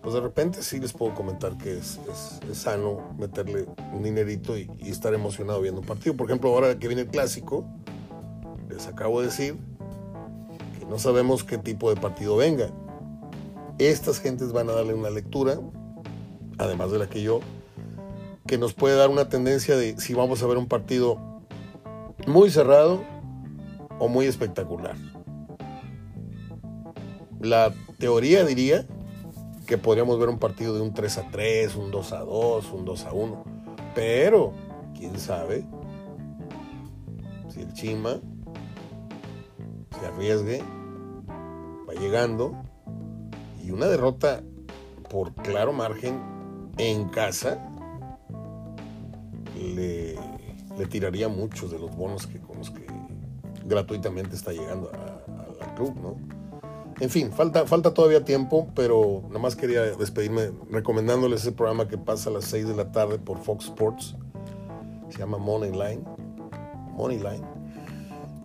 pues 0.02 0.16
de 0.16 0.22
repente 0.22 0.62
sí 0.62 0.80
les 0.80 0.92
puedo 0.92 1.14
comentar 1.14 1.58
que 1.58 1.78
es, 1.78 2.00
sano 2.54 3.16
meterle 3.18 3.66
un 3.94 4.04
dinerito 4.04 4.58
y, 4.58 4.70
estar 4.82 5.14
emocionado 5.14 5.62
viendo 5.62 5.82
un 5.82 5.88
partido. 5.88 6.16
Por 6.16 6.28
ejemplo, 6.28 6.50
ahora 6.50 6.78
que 6.78 6.88
viene 6.88 7.04
el 7.04 7.08
clásico, 7.08 7.66
les 8.70 8.88
acabo 8.88 9.22
de 9.22 9.28
decir 9.28 9.58
que 10.78 10.86
no 10.86 11.00
sabemos 11.00 11.44
qué 11.44 11.58
tipo 11.58 11.94
de 11.94 12.00
partido 12.00 12.36
venga. 12.36 12.70
Estas 13.78 14.20
gentes 14.20 14.52
van 14.52 14.70
a 14.70 14.74
darle 14.74 14.94
una 14.94 15.10
lectura, 15.10 15.60
además 16.58 16.92
de 16.92 17.00
la 17.00 17.10
que 17.10 17.22
yo, 17.22 17.40
que 18.46 18.58
nos 18.58 18.74
puede 18.74 18.98
dar 18.98 19.10
una 19.10 19.30
tendencia 19.30 19.78
de 19.78 19.98
si 20.00 20.14
vamos 20.14 20.44
a 20.44 20.48
ver 20.48 20.58
un 20.58 20.68
partido 20.68 21.18
muy 22.28 22.52
cerrado 22.52 23.13
o 24.04 24.10
muy 24.10 24.26
espectacular. 24.26 24.98
La 27.40 27.74
teoría 28.00 28.44
diría 28.44 28.86
que 29.66 29.78
podríamos 29.78 30.20
ver 30.20 30.28
un 30.28 30.40
partido 30.40 30.76
de 30.76 30.82
un 30.82 30.94
3 30.94 31.20
a 31.20 31.32
3, 31.32 31.76
un 31.78 31.90
2 31.90 32.12
a 32.12 32.20
2, 32.20 32.72
un 32.74 32.84
2 32.84 33.06
a 33.06 33.14
1. 33.14 33.44
Pero, 33.96 34.52
quién 34.94 35.18
sabe 35.18 35.66
si 37.48 37.62
el 37.62 37.72
Chima 37.72 38.20
se 39.98 40.06
arriesgue, 40.06 40.62
va 41.88 41.94
llegando 41.94 42.62
y 43.64 43.72
una 43.72 43.86
derrota 43.86 44.44
por 45.10 45.34
claro 45.34 45.72
margen 45.72 46.20
en 46.78 47.08
casa 47.08 47.70
le, 49.56 50.18
tiraría 50.90 51.30
muchos 51.30 51.72
de 51.72 51.80
los 51.80 51.96
bonos 51.96 52.28
que 52.28 52.40
con 52.40 52.58
los 52.58 52.70
que 52.70 52.93
gratuitamente 53.66 54.36
está 54.36 54.52
llegando 54.52 54.92
al 55.62 55.76
club, 55.76 55.96
¿no? 56.02 56.44
En 57.00 57.10
fin, 57.10 57.32
falta, 57.32 57.66
falta 57.66 57.94
todavía 57.94 58.24
tiempo, 58.24 58.68
pero 58.76 59.24
nada 59.28 59.40
más 59.40 59.56
quería 59.56 59.82
despedirme 59.82 60.52
recomendándoles 60.70 61.42
ese 61.42 61.52
programa 61.52 61.88
que 61.88 61.98
pasa 61.98 62.30
a 62.30 62.34
las 62.34 62.46
6 62.46 62.68
de 62.68 62.76
la 62.76 62.92
tarde 62.92 63.18
por 63.18 63.40
Fox 63.40 63.66
Sports. 63.66 64.16
Se 65.10 65.18
llama 65.18 65.38
Money 65.38 65.72
Line. 65.72 66.04
Money 66.96 67.18
Line. 67.18 67.44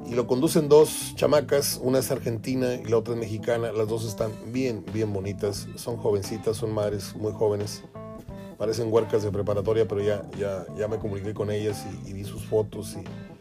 Y 0.06 0.14
lo 0.14 0.26
conducen 0.26 0.68
dos 0.68 1.12
chamacas, 1.16 1.78
una 1.82 1.98
es 1.98 2.10
argentina 2.10 2.74
y 2.74 2.84
la 2.84 2.96
otra 2.96 3.12
es 3.12 3.20
mexicana. 3.20 3.72
Las 3.72 3.88
dos 3.88 4.06
están 4.06 4.32
bien, 4.46 4.84
bien 4.92 5.12
bonitas. 5.12 5.68
Son 5.76 5.98
jovencitas, 5.98 6.56
son 6.56 6.72
madres 6.72 7.14
muy 7.14 7.32
jóvenes. 7.32 7.82
Parecen 8.56 8.90
huercas 8.92 9.22
de 9.22 9.30
preparatoria, 9.30 9.86
pero 9.86 10.00
ya, 10.00 10.22
ya, 10.38 10.64
ya 10.76 10.88
me 10.88 10.98
comuniqué 10.98 11.34
con 11.34 11.50
ellas 11.50 11.84
y, 12.06 12.12
vi 12.14 12.24
sus 12.24 12.44
fotos. 12.46 12.96
Y, 12.96 13.00
y 13.00 13.37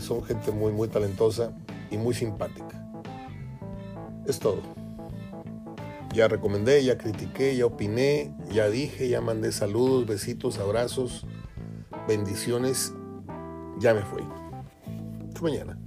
son 0.00 0.22
gente 0.24 0.50
muy, 0.50 0.72
muy 0.72 0.88
talentosa 0.88 1.52
y 1.90 1.96
muy 1.96 2.14
simpática. 2.14 2.90
Es 4.26 4.38
todo. 4.38 4.62
Ya 6.12 6.26
recomendé, 6.28 6.84
ya 6.84 6.98
critiqué, 6.98 7.56
ya 7.56 7.66
opiné, 7.66 8.34
ya 8.50 8.68
dije, 8.68 9.08
ya 9.08 9.20
mandé 9.20 9.52
saludos, 9.52 10.06
besitos, 10.06 10.58
abrazos, 10.58 11.26
bendiciones. 12.06 12.92
Ya 13.78 13.94
me 13.94 14.02
fui. 14.02 14.22
Hasta 15.28 15.42
mañana. 15.42 15.77